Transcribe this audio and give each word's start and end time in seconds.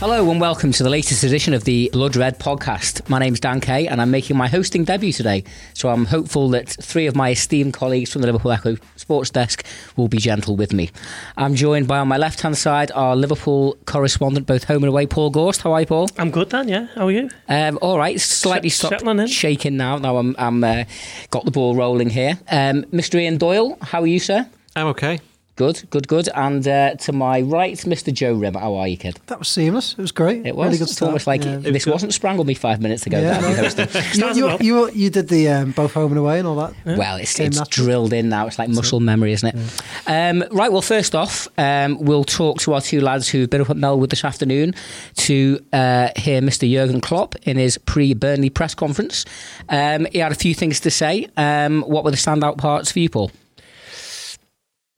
Hello 0.00 0.30
and 0.30 0.40
welcome 0.40 0.70
to 0.70 0.84
the 0.84 0.88
latest 0.88 1.24
edition 1.24 1.54
of 1.54 1.64
the 1.64 1.90
Blood 1.92 2.14
Red 2.14 2.38
podcast. 2.38 3.08
My 3.08 3.18
name's 3.18 3.40
Dan 3.40 3.60
Kay 3.60 3.88
and 3.88 4.00
I'm 4.00 4.12
making 4.12 4.36
my 4.36 4.46
hosting 4.46 4.84
debut 4.84 5.12
today. 5.12 5.42
So 5.74 5.88
I'm 5.88 6.04
hopeful 6.04 6.50
that 6.50 6.68
three 6.68 7.08
of 7.08 7.16
my 7.16 7.30
esteemed 7.32 7.74
colleagues 7.74 8.12
from 8.12 8.20
the 8.22 8.28
Liverpool 8.28 8.52
Echo 8.52 8.76
Sports 8.94 9.30
Desk 9.30 9.66
will 9.96 10.06
be 10.06 10.18
gentle 10.18 10.54
with 10.54 10.72
me. 10.72 10.90
I'm 11.36 11.56
joined 11.56 11.88
by 11.88 11.98
on 11.98 12.06
my 12.06 12.16
left 12.16 12.40
hand 12.42 12.56
side 12.56 12.92
our 12.92 13.16
Liverpool 13.16 13.76
correspondent, 13.86 14.46
both 14.46 14.62
home 14.62 14.84
and 14.84 14.88
away, 14.88 15.06
Paul 15.06 15.30
Gorst. 15.30 15.62
How 15.62 15.72
are 15.72 15.80
you, 15.80 15.86
Paul? 15.86 16.08
I'm 16.16 16.30
good, 16.30 16.50
Dan. 16.50 16.68
Yeah, 16.68 16.86
how 16.94 17.08
are 17.08 17.12
you? 17.12 17.28
Um, 17.48 17.80
all 17.82 17.98
right, 17.98 18.20
slightly 18.20 18.68
Sh- 18.68 18.74
stopped 18.74 19.00
settling 19.00 19.26
shaking 19.26 19.76
now. 19.76 19.98
Now 19.98 20.18
I'm, 20.18 20.36
I'm 20.38 20.62
uh, 20.62 20.84
got 21.30 21.44
the 21.44 21.50
ball 21.50 21.74
rolling 21.74 22.10
here. 22.10 22.38
Um, 22.48 22.84
Mr. 22.92 23.20
Ian 23.20 23.36
Doyle, 23.36 23.76
how 23.82 24.02
are 24.02 24.06
you, 24.06 24.20
sir? 24.20 24.48
I'm 24.76 24.86
okay. 24.86 25.18
Good, 25.58 25.90
good, 25.90 26.06
good. 26.06 26.28
And 26.36 26.66
uh, 26.68 26.94
to 26.94 27.12
my 27.12 27.40
right, 27.40 27.74
Mr. 27.74 28.14
Joe 28.14 28.32
Rimmer. 28.32 28.60
How 28.60 28.76
are 28.76 28.86
you, 28.86 28.96
kid? 28.96 29.18
That 29.26 29.40
was 29.40 29.48
seamless. 29.48 29.94
It 29.94 29.98
was 29.98 30.12
great. 30.12 30.46
It 30.46 30.54
was. 30.54 30.66
Really 30.66 30.78
good 30.78 30.84
it's 30.84 30.92
stuff. 30.92 31.08
almost 31.08 31.26
like 31.26 31.44
Yeah. 31.44 31.56
this 31.56 31.84
wasn't 31.84 32.12
Sprangle 32.12 32.44
me 32.46 32.54
five 32.54 32.80
minutes 32.80 33.06
ago. 33.06 33.20
Yeah, 33.20 33.40
that 33.40 34.14
you 34.14 34.20
no. 34.20 34.32
You, 34.32 34.56
you, 34.60 34.86
you, 34.86 34.90
you 34.92 35.10
did 35.10 35.26
the 35.26 35.48
um, 35.48 35.72
both 35.72 35.94
home 35.94 36.12
and 36.12 36.18
away 36.20 36.38
and 36.38 36.46
all 36.46 36.54
that. 36.54 36.74
Well, 36.96 37.16
it's, 37.16 37.34
Came 37.34 37.48
it's 37.48 37.66
drilled 37.66 38.12
in 38.12 38.28
now. 38.28 38.46
It's 38.46 38.56
like 38.56 38.68
muscle 38.68 39.00
memory, 39.00 39.32
isn't 39.32 39.48
it? 39.48 39.82
Um, 40.06 40.44
right. 40.52 40.70
Well, 40.70 40.80
first 40.80 41.16
off, 41.16 41.48
um, 41.58 41.98
we'll 41.98 42.22
talk 42.22 42.60
to 42.60 42.74
our 42.74 42.80
two 42.80 43.00
lads 43.00 43.28
who've 43.28 43.50
been 43.50 43.60
up 43.60 43.70
at 43.70 43.76
Melwood 43.76 44.10
this 44.10 44.24
afternoon 44.24 44.76
to 45.16 45.58
uh, 45.72 46.10
hear 46.14 46.40
Mr. 46.40 46.70
Jurgen 46.72 47.00
Klopp 47.00 47.34
in 47.42 47.56
his 47.56 47.78
pre-Burnley 47.78 48.50
press 48.50 48.76
conference. 48.76 49.24
Um, 49.68 50.06
he 50.12 50.18
had 50.20 50.30
a 50.30 50.36
few 50.36 50.54
things 50.54 50.78
to 50.78 50.90
say. 50.92 51.26
Um, 51.36 51.82
what 51.82 52.04
were 52.04 52.12
the 52.12 52.16
standout 52.16 52.58
parts 52.58 52.92
for 52.92 53.00
you, 53.00 53.10
Paul? 53.10 53.32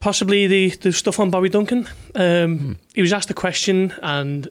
Possibly 0.01 0.47
the, 0.47 0.71
the 0.71 0.93
stuff 0.93 1.21
on 1.21 1.31
Bobby 1.31 1.51
Duncan. 1.51 1.87
Um, 2.15 2.79
He 2.95 3.03
was 3.03 3.13
asked 3.13 3.31
a 3.31 3.35
question, 3.35 3.93
and 4.03 4.49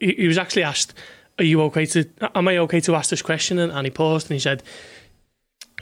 he, 0.00 0.14
he 0.18 0.26
was 0.26 0.38
actually 0.38 0.62
asked, 0.62 0.94
"Are 1.38 1.44
you 1.44 1.60
okay 1.62 1.84
to? 1.86 2.04
Am 2.34 2.48
I 2.48 2.56
okay 2.58 2.80
to 2.80 2.94
ask 2.94 3.10
this 3.10 3.22
question?" 3.22 3.58
And, 3.58 3.70
and 3.70 3.86
he 3.86 3.90
paused 3.90 4.30
and 4.30 4.34
he 4.34 4.40
said, 4.40 4.62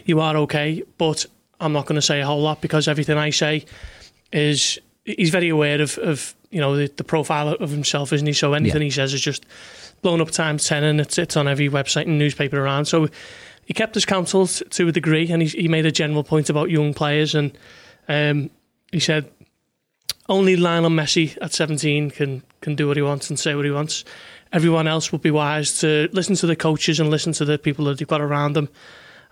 "You 0.05 0.21
are 0.21 0.37
okay, 0.39 0.83
but 0.99 1.25
I'm 1.61 1.73
not 1.73 1.87
going 1.87 1.95
to 2.01 2.03
say 2.03 2.21
a 2.21 2.27
whole 2.27 2.43
lot 2.43 2.61
because 2.61 2.89
everything 2.89 3.17
I 3.17 3.31
say 3.31 3.65
is." 4.33 4.79
He's 5.07 5.29
very 5.29 5.51
aware 5.51 5.83
of, 5.83 5.99
of 5.99 6.35
you 6.51 6.61
know 6.61 6.77
the, 6.77 6.91
the 6.97 7.05
profile 7.05 7.49
of 7.51 7.71
himself, 7.71 8.11
isn't 8.13 8.27
he? 8.27 8.33
So 8.33 8.55
anything 8.55 8.81
Yeah. 8.81 8.87
he 8.87 8.91
says 8.91 9.13
is 9.13 9.21
just 9.21 9.45
blown 10.01 10.21
up 10.23 10.31
times 10.31 10.67
ten, 10.67 10.83
and 10.83 10.99
it's 11.01 11.19
it's 11.19 11.37
on 11.37 11.47
every 11.47 11.69
website 11.69 12.07
and 12.07 12.19
newspaper 12.19 12.59
around. 12.59 12.87
So 12.87 13.09
he 13.67 13.75
kept 13.75 13.95
his 13.95 14.07
counsel 14.07 14.47
to 14.47 14.89
a 14.89 14.93
degree, 14.93 15.31
and 15.31 15.43
he, 15.43 15.49
he 15.49 15.69
made 15.69 15.85
a 15.87 15.93
general 15.93 16.25
point 16.25 16.49
about 16.51 16.71
young 16.71 16.95
players, 16.95 17.35
and 17.35 17.53
um, 18.09 18.49
he 18.95 19.01
said 19.01 19.29
only 20.29 20.57
Lionel 20.57 20.91
Messi 20.91 21.37
at 21.43 21.53
17 21.53 22.11
can 22.11 22.43
can 22.61 22.77
do 22.77 22.87
what 22.87 22.97
he 22.97 23.03
wants 23.03 23.29
and 23.29 23.39
say 23.39 23.55
what 23.55 23.65
he 23.65 23.71
wants. 23.71 24.05
Everyone 24.53 24.87
else 24.87 25.11
would 25.11 25.21
be 25.21 25.33
wise 25.33 25.81
to 25.81 26.09
listen 26.13 26.37
to 26.37 26.47
the 26.47 26.55
coaches 26.55 27.01
and 27.01 27.11
listen 27.11 27.33
to 27.35 27.45
the 27.45 27.59
people 27.59 27.87
that 27.87 27.99
they've 27.99 28.09
got 28.09 28.21
around 28.21 28.55
them, 28.55 28.69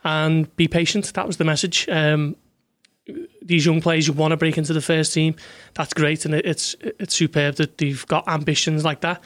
and 0.04 0.54
be 0.56 0.66
patient. 0.66 1.14
That 1.14 1.26
was 1.26 1.36
the 1.36 1.44
message. 1.44 1.88
Um, 1.88 2.36
these 3.40 3.64
young 3.64 3.80
players 3.80 4.06
who 4.08 4.12
want 4.12 4.32
to 4.32 4.36
break 4.36 4.58
into 4.58 4.72
the 4.72 4.80
first 4.80 5.14
team, 5.14 5.36
that's 5.74 5.94
great, 5.94 6.24
and 6.24 6.34
it, 6.34 6.44
it's 6.44 6.74
it's 6.82 7.14
superb 7.14 7.54
that 7.56 7.78
they've 7.78 8.04
got 8.08 8.26
ambitions 8.28 8.84
like 8.84 9.00
that. 9.02 9.22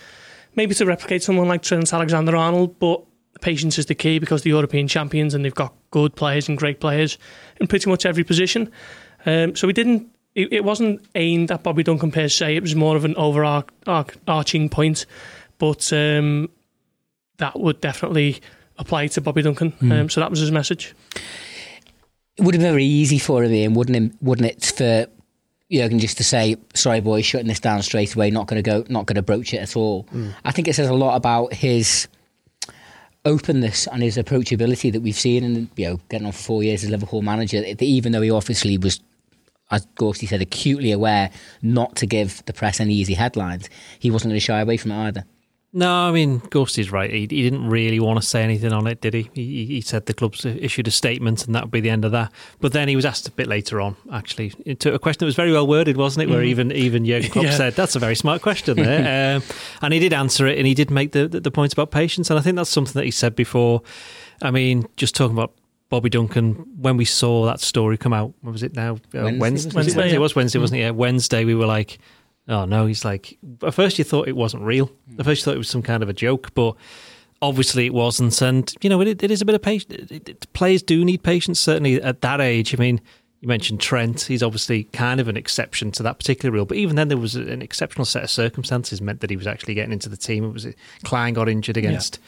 Maybe 0.54 0.74
to 0.74 0.84
replicate 0.84 1.22
someone 1.22 1.48
like 1.48 1.62
Trent 1.62 1.92
Alexander-Arnold, 1.92 2.78
but 2.78 3.02
patience 3.40 3.78
is 3.78 3.86
the 3.86 3.94
key 3.94 4.18
because 4.18 4.42
the 4.42 4.50
European 4.50 4.88
champions 4.88 5.34
and 5.34 5.44
they've 5.44 5.54
got 5.54 5.74
good 5.90 6.14
players 6.14 6.48
and 6.48 6.56
great 6.56 6.80
players 6.80 7.18
in 7.60 7.66
pretty 7.66 7.88
much 7.90 8.06
every 8.06 8.24
position. 8.24 8.70
Um, 9.24 9.56
so 9.56 9.66
we 9.66 9.72
didn't. 9.72 10.10
It, 10.36 10.52
it 10.52 10.64
wasn't 10.64 11.00
aimed 11.14 11.50
at 11.50 11.62
Bobby 11.62 11.82
Duncan 11.82 12.12
per 12.12 12.28
se. 12.28 12.56
It 12.56 12.62
was 12.62 12.76
more 12.76 12.94
of 12.94 13.04
an 13.06 13.16
overarching 13.16 14.68
point, 14.68 15.06
but 15.58 15.90
um, 15.92 16.50
that 17.38 17.58
would 17.58 17.80
definitely 17.80 18.40
apply 18.78 19.06
to 19.08 19.22
Bobby 19.22 19.40
Duncan. 19.40 19.72
Um, 19.90 20.10
so 20.10 20.20
that 20.20 20.30
was 20.30 20.40
his 20.40 20.52
message. 20.52 20.94
It 22.36 22.42
would 22.42 22.54
have 22.54 22.60
been 22.60 22.70
very 22.70 22.84
easy 22.84 23.18
for 23.18 23.42
him, 23.42 23.52
Ian, 23.52 23.72
wouldn't 23.72 23.96
it? 23.96 24.12
Wouldn't 24.20 24.46
it 24.46 24.64
for 24.76 25.06
Jurgen 25.72 25.98
just 25.98 26.18
to 26.18 26.24
say, 26.24 26.56
"Sorry, 26.74 27.00
boys, 27.00 27.24
shutting 27.24 27.48
this 27.48 27.58
down 27.58 27.82
straight 27.82 28.14
away. 28.14 28.30
Not 28.30 28.46
going 28.46 28.62
to 28.62 28.70
go. 28.70 28.84
Not 28.90 29.06
going 29.06 29.16
to 29.16 29.22
broach 29.22 29.54
it 29.54 29.58
at 29.58 29.74
all." 29.74 30.06
I 30.44 30.52
think 30.52 30.68
it 30.68 30.74
says 30.74 30.88
a 30.88 30.94
lot 30.94 31.16
about 31.16 31.54
his 31.54 32.08
openness 33.24 33.88
and 33.88 34.02
his 34.02 34.16
approachability 34.18 34.92
that 34.92 35.00
we've 35.00 35.18
seen 35.18 35.42
in 35.42 35.68
you 35.76 35.86
know 35.88 36.00
getting 36.10 36.26
on 36.26 36.32
for 36.32 36.42
four 36.42 36.62
years 36.62 36.84
as 36.84 36.90
Liverpool 36.90 37.22
manager. 37.22 37.64
Even 37.80 38.12
though 38.12 38.20
he 38.20 38.30
obviously 38.30 38.76
was, 38.76 39.00
as 39.70 39.86
Gorsty 39.98 40.28
said, 40.28 40.40
acutely 40.40 40.92
aware 40.92 41.30
not 41.62 41.96
to 41.96 42.06
give 42.06 42.44
the 42.46 42.52
press 42.52 42.80
any 42.80 42.94
easy 42.94 43.14
headlines, 43.14 43.68
he 43.98 44.10
wasn't 44.10 44.30
going 44.30 44.36
to 44.40 44.44
shy 44.44 44.60
away 44.60 44.76
from 44.76 44.92
it 44.92 44.98
either. 45.06 45.24
No, 45.72 45.92
I 45.92 46.10
mean, 46.10 46.40
Gorsty's 46.40 46.90
right. 46.90 47.10
He, 47.10 47.20
he 47.28 47.42
didn't 47.42 47.68
really 47.68 48.00
want 48.00 48.18
to 48.18 48.26
say 48.26 48.42
anything 48.42 48.72
on 48.72 48.86
it, 48.86 49.02
did 49.02 49.12
he? 49.12 49.28
He, 49.34 49.66
he 49.66 49.80
said 49.82 50.06
the 50.06 50.14
club's 50.14 50.46
issued 50.46 50.88
a 50.88 50.90
statement 50.90 51.44
and 51.44 51.54
that 51.54 51.64
would 51.64 51.70
be 51.70 51.80
the 51.80 51.90
end 51.90 52.06
of 52.06 52.12
that. 52.12 52.32
But 52.60 52.72
then 52.72 52.88
he 52.88 52.96
was 52.96 53.04
asked 53.04 53.28
a 53.28 53.30
bit 53.30 53.46
later 53.46 53.80
on, 53.82 53.94
actually, 54.10 54.50
to 54.76 54.94
a 54.94 54.98
question 54.98 55.18
that 55.18 55.26
was 55.26 55.34
very 55.34 55.52
well 55.52 55.66
worded, 55.66 55.98
wasn't 55.98 56.22
it? 56.22 56.32
Where 56.32 56.42
even 56.42 56.72
even 56.72 57.04
Jurgen 57.04 57.30
Klopp 57.30 57.44
Yeah. 57.46 57.50
said, 57.56 57.74
that's 57.74 57.94
a 57.94 57.98
very 57.98 58.14
smart 58.14 58.40
question 58.40 58.76
there. 58.76 59.36
um, 59.36 59.42
and 59.82 59.92
he 59.92 60.00
did 60.00 60.14
answer 60.14 60.46
it 60.46 60.56
and 60.56 60.66
he 60.66 60.72
did 60.72 60.90
make 60.90 61.12
the, 61.12 61.28
the, 61.28 61.40
the 61.40 61.50
point 61.50 61.74
about 61.74 61.90
patience. 61.90 62.30
And 62.30 62.38
I 62.38 62.42
think 62.42 62.56
that's 62.56 62.70
something 62.70 62.94
that 62.94 63.04
he 63.04 63.10
said 63.10 63.36
before. 63.36 63.82
I 64.40 64.50
mean, 64.52 64.86
just 64.96 65.14
talking 65.14 65.36
about 65.36 65.52
Bobby 65.88 66.10
Duncan, 66.10 66.54
when 66.78 66.96
we 66.96 67.04
saw 67.04 67.46
that 67.46 67.60
story 67.60 67.96
come 67.96 68.12
out, 68.12 68.34
what 68.40 68.52
was 68.52 68.62
it 68.62 68.74
now? 68.74 68.94
Uh, 69.14 69.30
Wednesday, 69.38 69.38
Wednesday, 69.38 69.60
wasn't 69.76 69.76
it? 69.76 69.96
Wednesday. 69.96 70.14
It 70.16 70.18
was 70.18 70.34
Wednesday, 70.36 70.58
wasn't 70.58 70.78
it? 70.80 70.82
Yeah, 70.82 70.90
Wednesday, 70.90 71.44
we 71.44 71.54
were 71.54 71.66
like, 71.66 71.98
oh 72.48 72.64
no, 72.64 72.86
he's 72.86 73.04
like, 73.04 73.38
at 73.62 73.72
first 73.74 73.98
you 73.98 74.04
thought 74.04 74.26
it 74.28 74.36
wasn't 74.36 74.62
real. 74.64 74.90
At 75.18 75.24
first 75.24 75.40
you 75.40 75.44
thought 75.44 75.54
it 75.54 75.58
was 75.58 75.68
some 75.68 75.82
kind 75.82 76.02
of 76.02 76.08
a 76.08 76.12
joke, 76.12 76.52
but 76.54 76.74
obviously 77.42 77.86
it 77.86 77.94
wasn't. 77.94 78.40
And, 78.42 78.72
you 78.82 78.90
know, 78.90 79.00
it, 79.00 79.22
it 79.22 79.30
is 79.30 79.42
a 79.42 79.44
bit 79.44 79.54
of 79.54 79.62
patience. 79.62 80.10
It, 80.10 80.28
it- 80.28 80.52
players 80.52 80.82
do 80.82 81.04
need 81.04 81.22
patience, 81.22 81.60
certainly 81.60 82.00
at 82.02 82.20
that 82.22 82.40
age. 82.40 82.74
I 82.74 82.78
mean, 82.78 83.00
you 83.40 83.48
mentioned 83.48 83.80
Trent. 83.80 84.22
He's 84.22 84.42
obviously 84.42 84.84
kind 84.84 85.20
of 85.20 85.28
an 85.28 85.36
exception 85.36 85.92
to 85.92 86.02
that 86.02 86.18
particular 86.18 86.52
rule. 86.52 86.64
But 86.64 86.78
even 86.78 86.96
then, 86.96 87.08
there 87.08 87.18
was 87.18 87.36
an 87.36 87.62
exceptional 87.62 88.06
set 88.06 88.24
of 88.24 88.30
circumstances 88.30 89.00
meant 89.00 89.20
that 89.20 89.30
he 89.30 89.36
was 89.36 89.46
actually 89.46 89.74
getting 89.74 89.92
into 89.92 90.08
the 90.08 90.16
team. 90.16 90.42
It 90.44 90.52
was 90.52 90.66
Klein 91.04 91.34
got 91.34 91.48
injured 91.48 91.76
against, 91.76 92.18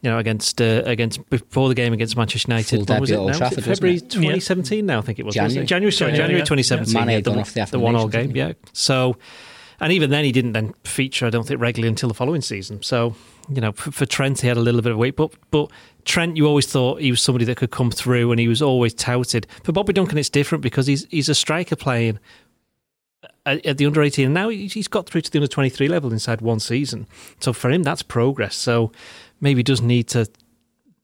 you 0.00 0.10
know, 0.10 0.18
against 0.18 0.60
uh, 0.60 0.82
against 0.84 1.28
before 1.28 1.68
the 1.68 1.74
game 1.74 1.92
against 1.92 2.16
Manchester 2.16 2.50
United. 2.50 2.86
Full 2.86 2.94
When 2.94 3.00
was 3.00 3.10
it 3.10 3.20
now? 3.20 3.32
Trafford, 3.32 3.64
February 3.64 3.96
it? 3.96 4.10
2017 4.10 4.86
now, 4.86 4.98
I 4.98 5.00
think 5.02 5.18
it 5.18 5.26
was. 5.26 5.36
wasn't 5.36 5.64
it? 5.64 5.66
January. 5.66 5.66
January, 5.66 5.92
sorry, 5.92 6.12
January, 6.12 6.40
January 6.44 6.62
yeah. 6.62 6.82
2017. 6.84 6.94
Mane 6.94 7.08
yeah, 7.08 7.14
had 7.14 7.24
the, 7.24 7.64
the 7.64 7.70
the 7.72 7.78
one 7.80 7.96
all 7.96 8.06
game, 8.06 8.36
yeah. 8.36 8.52
So, 8.72 9.16
and 9.80 9.92
even 9.92 10.10
then, 10.10 10.24
he 10.24 10.30
didn't 10.30 10.52
then 10.52 10.72
feature, 10.84 11.26
I 11.26 11.30
don't 11.30 11.46
think, 11.46 11.60
regularly 11.60 11.88
until 11.88 12.08
the 12.08 12.14
following 12.14 12.42
season. 12.42 12.82
So, 12.82 13.16
you 13.48 13.60
know, 13.60 13.72
for, 13.72 13.90
for 13.90 14.06
Trent, 14.06 14.40
he 14.40 14.46
had 14.46 14.56
a 14.56 14.60
little 14.60 14.82
bit 14.82 14.92
of 14.92 14.98
weight, 14.98 15.16
but 15.16 15.32
but 15.50 15.70
Trent, 16.04 16.36
you 16.36 16.46
always 16.46 16.66
thought 16.66 17.00
he 17.00 17.10
was 17.10 17.20
somebody 17.20 17.44
that 17.46 17.56
could 17.56 17.72
come 17.72 17.90
through, 17.90 18.30
and 18.30 18.38
he 18.38 18.46
was 18.46 18.62
always 18.62 18.94
touted. 18.94 19.48
For 19.64 19.72
Bobby 19.72 19.92
Duncan, 19.92 20.16
it's 20.16 20.30
different 20.30 20.62
because 20.62 20.86
he's 20.86 21.06
he's 21.10 21.28
a 21.28 21.34
striker 21.34 21.74
playing 21.74 22.20
at, 23.46 23.78
the 23.78 23.86
under 23.86 24.02
18, 24.02 24.26
and 24.26 24.34
now 24.34 24.48
he's 24.48 24.72
he's 24.72 24.88
got 24.88 25.06
through 25.06 25.22
to 25.22 25.30
the 25.30 25.38
under 25.38 25.48
23 25.48 25.88
level 25.88 26.12
inside 26.12 26.40
one 26.40 26.60
season. 26.60 27.06
So 27.40 27.52
for 27.52 27.70
him, 27.70 27.82
that's 27.82 28.02
progress. 28.02 28.56
So 28.56 28.92
maybe 29.40 29.58
he 29.60 29.62
does 29.64 29.80
need 29.80 30.08
to 30.08 30.26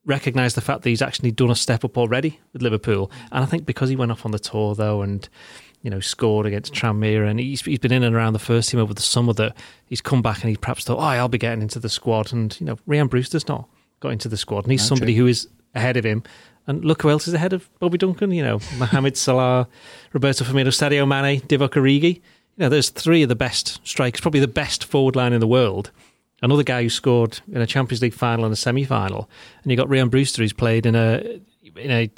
recognise 0.06 0.55
the 0.55 0.61
fact 0.61 0.83
that 0.83 0.91
he's 0.91 1.03
actually 1.03 1.31
done 1.31 1.50
a 1.50 1.55
step 1.55 1.84
up 1.84 1.97
already 1.97 2.39
with 2.53 2.62
Liverpool. 2.62 3.11
And 3.33 3.43
I 3.43 3.47
think 3.47 3.65
because 3.67 3.89
he 3.89 3.97
went 3.97 4.12
off 4.12 4.25
on 4.25 4.33
the 4.33 4.39
tour 4.39 4.75
though, 4.75 5.03
and 5.03 5.28
you 5.83 5.91
know 5.91 6.00
scored 6.00 6.47
against 6.47 6.72
Tranmere, 6.75 7.28
and 7.28 7.41
he's 7.41 7.62
he's 7.62 7.78
been 7.78 7.93
in 7.93 8.03
and 8.03 8.15
around 8.15 8.33
the 8.34 8.39
first 8.39 8.71
team 8.71 8.81
over 8.81 8.95
the 8.95 9.03
summer, 9.03 9.33
that 9.34 9.56
he's 9.87 10.00
come 10.00 10.22
back 10.22 10.43
and 10.43 10.50
he 10.50 10.56
perhaps 10.56 10.84
thought, 10.84 10.99
oh, 10.99 11.03
I'll 11.03 11.28
be 11.28 11.39
getting 11.39 11.62
into 11.62 11.78
the 11.78 11.89
squad. 11.89 12.33
And 12.33 12.59
you 12.61 12.67
know, 12.67 12.78
Ryan 12.87 13.06
Brewster's 13.09 13.49
not 13.49 13.69
got 14.00 14.12
into 14.12 14.28
the 14.28 14.37
squad, 14.37 14.65
and 14.65 14.72
he's 14.72 14.83
No, 14.83 14.89
somebody 14.97 15.15
true. 15.15 15.25
who 15.25 15.28
is 15.31 15.49
ahead 15.75 15.97
of 15.97 16.05
him. 16.05 16.22
And 16.66 16.83
look 16.83 17.03
who 17.03 17.11
else 17.11 17.28
is 17.28 17.34
ahead 17.34 17.53
of 17.53 17.69
Bobby 17.78 17.98
Duncan. 17.98 18.31
You 18.31 18.42
know, 18.42 18.60
Mohamed 18.78 19.16
Salah, 19.19 19.69
Roberto 20.15 20.45
Firmino, 20.45 20.69
Sadio 20.69 21.07
Mane, 21.07 21.41
Divock 21.42 21.71
Origi. 21.75 22.15
You 22.57 22.60
know, 22.63 22.69
there's 22.71 22.89
three 22.91 23.22
of 23.22 23.28
the 23.28 23.34
best 23.34 23.81
strikers, 23.86 24.21
probably 24.21 24.41
the 24.41 24.48
best 24.48 24.84
forward 24.84 25.16
line 25.16 25.33
in 25.34 25.41
the 25.41 25.47
world. 25.47 25.91
Another 26.42 26.63
guy 26.63 26.83
who 26.83 26.91
scored 26.91 27.41
in 27.51 27.60
a 27.60 27.66
Champions 27.66 28.03
League 28.03 28.15
final 28.15 28.45
and 28.45 28.53
a 28.53 28.57
semi 28.57 28.84
final, 28.84 29.31
and 29.63 29.71
you 29.71 29.77
got 29.77 29.89
Ryan 29.89 30.09
Brewster 30.09 30.42
who's 30.42 30.53
played 30.53 30.84
in 30.84 30.95
a 30.95 31.41
in 31.77 31.91
a 31.91 32.10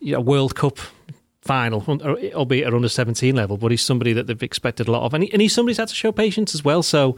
you 0.00 0.12
know, 0.12 0.20
World 0.20 0.54
Cup 0.54 0.78
final, 1.40 1.82
albeit 2.34 2.66
at 2.66 2.74
under 2.74 2.88
17 2.88 3.34
level, 3.34 3.56
but 3.56 3.70
he's 3.70 3.82
somebody 3.82 4.12
that 4.12 4.26
they've 4.26 4.42
expected 4.42 4.88
a 4.88 4.92
lot 4.92 5.02
of. 5.02 5.14
And, 5.14 5.24
he, 5.24 5.32
and 5.32 5.42
he's 5.42 5.52
somebody 5.52 5.72
who's 5.72 5.78
had 5.78 5.88
to 5.88 5.94
show 5.94 6.12
patience 6.12 6.54
as 6.54 6.64
well. 6.64 6.82
So 6.82 7.16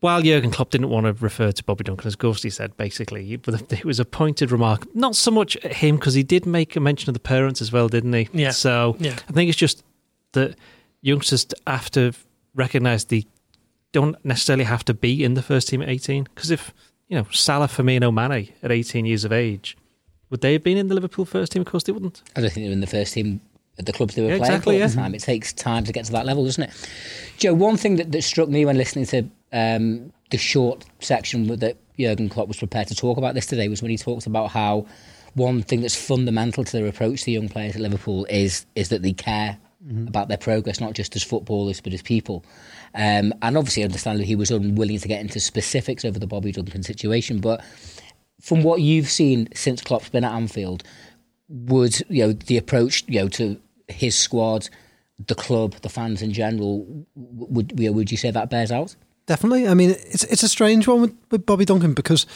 while 0.00 0.22
Jurgen 0.22 0.50
Klopp 0.50 0.70
didn't 0.70 0.88
want 0.90 1.06
to 1.06 1.12
refer 1.12 1.52
to 1.52 1.64
Bobby 1.64 1.84
Duncan 1.84 2.06
as 2.06 2.16
Gorsty 2.16 2.52
said, 2.52 2.76
basically, 2.76 3.36
but 3.36 3.72
it 3.72 3.84
was 3.84 4.00
a 4.00 4.04
pointed 4.04 4.50
remark. 4.50 4.94
Not 4.94 5.16
so 5.16 5.30
much 5.30 5.56
at 5.58 5.74
him, 5.74 5.96
because 5.96 6.14
he 6.14 6.22
did 6.22 6.46
make 6.46 6.76
a 6.76 6.80
mention 6.80 7.10
of 7.10 7.14
the 7.14 7.20
parents 7.20 7.60
as 7.60 7.72
well, 7.72 7.88
didn't 7.88 8.12
he? 8.12 8.28
Yeah. 8.32 8.50
So 8.50 8.96
Yeah. 8.98 9.16
I 9.28 9.32
think 9.32 9.48
it's 9.48 9.58
just 9.58 9.82
that 10.32 10.56
youngsters 11.02 11.46
have 11.66 11.90
to 11.92 12.12
recognise 12.54 13.04
they 13.06 13.26
don't 13.92 14.16
necessarily 14.24 14.64
have 14.64 14.84
to 14.86 14.94
be 14.94 15.24
in 15.24 15.34
the 15.34 15.42
first 15.42 15.68
team 15.68 15.82
at 15.82 15.88
18. 15.88 16.24
Because 16.34 16.50
if, 16.50 16.72
you 17.08 17.16
know, 17.16 17.26
Salah, 17.32 17.66
Firmino, 17.66 18.12
Mane 18.12 18.52
at 18.62 18.70
18 18.70 19.04
years 19.06 19.24
of 19.24 19.32
age, 19.32 19.76
Would 20.30 20.42
they 20.42 20.52
have 20.52 20.62
been 20.62 20.78
in 20.78 20.88
the 20.88 20.94
Liverpool 20.94 21.24
first 21.24 21.52
team? 21.52 21.62
Of 21.62 21.66
course, 21.68 21.82
they 21.84 21.92
wouldn't. 21.92 22.22
I 22.36 22.40
don't 22.40 22.50
think 22.52 22.64
they 22.64 22.68
were 22.68 22.72
in 22.72 22.80
the 22.80 22.86
first 22.86 23.14
team 23.14 23.40
at 23.78 23.86
the 23.86 23.92
clubs 23.92 24.14
they 24.14 24.22
were 24.22 24.28
Yeah, 24.28 24.38
playing 24.38 24.52
exactly, 24.52 24.78
for 24.78 24.84
at 24.84 24.90
the 24.90 24.96
yeah. 24.96 25.02
time. 25.02 25.14
It 25.14 25.22
takes 25.22 25.52
time 25.52 25.84
to 25.84 25.92
get 25.92 26.04
to 26.04 26.12
that 26.12 26.24
level, 26.26 26.44
doesn't 26.44 26.62
it? 26.62 26.88
Joe, 27.38 27.54
one 27.54 27.76
thing 27.76 27.96
that, 27.96 28.12
that 28.12 28.22
struck 28.22 28.48
me 28.48 28.64
when 28.64 28.76
listening 28.76 29.06
to 29.06 29.28
um, 29.52 30.12
the 30.30 30.38
short 30.38 30.84
section 31.00 31.48
that 31.48 31.76
Jurgen 31.98 32.28
Klopp 32.28 32.46
was 32.48 32.58
prepared 32.58 32.86
to 32.88 32.94
talk 32.94 33.18
about 33.18 33.34
this 33.34 33.46
today 33.46 33.68
was 33.68 33.82
when 33.82 33.90
he 33.90 33.98
talked 33.98 34.26
about 34.26 34.50
how 34.50 34.86
one 35.34 35.62
thing 35.62 35.80
that's 35.80 35.96
fundamental 35.96 36.64
to 36.64 36.72
their 36.72 36.86
approach 36.86 37.24
to 37.24 37.30
young 37.30 37.48
players 37.48 37.74
at 37.74 37.82
Liverpool 37.82 38.24
is 38.30 38.66
is 38.74 38.88
that 38.90 39.02
they 39.02 39.12
care 39.12 39.58
about 40.06 40.28
their 40.28 40.36
progress, 40.38 40.78
not 40.80 40.92
just 40.92 41.16
as 41.16 41.22
footballers 41.22 41.80
but 41.80 41.92
as 41.92 42.02
people. 42.02 42.44
Um, 42.94 43.32
and 43.42 43.56
obviously, 43.56 43.84
understandably, 43.84 44.26
he 44.26 44.36
was 44.36 44.50
unwilling 44.50 44.98
to 44.98 45.08
get 45.08 45.20
into 45.20 45.40
specifics 45.40 46.04
over 46.04 46.18
the 46.18 46.26
Bobby 46.26 46.52
Duncan 46.52 46.82
situation, 46.82 47.40
but 47.40 47.62
from 48.40 48.62
what 48.62 48.80
you've 48.80 49.08
seen 49.08 49.48
since 49.54 49.82
Klopp's 49.82 50.08
been 50.08 50.24
at 50.24 50.32
Anfield, 50.32 50.82
would 51.48 52.00
you 52.08 52.26
know 52.26 52.32
the 52.32 52.56
approach 52.56 53.04
you 53.06 53.20
know 53.20 53.28
to 53.28 53.60
his 53.88 54.16
squad, 54.18 54.68
the 55.26 55.34
club, 55.34 55.74
the 55.82 55.88
fans 55.88 56.22
in 56.22 56.32
general? 56.32 56.86
Would 57.14 57.78
you 57.78 57.90
know, 57.90 57.92
would 57.92 58.10
you 58.10 58.16
say 58.16 58.30
that 58.30 58.50
bears 58.50 58.72
out? 58.72 58.96
Definitely. 59.26 59.68
I 59.68 59.74
mean, 59.74 59.90
it's 59.90 60.24
it's 60.24 60.42
a 60.42 60.48
strange 60.48 60.88
one 60.88 61.00
with, 61.02 61.16
with 61.30 61.46
Bobby 61.46 61.64
Duncan 61.64 61.94
because, 61.94 62.26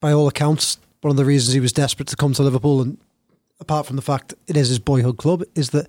by 0.00 0.12
all 0.12 0.28
accounts, 0.28 0.78
one 1.00 1.10
of 1.10 1.16
the 1.16 1.24
reasons 1.24 1.54
he 1.54 1.60
was 1.60 1.72
desperate 1.72 2.08
to 2.08 2.16
come 2.16 2.32
to 2.34 2.42
Liverpool, 2.42 2.80
and 2.80 2.98
apart 3.58 3.86
from 3.86 3.96
the 3.96 4.02
fact 4.02 4.34
it 4.46 4.56
is 4.56 4.68
his 4.68 4.78
boyhood 4.78 5.16
club, 5.16 5.42
is 5.54 5.70
that 5.70 5.88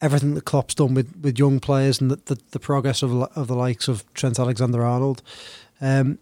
everything 0.00 0.34
that 0.34 0.44
Klopp's 0.44 0.74
done 0.74 0.94
with, 0.94 1.14
with 1.20 1.38
young 1.38 1.60
players 1.60 2.00
and 2.00 2.10
the, 2.10 2.16
the, 2.16 2.40
the 2.52 2.60
progress 2.60 3.02
of 3.02 3.12
of 3.36 3.48
the 3.48 3.54
likes 3.54 3.88
of 3.88 4.04
Trent 4.14 4.38
Alexander 4.38 4.84
Arnold. 4.84 5.22
Um, 5.80 6.18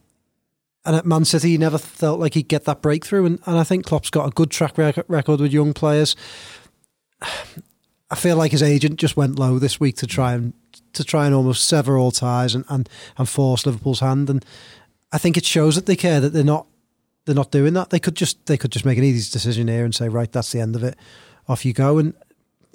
and 0.84 0.94
at 0.94 1.04
Man 1.04 1.24
City, 1.24 1.50
he 1.50 1.58
never 1.58 1.78
felt 1.78 2.20
like 2.20 2.34
he'd 2.34 2.48
get 2.48 2.64
that 2.64 2.80
breakthrough. 2.80 3.26
And, 3.26 3.40
and 3.44 3.58
I 3.58 3.64
think 3.64 3.84
Klopp's 3.84 4.08
got 4.08 4.28
a 4.28 4.30
good 4.30 4.52
track 4.52 4.78
rec- 4.78 5.04
record 5.08 5.40
with 5.40 5.52
young 5.52 5.74
players. 5.74 6.14
I 8.08 8.14
feel 8.14 8.36
like 8.36 8.52
his 8.52 8.62
agent 8.62 9.00
just 9.00 9.16
went 9.16 9.36
low 9.36 9.58
this 9.58 9.80
week 9.80 9.96
to 9.96 10.06
try 10.06 10.34
and 10.34 10.52
to 10.92 11.02
try 11.02 11.26
and 11.26 11.34
almost 11.34 11.64
sever 11.66 11.98
all 11.98 12.12
ties 12.12 12.54
and, 12.54 12.64
and, 12.68 12.88
and 13.18 13.28
force 13.28 13.66
Liverpool's 13.66 13.98
hand. 13.98 14.30
And 14.30 14.44
I 15.10 15.18
think 15.18 15.36
it 15.36 15.44
shows 15.44 15.74
that 15.74 15.86
they 15.86 15.96
care 15.96 16.20
that 16.20 16.32
they're 16.32 16.44
not 16.44 16.68
they're 17.24 17.34
not 17.34 17.50
doing 17.50 17.74
that. 17.74 17.90
They 17.90 17.98
could 17.98 18.14
just 18.14 18.46
they 18.46 18.56
could 18.56 18.70
just 18.70 18.84
make 18.84 18.96
an 18.96 19.02
easy 19.02 19.28
decision 19.30 19.66
here 19.66 19.84
and 19.84 19.92
say, 19.92 20.08
right, 20.08 20.30
that's 20.30 20.52
the 20.52 20.60
end 20.60 20.76
of 20.76 20.84
it. 20.84 20.96
Off 21.48 21.64
you 21.64 21.72
go. 21.72 21.98
And 21.98 22.14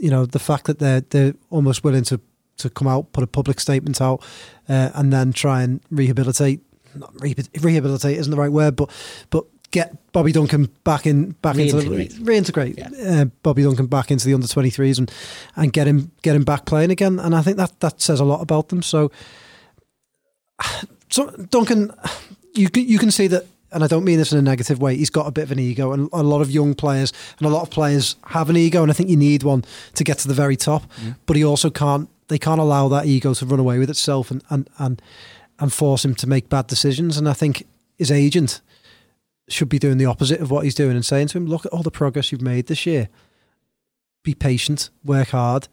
you 0.02 0.10
know 0.10 0.26
the 0.26 0.40
fact 0.40 0.66
that 0.66 0.80
they're 0.80 1.02
they're 1.02 1.36
almost 1.52 1.84
willing 1.84 2.04
to 2.06 2.20
to 2.58 2.70
come 2.70 2.88
out, 2.88 3.14
put 3.14 3.24
a 3.24 3.28
public 3.28 3.60
statement 3.60 4.02
out, 4.02 4.22
uh, 4.68 4.90
and 4.96 5.14
then 5.14 5.32
try 5.32 5.62
and 5.62 5.80
rehabilitate. 5.92 6.62
Not 6.96 7.14
rehabil- 7.16 7.64
rehabilitate 7.64 8.18
isn't 8.18 8.32
the 8.32 8.38
right 8.38 8.52
word, 8.52 8.76
but 8.76 8.90
but 9.30 9.46
get 9.70 10.12
Bobby 10.12 10.32
Duncan 10.32 10.70
back 10.84 11.06
in 11.06 11.32
back 11.42 11.56
into 11.58 11.78
the, 11.78 11.84
Reintegrate. 11.86 12.20
reintegrate 12.20 13.22
uh, 13.22 13.26
Bobby 13.44 13.64
Duncan 13.64 13.86
back 13.86 14.12
into 14.12 14.26
the 14.26 14.34
under 14.34 14.48
twenty 14.48 14.72
threes 14.72 15.00
and 15.00 15.10
and 15.56 15.72
get 15.72 15.88
him 15.88 16.12
get 16.24 16.36
him 16.36 16.44
back 16.44 16.66
playing 16.66 16.92
again. 16.92 17.20
And 17.20 17.36
I 17.36 17.42
think 17.42 17.58
that 17.58 17.80
that 17.80 18.02
says 18.02 18.20
a 18.20 18.26
lot 18.26 18.42
about 18.42 18.70
them. 18.70 18.82
So, 18.82 19.12
so 21.10 21.30
Duncan, 21.50 21.94
you 22.56 22.70
can, 22.70 22.88
you 22.88 22.98
can 23.00 23.12
see 23.12 23.28
that. 23.28 23.46
And 23.72 23.84
I 23.84 23.88
don't 23.88 24.04
mean 24.04 24.18
this 24.18 24.34
in 24.34 24.38
a 24.38 24.42
negative 24.42 24.82
way. 24.82 24.98
He's 24.98 25.10
got 25.10 25.28
a 25.28 25.32
bit 25.32 25.44
of 25.44 25.52
an 25.52 25.60
ego, 25.60 25.94
and 25.94 26.10
a 26.12 26.24
lot 26.24 26.42
of 26.42 26.52
young 26.52 26.76
players 26.76 27.14
and 27.38 27.48
a 27.48 27.50
lot 27.50 27.62
of 27.62 27.70
players 27.70 28.18
have 28.28 28.50
an 28.50 28.58
ego, 28.58 28.82
and 28.82 28.92
I 28.92 28.94
think 28.94 29.10
you 29.10 29.16
need 29.16 29.44
one 29.44 29.64
to 29.96 30.04
get 30.04 30.18
to 30.20 30.28
the 30.28 30.34
very 30.34 30.58
top. 30.58 30.84
But 31.26 31.38
he 31.38 31.44
also 31.46 31.70
can't. 31.70 32.10
They 32.28 32.38
can't 32.38 32.60
allow 32.60 32.88
that 32.90 33.06
ego 33.06 33.34
to 33.34 33.46
run 33.46 33.60
away 33.60 33.80
with 33.80 33.90
itself 33.90 34.32
and 34.32 34.44
and 34.50 34.70
and 34.78 35.02
and 35.60 35.72
force 35.72 36.04
him 36.04 36.16
to 36.16 36.28
make 36.28 36.50
bad 36.50 36.68
decisions. 36.68 37.18
And 37.18 37.30
I 37.30 37.34
think 37.34 37.66
his 37.98 38.12
agent 38.12 38.62
should 39.48 39.70
be 39.70 39.80
doing 39.80 39.98
the 39.98 40.06
opposite 40.06 40.42
of 40.42 40.50
what 40.50 40.64
he's 40.64 40.76
doing 40.76 40.96
and 40.96 41.06
saying 41.06 41.28
to 41.28 41.38
him, 41.38 41.46
"Look 41.46 41.66
at 41.66 41.72
all 41.72 41.84
the 41.84 41.92
progress 41.92 42.32
you've 42.32 42.42
made 42.42 42.68
this 42.68 42.86
year. 42.86 43.10
Be 44.24 44.34
patient, 44.34 44.90
work 45.04 45.30
hard, 45.30 45.68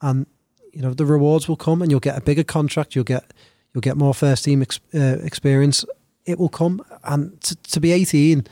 and 0.00 0.26
you 0.72 0.82
know 0.82 0.92
the 0.94 1.06
rewards 1.06 1.48
will 1.48 1.56
come, 1.56 1.82
and 1.82 1.90
you'll 1.90 2.00
get 2.00 2.18
a 2.18 2.20
bigger 2.20 2.44
contract. 2.44 2.94
You'll 2.94 3.04
get 3.04 3.32
you'll 3.72 3.80
get 3.80 3.96
more 3.96 4.14
first 4.14 4.44
team 4.44 4.62
ex- 4.62 4.80
uh, 4.94 5.18
experience. 5.22 5.84
It 6.28 6.38
will 6.38 6.48
come, 6.48 6.84
and 7.04 7.40
to, 7.40 7.56
to 7.56 7.80
be 7.80 7.92
eighteen 7.92 8.46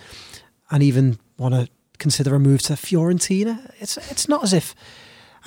and 0.71 0.83
even 0.83 1.19
want 1.37 1.55
to 1.55 1.69
consider 1.99 2.35
a 2.35 2.39
move 2.41 2.63
to 2.63 2.73
Fiorentina, 2.75 3.71
it's 3.79 3.97
it's 4.11 4.29
not 4.29 4.43
as 4.43 4.53
if." 4.53 4.75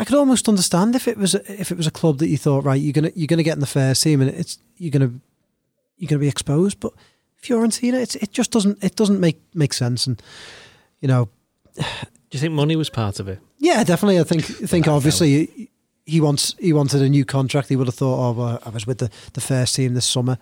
I 0.01 0.05
could 0.05 0.15
almost 0.15 0.47
understand 0.47 0.95
if 0.95 1.09
it 1.09 1.17
was 1.17 1.35
if 1.35 1.71
it 1.71 1.77
was 1.77 1.85
a 1.87 1.91
club 1.91 2.19
that 2.19 2.29
you 2.29 2.37
thought 2.37 2.63
right 2.63 2.79
you're 2.81 2.93
gonna 2.93 3.11
you're 3.15 3.27
gonna 3.27 3.43
get 3.43 3.55
in 3.55 3.59
the 3.59 3.65
first 3.65 4.01
team 4.01 4.21
and 4.21 4.29
it's 4.29 4.57
you're 4.77 4.91
gonna 4.91 5.11
you're 5.97 6.07
gonna 6.07 6.19
be 6.19 6.29
exposed, 6.29 6.79
but 6.79 6.93
Fiorentina 7.43 7.95
it's, 8.01 8.15
it 8.15 8.31
just 8.31 8.49
doesn't 8.51 8.81
it 8.81 8.95
doesn't 8.95 9.19
make 9.19 9.41
make 9.53 9.73
sense. 9.73 10.07
And 10.07 10.21
you 11.01 11.09
know 11.09 11.27
Do 11.75 11.83
you 12.31 12.39
think 12.39 12.53
money 12.53 12.77
was 12.77 12.89
part 12.89 13.19
of 13.19 13.27
it? 13.27 13.39
yeah 13.57 13.83
definitely. 13.83 14.19
I 14.19 14.23
think 14.23 14.43
I 14.49 14.67
think 14.73 14.87
obviously 14.87 15.47
he, 15.47 15.69
he 16.05 16.21
wants 16.21 16.55
he 16.59 16.71
wanted 16.71 17.01
a 17.01 17.09
new 17.09 17.25
contract. 17.25 17.67
He 17.67 17.75
would 17.75 17.87
have 17.87 17.95
thought 17.95 18.29
oh 18.29 18.31
well, 18.31 18.59
I 18.65 18.69
was 18.69 18.87
with 18.87 18.99
the, 18.99 19.09
the 19.33 19.41
first 19.41 19.75
team 19.75 19.95
this 19.95 20.05
summer. 20.05 20.37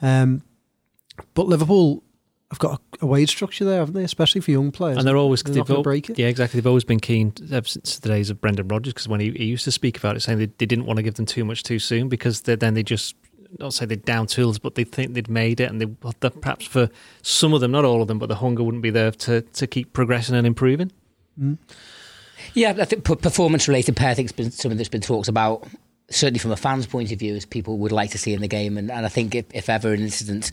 Um, 0.00 0.42
but 1.34 1.46
Liverpool 1.46 2.02
have 2.50 2.58
got 2.58 2.80
a, 3.00 3.04
a 3.04 3.06
wage 3.06 3.30
structure 3.30 3.64
there 3.64 3.78
haven't 3.78 3.94
they 3.94 4.02
especially 4.02 4.40
for 4.40 4.50
young 4.50 4.72
players 4.72 4.98
And 4.98 5.06
they're 5.06 5.16
always 5.16 5.42
They're 5.42 5.54
they've 5.54 5.60
not 5.60 5.68
gonna 5.68 5.78
al- 5.78 5.84
break 5.84 6.10
it. 6.10 6.18
Yeah, 6.18 6.26
exactly. 6.26 6.58
They've 6.60 6.66
always 6.66 6.84
been 6.84 7.00
keen 7.00 7.32
ever 7.52 7.66
since 7.66 7.98
the 7.98 8.08
days 8.08 8.30
of 8.30 8.40
Brendan 8.40 8.68
Rodgers 8.68 8.92
because 8.92 9.08
when 9.08 9.20
he, 9.20 9.30
he 9.30 9.44
used 9.44 9.64
to 9.64 9.72
speak 9.72 9.96
about 9.96 10.16
it, 10.16 10.20
saying 10.20 10.38
they, 10.38 10.46
they 10.58 10.66
didn't 10.66 10.86
want 10.86 10.96
to 10.96 11.02
give 11.02 11.14
them 11.14 11.26
too 11.26 11.44
much 11.44 11.62
too 11.62 11.78
soon 11.78 12.08
because 12.08 12.42
they, 12.42 12.56
then 12.56 12.74
they 12.74 12.82
just 12.82 13.14
not 13.58 13.74
say 13.74 13.84
they're 13.84 13.96
down 13.96 14.26
tools, 14.26 14.58
but 14.58 14.74
they 14.74 14.84
think 14.84 15.14
they'd 15.14 15.28
made 15.28 15.60
it, 15.60 15.70
and 15.70 15.80
they 15.80 15.86
well, 15.86 16.14
perhaps 16.40 16.66
for 16.66 16.88
some 17.22 17.52
of 17.52 17.60
them, 17.60 17.72
not 17.72 17.84
all 17.84 18.02
of 18.02 18.08
them, 18.08 18.18
but 18.18 18.28
the 18.28 18.36
hunger 18.36 18.62
wouldn't 18.62 18.82
be 18.82 18.90
there 18.90 19.10
to 19.10 19.42
to 19.42 19.66
keep 19.66 19.92
progressing 19.92 20.34
and 20.34 20.46
improving. 20.46 20.92
Mm. 21.40 21.58
Yeah, 22.54 22.74
I 22.78 22.84
think 22.84 23.04
performance 23.04 23.68
related 23.68 23.96
pay, 23.96 24.10
I 24.10 24.14
think, 24.14 24.28
has 24.28 24.32
been 24.32 24.50
something 24.50 24.76
that's 24.76 24.88
been 24.88 25.00
talked 25.00 25.28
about, 25.28 25.66
certainly 26.08 26.38
from 26.38 26.52
a 26.52 26.56
fan's 26.56 26.86
point 26.86 27.12
of 27.12 27.18
view, 27.18 27.34
as 27.34 27.44
people 27.44 27.78
would 27.78 27.92
like 27.92 28.10
to 28.10 28.18
see 28.18 28.32
in 28.32 28.40
the 28.40 28.48
game. 28.48 28.78
And, 28.78 28.90
and 28.90 29.04
I 29.04 29.08
think 29.08 29.34
if, 29.34 29.44
if 29.52 29.68
ever 29.68 29.92
an 29.92 30.00
incident 30.00 30.50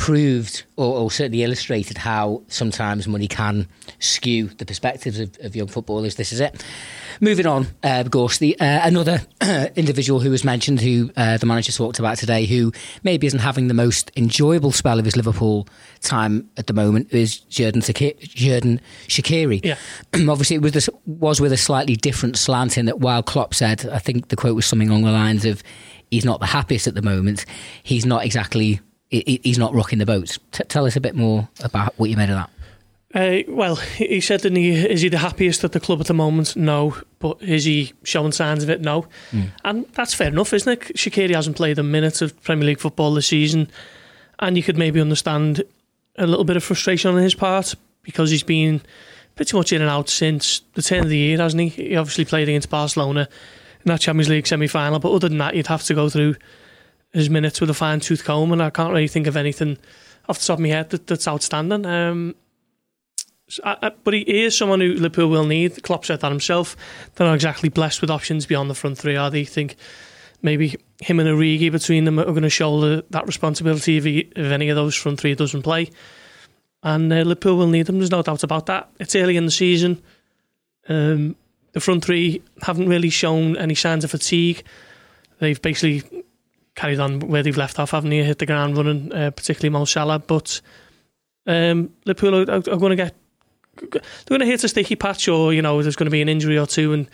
proved 0.00 0.64
or, 0.76 0.96
or 0.96 1.10
certainly 1.10 1.42
illustrated 1.42 1.98
how 1.98 2.42
sometimes 2.48 3.06
money 3.06 3.28
can 3.28 3.68
skew 3.98 4.46
the 4.46 4.64
perspectives 4.64 5.20
of, 5.20 5.36
of 5.42 5.54
young 5.54 5.66
footballers, 5.66 6.14
this 6.14 6.32
is 6.32 6.40
it. 6.40 6.64
Moving 7.20 7.44
on, 7.44 7.66
uh, 7.84 8.00
of 8.00 8.10
course, 8.10 8.38
the, 8.38 8.58
uh, 8.58 8.80
another 8.82 9.20
individual 9.76 10.18
who 10.18 10.30
was 10.30 10.42
mentioned, 10.42 10.80
who 10.80 11.10
uh, 11.18 11.36
the 11.36 11.44
manager 11.44 11.70
talked 11.70 11.98
about 11.98 12.16
today, 12.16 12.46
who 12.46 12.72
maybe 13.02 13.26
isn't 13.26 13.40
having 13.40 13.68
the 13.68 13.74
most 13.74 14.10
enjoyable 14.16 14.72
spell 14.72 14.98
of 14.98 15.04
his 15.04 15.18
Liverpool 15.18 15.68
time 16.00 16.48
at 16.56 16.66
the 16.66 16.72
moment, 16.72 17.12
is 17.12 17.42
Xherdan, 17.50 17.82
Saki- 17.82 18.14
Xherdan 18.14 18.80
Shaqiri. 19.06 19.62
Yeah. 19.62 19.76
Obviously, 20.30 20.56
it 20.56 20.62
was, 20.62 20.72
this, 20.72 20.88
was 21.04 21.42
with 21.42 21.52
a 21.52 21.58
slightly 21.58 21.94
different 21.94 22.38
slant 22.38 22.78
in 22.78 22.86
that 22.86 23.00
while 23.00 23.22
Klopp 23.22 23.52
said, 23.52 23.86
I 23.86 23.98
think 23.98 24.28
the 24.28 24.36
quote 24.36 24.56
was 24.56 24.64
something 24.64 24.88
along 24.88 25.02
the 25.02 25.12
lines 25.12 25.44
of, 25.44 25.62
he's 26.10 26.24
not 26.24 26.40
the 26.40 26.46
happiest 26.46 26.86
at 26.86 26.94
the 26.94 27.02
moment, 27.02 27.44
he's 27.82 28.06
not 28.06 28.24
exactly, 28.24 28.80
he- 29.10 29.24
he- 29.26 29.40
he's 29.44 29.58
not 29.58 29.74
rocking 29.74 29.98
the 29.98 30.06
boat. 30.06 30.38
T- 30.52 30.64
tell 30.64 30.86
us 30.86 30.96
a 30.96 31.00
bit 31.00 31.14
more 31.14 31.48
about 31.62 31.94
what 31.98 32.08
you 32.10 32.16
made 32.16 32.30
of 32.30 32.36
that. 32.36 32.50
Uh, 33.12 33.42
well, 33.48 33.74
he 33.74 34.20
said, 34.20 34.42
didn't 34.42 34.58
he, 34.58 34.70
is 34.70 35.00
he 35.02 35.08
the 35.08 35.18
happiest 35.18 35.64
at 35.64 35.72
the 35.72 35.80
club 35.80 36.00
at 36.00 36.06
the 36.06 36.14
moment? 36.14 36.54
No. 36.56 36.96
But 37.18 37.42
is 37.42 37.64
he 37.64 37.92
showing 38.04 38.30
signs 38.30 38.62
of 38.62 38.70
it? 38.70 38.80
No. 38.82 39.06
And 39.64 39.84
that's 39.94 40.14
fair 40.14 40.28
enough, 40.28 40.52
isn't 40.52 40.72
it? 40.72 40.94
Shaqiri 40.96 41.34
hasn't 41.34 41.56
played 41.56 41.78
a 41.78 41.82
minute 41.82 42.22
of 42.22 42.40
Premier 42.44 42.66
League 42.66 42.78
football 42.78 43.12
this 43.12 43.26
season. 43.26 43.68
And 44.38 44.56
you 44.56 44.62
could 44.62 44.78
maybe 44.78 45.00
understand 45.00 45.64
a 46.18 46.26
little 46.26 46.44
bit 46.44 46.56
of 46.56 46.62
frustration 46.62 47.10
on 47.14 47.20
his 47.20 47.34
part 47.34 47.74
because 48.02 48.30
he's 48.30 48.44
been 48.44 48.80
pretty 49.34 49.56
much 49.56 49.72
in 49.72 49.82
and 49.82 49.90
out 49.90 50.08
since 50.08 50.62
the 50.74 50.82
turn 50.82 51.00
of 51.02 51.08
the 51.08 51.16
year, 51.18 51.38
hasn't 51.38 51.60
he? 51.62 51.68
He 51.68 51.96
obviously 51.96 52.24
played 52.24 52.48
against 52.48 52.70
Barcelona 52.70 53.28
in 53.84 53.88
that 53.88 54.00
Champions 54.00 54.28
League 54.28 54.46
semi 54.46 54.68
final. 54.68 55.00
But 55.00 55.10
other 55.12 55.28
than 55.28 55.38
that, 55.38 55.56
you'd 55.56 55.66
have 55.66 55.82
to 55.84 55.94
go 55.94 56.08
through 56.08 56.36
his 57.12 57.30
minutes 57.30 57.60
with 57.60 57.70
a 57.70 57.74
fine 57.74 58.00
tooth 58.00 58.24
comb. 58.24 58.52
And 58.52 58.62
I 58.62 58.70
can't 58.70 58.92
really 58.92 59.08
think 59.08 59.26
of 59.26 59.36
anything 59.36 59.78
off 60.28 60.38
the 60.38 60.46
top 60.46 60.58
of 60.58 60.62
my 60.62 60.68
head 60.68 60.90
that, 60.90 61.06
that's 61.06 61.26
outstanding. 61.28 61.86
Um, 61.86 62.34
I, 63.64 63.76
I, 63.82 63.88
but 64.04 64.14
he 64.14 64.20
is 64.44 64.56
someone 64.56 64.80
who 64.80 64.94
Liverpool 64.94 65.28
will 65.28 65.46
need. 65.46 65.82
Klopp 65.82 66.04
said 66.04 66.20
that 66.20 66.30
himself. 66.30 66.76
They're 67.14 67.26
not 67.26 67.34
exactly 67.34 67.68
blessed 67.68 68.00
with 68.00 68.10
options 68.10 68.46
beyond 68.46 68.70
the 68.70 68.74
front 68.74 68.98
three, 68.98 69.16
are 69.16 69.30
they? 69.30 69.44
Think 69.44 69.76
maybe 70.42 70.76
him 71.00 71.20
and 71.20 71.28
Origi 71.28 71.70
between 71.70 72.04
them 72.04 72.18
are 72.18 72.24
going 72.24 72.42
to 72.42 72.50
shoulder 72.50 73.02
that 73.10 73.26
responsibility 73.26 73.96
if, 73.96 74.04
he, 74.04 74.18
if 74.36 74.52
any 74.52 74.68
of 74.68 74.76
those 74.76 74.94
front 74.94 75.20
three 75.20 75.34
doesn't 75.34 75.62
play. 75.62 75.90
And 76.82 77.12
uh, 77.12 77.16
Liverpool 77.16 77.56
will 77.56 77.66
need 77.66 77.86
them. 77.86 77.98
There's 77.98 78.10
no 78.10 78.22
doubt 78.22 78.42
about 78.42 78.66
that. 78.66 78.88
It's 78.98 79.16
early 79.16 79.36
in 79.36 79.44
the 79.44 79.50
season. 79.50 80.00
Um, 80.88 81.36
the 81.72 81.80
front 81.80 82.04
three 82.04 82.42
haven't 82.62 82.88
really 82.88 83.10
shown 83.10 83.56
any 83.56 83.74
signs 83.74 84.04
of 84.04 84.10
fatigue. 84.10 84.62
They've 85.40 85.60
basically 85.60 86.24
carried 86.74 87.00
on 87.00 87.20
where 87.20 87.42
they've 87.42 87.56
left 87.56 87.78
off, 87.78 87.90
haven't 87.90 88.10
they? 88.10 88.22
Hit 88.22 88.38
the 88.38 88.46
ground 88.46 88.76
running, 88.76 89.12
uh, 89.12 89.30
particularly 89.30 89.70
Mo 89.70 89.84
Salah. 89.84 90.18
But 90.18 90.60
um, 91.46 91.90
Liverpool 92.04 92.50
are, 92.50 92.56
are, 92.56 92.60
going 92.60 92.90
to 92.90 92.96
get 92.96 93.14
they're 93.80 94.00
going 94.28 94.40
to 94.40 94.46
hit 94.46 94.64
a 94.64 94.68
sticky 94.68 94.96
patch, 94.96 95.28
or 95.28 95.52
you 95.52 95.62
know, 95.62 95.82
there's 95.82 95.96
going 95.96 96.06
to 96.06 96.10
be 96.10 96.22
an 96.22 96.28
injury 96.28 96.58
or 96.58 96.66
two, 96.66 96.92
and 96.92 97.08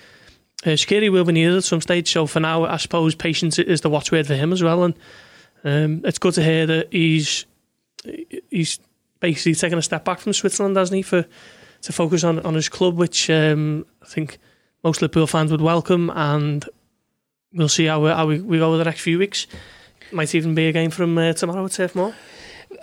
uh, 0.64 0.76
will 1.10 1.25
be 1.25 1.32
needed 1.32 1.56
at 1.56 1.64
some 1.64 1.80
stage. 1.80 2.10
So 2.12 2.26
for 2.26 2.40
now, 2.40 2.64
I 2.64 2.76
suppose 2.76 3.14
patience 3.14 3.58
is 3.58 3.80
the 3.80 3.90
watchword 3.90 4.26
for 4.26 4.34
him 4.34 4.52
as 4.52 4.62
well, 4.62 4.84
and 4.84 4.94
um, 5.64 6.02
it's 6.04 6.18
good 6.18 6.34
to 6.34 6.42
hear 6.42 6.66
that 6.66 6.92
he's 6.92 7.46
he's 8.50 8.78
basically 9.20 9.54
taken 9.54 9.78
a 9.78 9.82
step 9.82 10.04
back 10.04 10.20
from 10.20 10.32
Switzerland, 10.32 10.76
hasn't 10.76 10.96
he, 10.96 11.02
for 11.02 11.26
to 11.82 11.92
focus 11.92 12.25
on, 12.25 12.40
on 12.40 12.54
his 12.54 12.68
club, 12.68 12.96
which 12.96 13.30
um, 13.30 13.86
I 14.02 14.06
think 14.06 14.38
most 14.82 15.02
Liverpool 15.02 15.26
fans 15.26 15.50
would 15.50 15.60
welcome. 15.60 16.10
And 16.10 16.68
we'll 17.52 17.68
see 17.68 17.86
how, 17.86 18.00
we, 18.00 18.10
how 18.10 18.26
we, 18.26 18.40
we 18.40 18.58
go 18.58 18.68
over 18.68 18.78
the 18.78 18.84
next 18.84 19.00
few 19.00 19.18
weeks. 19.18 19.46
Might 20.12 20.34
even 20.34 20.54
be 20.54 20.68
a 20.68 20.72
game 20.72 20.90
from 20.90 21.16
uh, 21.18 21.32
tomorrow 21.32 21.64
at 21.64 21.72
Turf 21.72 21.94
Moor. 21.94 22.14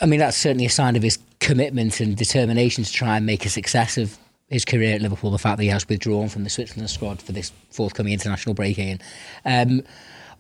I 0.02 0.06
mean, 0.06 0.20
that's 0.20 0.38
certainly 0.38 0.66
a 0.66 0.70
sign 0.70 0.96
of 0.96 1.04
his 1.04 1.20
commitment 1.40 2.00
and 2.00 2.16
determination 2.16 2.84
to 2.84 2.92
try 2.92 3.18
and 3.18 3.26
make 3.26 3.46
a 3.46 3.50
success 3.50 3.98
of 3.98 4.18
his 4.50 4.66
career 4.66 4.96
at 4.96 5.02
Liverpool. 5.02 5.32
The 5.32 5.38
fact 5.38 5.58
that 5.58 5.64
he 5.64 5.70
has 5.70 5.88
withdrawn 5.88 6.30
from 6.30 6.44
the 6.44 6.50
Switzerland 6.50 6.90
squad 6.90 7.22
for 7.22 7.32
this 7.32 7.52
forthcoming 7.72 8.14
international 8.14 8.56
break 8.56 8.78
in. 8.78 9.00
Um, 9.46 9.84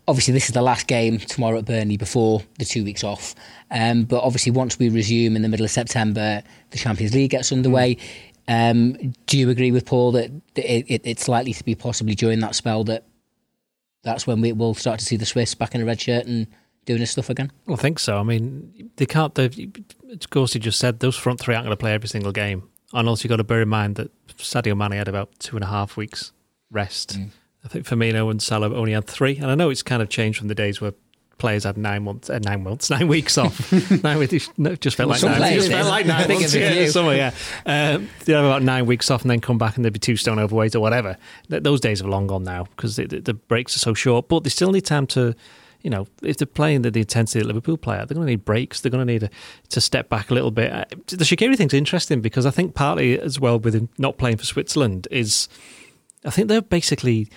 obviously, 0.08 0.34
this 0.34 0.46
is 0.46 0.54
the 0.54 0.62
last 0.62 0.88
game 0.88 1.18
tomorrow 1.20 1.60
at 1.60 1.66
Burnley 1.66 1.98
before 1.98 2.42
the 2.60 2.66
two 2.66 2.84
weeks 2.84 3.04
off. 3.04 3.36
Um, 3.72 4.04
but 4.04 4.24
obviously, 4.24 4.52
once 4.52 4.78
we 4.80 4.90
resume 4.90 5.36
in 5.36 5.42
the 5.42 5.50
middle 5.50 5.66
of 5.66 5.72
September, 5.72 6.44
the 6.72 6.78
Champions 6.78 7.14
League 7.14 7.32
gets 7.32 7.52
underway. 7.52 7.98
Um, 8.48 9.14
do 9.26 9.38
you 9.38 9.50
agree 9.50 9.72
with 9.72 9.86
Paul 9.86 10.12
that 10.14 10.30
it, 10.56 10.86
it, 10.90 11.02
it's 11.06 11.28
likely 11.28 11.54
to 11.54 11.64
be 11.64 11.76
possibly 11.76 12.14
during 12.14 12.40
that 12.40 12.56
spell 12.56 12.84
that 12.86 13.06
that's 14.04 14.28
when 14.28 14.42
we 14.42 14.52
will 14.52 14.74
start 14.74 15.00
to 15.00 15.06
see 15.06 15.18
the 15.18 15.26
Swiss 15.26 15.56
back 15.56 15.74
in 15.74 15.82
a 15.82 15.86
red 15.86 16.00
shirt 16.00 16.26
and 16.26 16.48
doing 16.86 17.00
his 17.00 17.12
stuff 17.12 17.30
again? 17.30 17.52
I 17.68 17.76
think 17.76 18.00
so. 18.00 18.18
I 18.18 18.24
mean, 18.24 18.92
they 18.98 19.06
can't. 19.06 19.38
Of 19.38 20.30
course, 20.30 20.54
he 20.54 20.60
just 20.60 20.80
said 20.80 21.00
those 21.00 21.16
front 21.16 21.40
three 21.40 21.56
aren't 21.56 21.66
going 21.66 21.76
to 21.76 21.80
play 21.80 21.94
every 21.94 22.10
single 22.10 22.32
game. 22.32 22.70
And 22.94 23.10
also, 23.10 23.24
you've 23.24 23.30
got 23.32 23.38
to 23.38 23.44
bear 23.44 23.62
in 23.62 23.70
mind 23.70 23.96
that 23.96 24.12
Sadio 24.38 24.78
Mane 24.78 24.98
had 24.98 25.08
about 25.08 25.40
two 25.40 25.56
and 25.56 25.64
a 25.64 25.68
half 25.68 25.98
weeks 25.98 26.32
rest. 26.70 27.18
Mm. 27.18 27.30
I 27.66 27.68
think 27.70 27.86
Firmino 27.86 28.30
and 28.30 28.42
Salah 28.42 28.74
only 28.74 28.92
had 28.92 29.08
three. 29.08 29.38
And 29.38 29.50
I 29.50 29.56
know 29.56 29.70
it's 29.70 29.84
kind 29.84 30.02
of 30.02 30.10
changed 30.10 30.38
from 30.38 30.50
the 30.50 30.56
days 30.56 30.82
where 30.82 30.94
players 31.44 31.66
had 31.66 31.78
nine 31.78 32.04
months, 32.04 32.30
uh, 32.30 32.40
nine 32.40 32.64
months, 32.64 32.90
nine 32.96 33.10
weeks 33.10 33.38
off. 33.38 33.70
nine 34.04 34.18
weeks, 34.18 34.50
no, 34.58 34.78
just 34.78 34.96
felt 34.96 35.10
like 35.10 35.22
nine. 35.22 35.56
Just 35.56 35.70
felt 35.70 35.90
like 35.90 36.06
nine 36.06 36.30
months. 36.30 36.56
Yeah, 36.56 36.88
somewhere, 36.88 37.18
yeah. 37.18 37.32
Um, 37.66 38.08
they 38.24 38.32
have 38.32 38.46
about 38.46 38.64
nine 38.64 38.86
weeks 38.86 39.12
off 39.12 39.24
and 39.24 39.30
then 39.30 39.42
come 39.42 39.58
back 39.58 39.76
and 39.76 39.84
they'd 39.84 39.92
be 39.92 40.00
two 40.00 40.16
stone 40.16 40.40
overweight 40.40 40.74
or 40.74 40.80
whatever. 40.80 41.18
Those 41.50 41.82
days 41.82 42.02
are 42.02 42.08
long 42.08 42.28
gone 42.28 42.46
now 42.46 42.64
because 42.78 42.96
the, 42.96 43.08
the 43.08 43.34
breaks 43.34 43.76
are 43.76 43.80
so 43.80 43.94
short. 43.94 44.30
But 44.30 44.46
they 44.46 44.50
still 44.50 44.72
need 44.72 44.86
time 44.86 45.06
to 45.08 45.36
you 45.82 45.90
know, 45.90 46.08
if 46.22 46.38
they're 46.38 46.46
playing 46.46 46.84
the, 46.84 46.92
the 46.92 47.02
intensity 47.02 47.40
that 47.40 47.46
Liverpool 47.46 47.76
play 47.76 47.98
at, 47.98 48.08
they're 48.08 48.16
going 48.16 48.26
to 48.26 48.32
need 48.32 48.46
breaks. 48.46 48.80
They're 48.80 48.90
going 48.90 49.06
to 49.06 49.14
need 49.14 49.24
a, 49.24 49.30
to 49.72 49.82
step 49.82 50.08
back 50.08 50.32
a 50.32 50.34
little 50.34 50.50
bit. 50.50 50.72
Uh, 50.72 50.86
the 51.08 51.26
Shaqiri 51.26 51.58
thing's 51.58 51.74
interesting 51.74 52.22
because 52.22 52.46
I 52.46 52.52
think 52.52 52.74
partly 52.74 53.20
as 53.20 53.38
well 53.38 53.60
with 53.60 53.76
him 53.76 53.90
not 53.98 54.18
playing 54.18 54.38
for 54.38 54.46
Switzerland 54.46 55.10
is, 55.12 55.50
I 56.24 56.30
think 56.30 56.48
they're 56.48 56.62
basically 56.62 57.28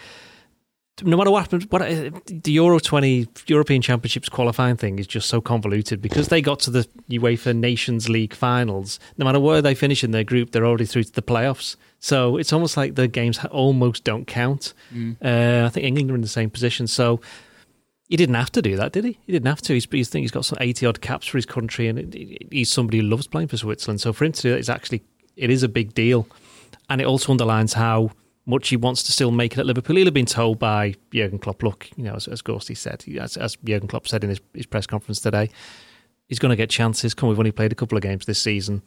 no 1.02 1.16
matter 1.16 1.30
what 1.30 1.40
happens, 1.42 1.66
what 1.70 1.82
uh, 1.82 2.10
the 2.26 2.52
Euro 2.52 2.78
twenty 2.78 3.28
European 3.46 3.82
Championships 3.82 4.28
qualifying 4.28 4.76
thing 4.76 4.98
is 4.98 5.06
just 5.06 5.28
so 5.28 5.40
convoluted 5.40 6.00
because 6.00 6.28
they 6.28 6.40
got 6.40 6.60
to 6.60 6.70
the 6.70 6.88
UEFA 7.10 7.54
Nations 7.54 8.08
League 8.08 8.34
finals. 8.34 8.98
No 9.18 9.24
matter 9.26 9.40
where 9.40 9.60
they 9.60 9.74
finish 9.74 10.02
in 10.02 10.12
their 10.12 10.24
group, 10.24 10.52
they're 10.52 10.66
already 10.66 10.86
through 10.86 11.04
to 11.04 11.12
the 11.12 11.22
playoffs. 11.22 11.76
So 11.98 12.36
it's 12.36 12.52
almost 12.52 12.76
like 12.76 12.94
the 12.94 13.08
games 13.08 13.38
almost 13.50 14.04
don't 14.04 14.26
count. 14.26 14.72
Mm. 14.94 15.16
Uh, 15.22 15.66
I 15.66 15.68
think 15.68 15.84
England 15.84 16.10
are 16.10 16.14
in 16.14 16.22
the 16.22 16.28
same 16.28 16.50
position. 16.50 16.86
So 16.86 17.20
he 18.08 18.16
didn't 18.16 18.36
have 18.36 18.52
to 18.52 18.62
do 18.62 18.76
that, 18.76 18.92
did 18.92 19.04
he? 19.04 19.18
He 19.26 19.32
didn't 19.32 19.48
have 19.48 19.62
to. 19.62 19.74
He's, 19.74 19.86
he's, 19.90 20.12
he's 20.12 20.30
got 20.30 20.44
some 20.44 20.58
80 20.60 20.86
odd 20.86 21.00
caps 21.00 21.26
for 21.26 21.38
his 21.38 21.46
country 21.46 21.88
and 21.88 22.14
he's 22.50 22.70
somebody 22.70 22.98
who 22.98 23.04
loves 23.04 23.26
playing 23.26 23.48
for 23.48 23.56
Switzerland. 23.56 24.00
So 24.00 24.12
for 24.12 24.24
him 24.24 24.32
to 24.32 24.42
do 24.42 24.50
that 24.52 24.58
is 24.58 24.70
actually, 24.70 25.02
it 25.36 25.50
is 25.50 25.62
a 25.62 25.68
big 25.68 25.94
deal. 25.94 26.28
And 26.88 27.00
it 27.00 27.06
also 27.06 27.32
underlines 27.32 27.72
how 27.72 28.12
much 28.46 28.68
he 28.68 28.76
wants 28.76 29.02
to 29.02 29.12
still 29.12 29.30
make 29.30 29.52
it 29.52 29.58
at 29.58 29.66
Liverpool. 29.66 29.96
He'll 29.96 30.06
have 30.06 30.14
been 30.14 30.24
told 30.24 30.58
by 30.58 30.94
Jurgen 31.12 31.38
Klopp, 31.38 31.62
look, 31.62 31.88
you 31.96 32.04
know, 32.04 32.14
as, 32.14 32.28
as 32.28 32.42
Gorsty 32.42 32.76
said, 32.76 33.04
as, 33.20 33.36
as 33.36 33.56
Jurgen 33.64 33.88
Klopp 33.88 34.06
said 34.08 34.22
in 34.24 34.30
his, 34.30 34.40
his 34.54 34.66
press 34.66 34.86
conference 34.86 35.20
today, 35.20 35.50
he's 36.28 36.38
going 36.38 36.50
to 36.50 36.56
get 36.56 36.70
chances. 36.70 37.12
Come, 37.12 37.28
we've 37.28 37.38
only 37.38 37.52
played 37.52 37.72
a 37.72 37.76
couple 37.76 37.96
of 37.96 38.02
games 38.02 38.26
this 38.26 38.40
season 38.40 38.82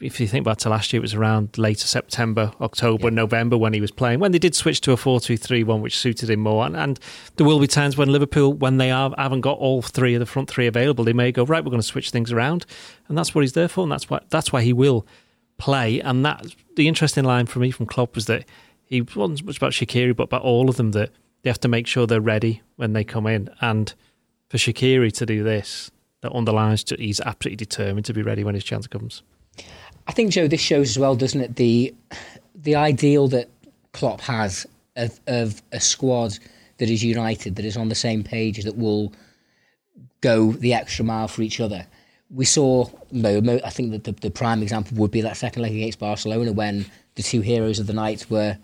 if 0.00 0.18
you 0.18 0.26
think 0.26 0.44
back 0.44 0.58
to 0.58 0.68
last 0.68 0.92
year, 0.92 1.00
it 1.00 1.02
was 1.02 1.14
around 1.14 1.58
later 1.58 1.86
September, 1.86 2.52
October, 2.60 3.08
yeah. 3.08 3.14
November 3.14 3.58
when 3.58 3.74
he 3.74 3.80
was 3.80 3.90
playing. 3.90 4.18
When 4.18 4.32
they 4.32 4.38
did 4.38 4.54
switch 4.54 4.80
to 4.82 4.92
a 4.92 4.96
4 4.96 5.20
2 5.20 5.36
3 5.36 5.62
1, 5.62 5.80
which 5.82 5.98
suited 5.98 6.30
him 6.30 6.40
more. 6.40 6.64
And, 6.64 6.76
and, 6.76 6.98
there 7.36 7.46
will 7.46 7.60
be 7.60 7.66
times 7.66 7.96
when 7.96 8.08
Liverpool, 8.08 8.52
when 8.52 8.78
they 8.78 8.90
are, 8.90 9.14
haven't 9.18 9.42
got 9.42 9.58
all 9.58 9.82
three 9.82 10.14
of 10.14 10.20
the 10.20 10.26
front 10.26 10.48
three 10.48 10.66
available, 10.66 11.04
they 11.04 11.12
may 11.12 11.32
go, 11.32 11.44
right, 11.44 11.62
we're 11.62 11.70
going 11.70 11.82
to 11.82 11.86
switch 11.86 12.10
things 12.10 12.32
around. 12.32 12.64
And 13.08 13.18
that's 13.18 13.34
what 13.34 13.42
he's 13.42 13.52
there 13.52 13.68
for. 13.68 13.82
And 13.82 13.92
that's 13.92 14.08
why, 14.08 14.20
that's 14.30 14.52
why 14.52 14.62
he 14.62 14.72
will 14.72 15.06
play. 15.58 16.00
And 16.00 16.24
that 16.24 16.46
the 16.76 16.88
interesting 16.88 17.24
line 17.24 17.46
for 17.46 17.58
me 17.58 17.70
from 17.70 17.86
Klopp 17.86 18.14
was 18.14 18.26
that 18.26 18.46
he 18.86 19.00
wasn't 19.00 19.44
much 19.44 19.56
about 19.56 19.72
Shaqiri, 19.72 20.14
but 20.14 20.24
about 20.24 20.42
all 20.42 20.68
of 20.68 20.76
them 20.76 20.92
that 20.92 21.10
they 21.42 21.50
have 21.50 21.60
to 21.60 21.68
make 21.68 21.86
sure 21.86 22.06
they're 22.06 22.20
ready 22.20 22.62
when 22.76 22.92
they 22.92 23.04
come 23.04 23.26
in. 23.26 23.50
And 23.60 23.92
for 24.48 24.56
Shaqiri 24.56 25.12
to 25.12 25.26
do 25.26 25.42
this, 25.42 25.90
that 26.20 26.32
underlines 26.32 26.84
that 26.84 27.00
he's 27.00 27.20
absolutely 27.20 27.56
determined 27.56 28.06
to 28.06 28.14
be 28.14 28.22
ready 28.22 28.44
when 28.44 28.54
his 28.54 28.64
chance 28.64 28.86
comes. 28.86 29.22
I 30.06 30.12
think 30.12 30.32
Joe, 30.32 30.48
this 30.48 30.60
shows 30.60 30.90
as 30.90 30.98
well, 30.98 31.16
doesn't 31.16 31.40
it? 31.40 31.56
The 31.56 31.94
the 32.54 32.76
ideal 32.76 33.28
that 33.28 33.48
Klopp 33.92 34.20
has 34.22 34.66
of, 34.96 35.20
of 35.26 35.62
a 35.72 35.80
squad 35.80 36.38
that 36.78 36.88
is 36.88 37.04
united, 37.04 37.56
that 37.56 37.64
is 37.64 37.76
on 37.76 37.88
the 37.88 37.94
same 37.94 38.24
page, 38.24 38.62
that 38.64 38.76
will 38.76 39.12
go 40.20 40.52
the 40.52 40.72
extra 40.72 41.04
mile 41.04 41.28
for 41.28 41.42
each 41.42 41.60
other. 41.60 41.86
We 42.30 42.46
saw, 42.46 42.88
I 43.12 43.70
think 43.70 43.92
that 43.92 44.04
the, 44.04 44.12
the 44.12 44.30
prime 44.30 44.62
example 44.62 44.96
would 44.96 45.10
be 45.10 45.20
that 45.20 45.36
second 45.36 45.62
leg 45.62 45.72
against 45.72 45.98
Barcelona 45.98 46.52
when 46.52 46.86
the 47.14 47.22
two 47.22 47.42
heroes 47.42 47.78
of 47.78 47.86
the 47.86 47.92
night 47.92 48.26
were 48.30 48.56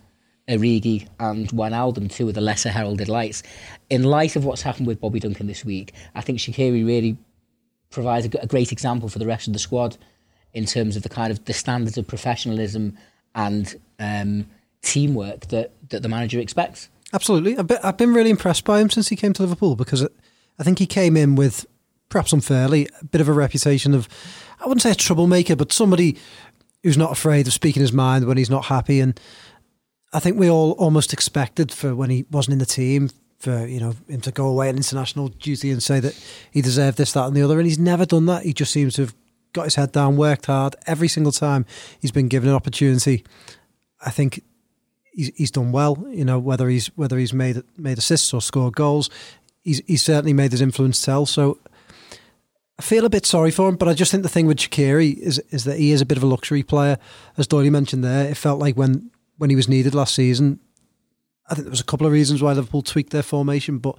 Origi 0.50 1.08
and 1.18 1.48
Wijnaldum, 1.48 2.10
two 2.10 2.28
of 2.28 2.34
the 2.34 2.40
lesser 2.40 2.68
heralded 2.68 3.08
lights. 3.08 3.42
In 3.88 4.02
light 4.02 4.36
of 4.36 4.44
what's 4.44 4.62
happened 4.62 4.86
with 4.86 5.00
Bobby 5.00 5.20
Duncan 5.20 5.46
this 5.46 5.64
week, 5.64 5.92
I 6.14 6.20
think 6.20 6.38
Shaqiri 6.38 6.84
really 6.84 7.16
provides 7.90 8.26
a, 8.26 8.46
great 8.46 8.72
example 8.72 9.08
for 9.08 9.18
the 9.18 9.26
rest 9.26 9.46
of 9.46 9.52
the 9.52 9.58
squad 9.58 9.96
in 10.52 10.64
terms 10.64 10.96
of 10.96 11.02
the 11.02 11.08
kind 11.08 11.30
of 11.30 11.44
the 11.44 11.52
standards 11.52 11.98
of 11.98 12.06
professionalism 12.06 12.96
and 13.34 13.76
um, 13.98 14.46
teamwork 14.82 15.46
that, 15.48 15.72
that 15.90 16.02
the 16.02 16.08
manager 16.08 16.38
expects. 16.38 16.88
Absolutely. 17.12 17.56
I've 17.82 17.96
been 17.96 18.14
really 18.14 18.30
impressed 18.30 18.64
by 18.64 18.80
him 18.80 18.90
since 18.90 19.08
he 19.08 19.16
came 19.16 19.32
to 19.34 19.42
Liverpool 19.42 19.74
because 19.74 20.06
I 20.58 20.62
think 20.62 20.78
he 20.78 20.86
came 20.86 21.16
in 21.16 21.34
with, 21.34 21.66
perhaps 22.08 22.32
unfairly, 22.32 22.88
a 23.00 23.04
bit 23.04 23.20
of 23.20 23.28
a 23.28 23.32
reputation 23.32 23.94
of, 23.94 24.08
I 24.60 24.66
wouldn't 24.66 24.82
say 24.82 24.92
a 24.92 24.96
troublemaker, 24.96 25.56
but 25.56 25.72
somebody 25.72 26.16
who's 26.82 26.96
not 26.96 27.12
afraid 27.12 27.46
of 27.46 27.52
speaking 27.52 27.82
his 27.82 27.92
mind 27.92 28.26
when 28.26 28.36
he's 28.36 28.50
not 28.50 28.66
happy. 28.66 29.00
And 29.00 29.18
I 30.12 30.18
think 30.18 30.38
we 30.38 30.50
all 30.50 30.72
almost 30.72 31.12
expected 31.12 31.72
for 31.72 31.94
when 31.94 32.10
he 32.10 32.24
wasn't 32.30 32.54
in 32.54 32.58
the 32.58 32.66
team 32.66 33.10
for 33.38 33.66
you 33.66 33.80
know 33.80 33.94
him 34.08 34.20
to 34.20 34.30
go 34.30 34.46
away 34.46 34.68
on 34.68 34.76
international 34.76 35.28
duty 35.28 35.70
and 35.70 35.82
say 35.82 35.98
that 36.00 36.14
he 36.50 36.60
deserved 36.60 36.98
this, 36.98 37.12
that, 37.12 37.26
and 37.26 37.36
the 37.36 37.42
other, 37.42 37.58
and 37.58 37.66
he's 37.66 37.78
never 37.78 38.04
done 38.04 38.26
that. 38.26 38.44
He 38.44 38.52
just 38.52 38.72
seems 38.72 38.94
to 38.94 39.02
have 39.02 39.14
got 39.52 39.64
his 39.64 39.74
head 39.76 39.92
down, 39.92 40.16
worked 40.16 40.46
hard 40.46 40.76
every 40.86 41.08
single 41.08 41.32
time 41.32 41.66
he's 42.00 42.12
been 42.12 42.28
given 42.28 42.48
an 42.48 42.54
opportunity. 42.54 43.24
I 44.04 44.10
think 44.10 44.42
he's 45.12 45.30
he's 45.36 45.50
done 45.50 45.72
well. 45.72 46.04
You 46.10 46.24
know 46.24 46.38
whether 46.38 46.68
he's 46.68 46.88
whether 46.96 47.16
he's 47.18 47.32
made 47.32 47.62
made 47.76 47.98
assists 47.98 48.34
or 48.34 48.40
scored 48.40 48.74
goals, 48.74 49.10
he's 49.62 49.80
he's 49.86 50.02
certainly 50.02 50.32
made 50.32 50.52
his 50.52 50.60
influence 50.60 51.02
tell. 51.02 51.24
So 51.24 51.58
I 52.78 52.82
feel 52.82 53.04
a 53.04 53.10
bit 53.10 53.26
sorry 53.26 53.50
for 53.50 53.68
him, 53.68 53.76
but 53.76 53.88
I 53.88 53.94
just 53.94 54.10
think 54.10 54.22
the 54.22 54.28
thing 54.28 54.46
with 54.46 54.58
Shaqiri 54.58 55.16
is 55.18 55.38
is 55.50 55.64
that 55.64 55.78
he 55.78 55.92
is 55.92 56.00
a 56.00 56.06
bit 56.06 56.18
of 56.18 56.24
a 56.24 56.26
luxury 56.26 56.62
player, 56.62 56.98
as 57.38 57.46
Dory 57.46 57.70
mentioned 57.70 58.04
there. 58.04 58.28
It 58.28 58.36
felt 58.36 58.58
like 58.58 58.76
when 58.76 59.10
when 59.40 59.48
he 59.48 59.56
was 59.56 59.68
needed 59.68 59.94
last 59.94 60.14
season, 60.14 60.60
I 61.48 61.54
think 61.54 61.64
there 61.64 61.70
was 61.70 61.80
a 61.80 61.84
couple 61.84 62.06
of 62.06 62.12
reasons 62.12 62.42
why 62.42 62.52
Liverpool 62.52 62.82
tweaked 62.82 63.10
their 63.10 63.22
formation, 63.22 63.78
but 63.78 63.96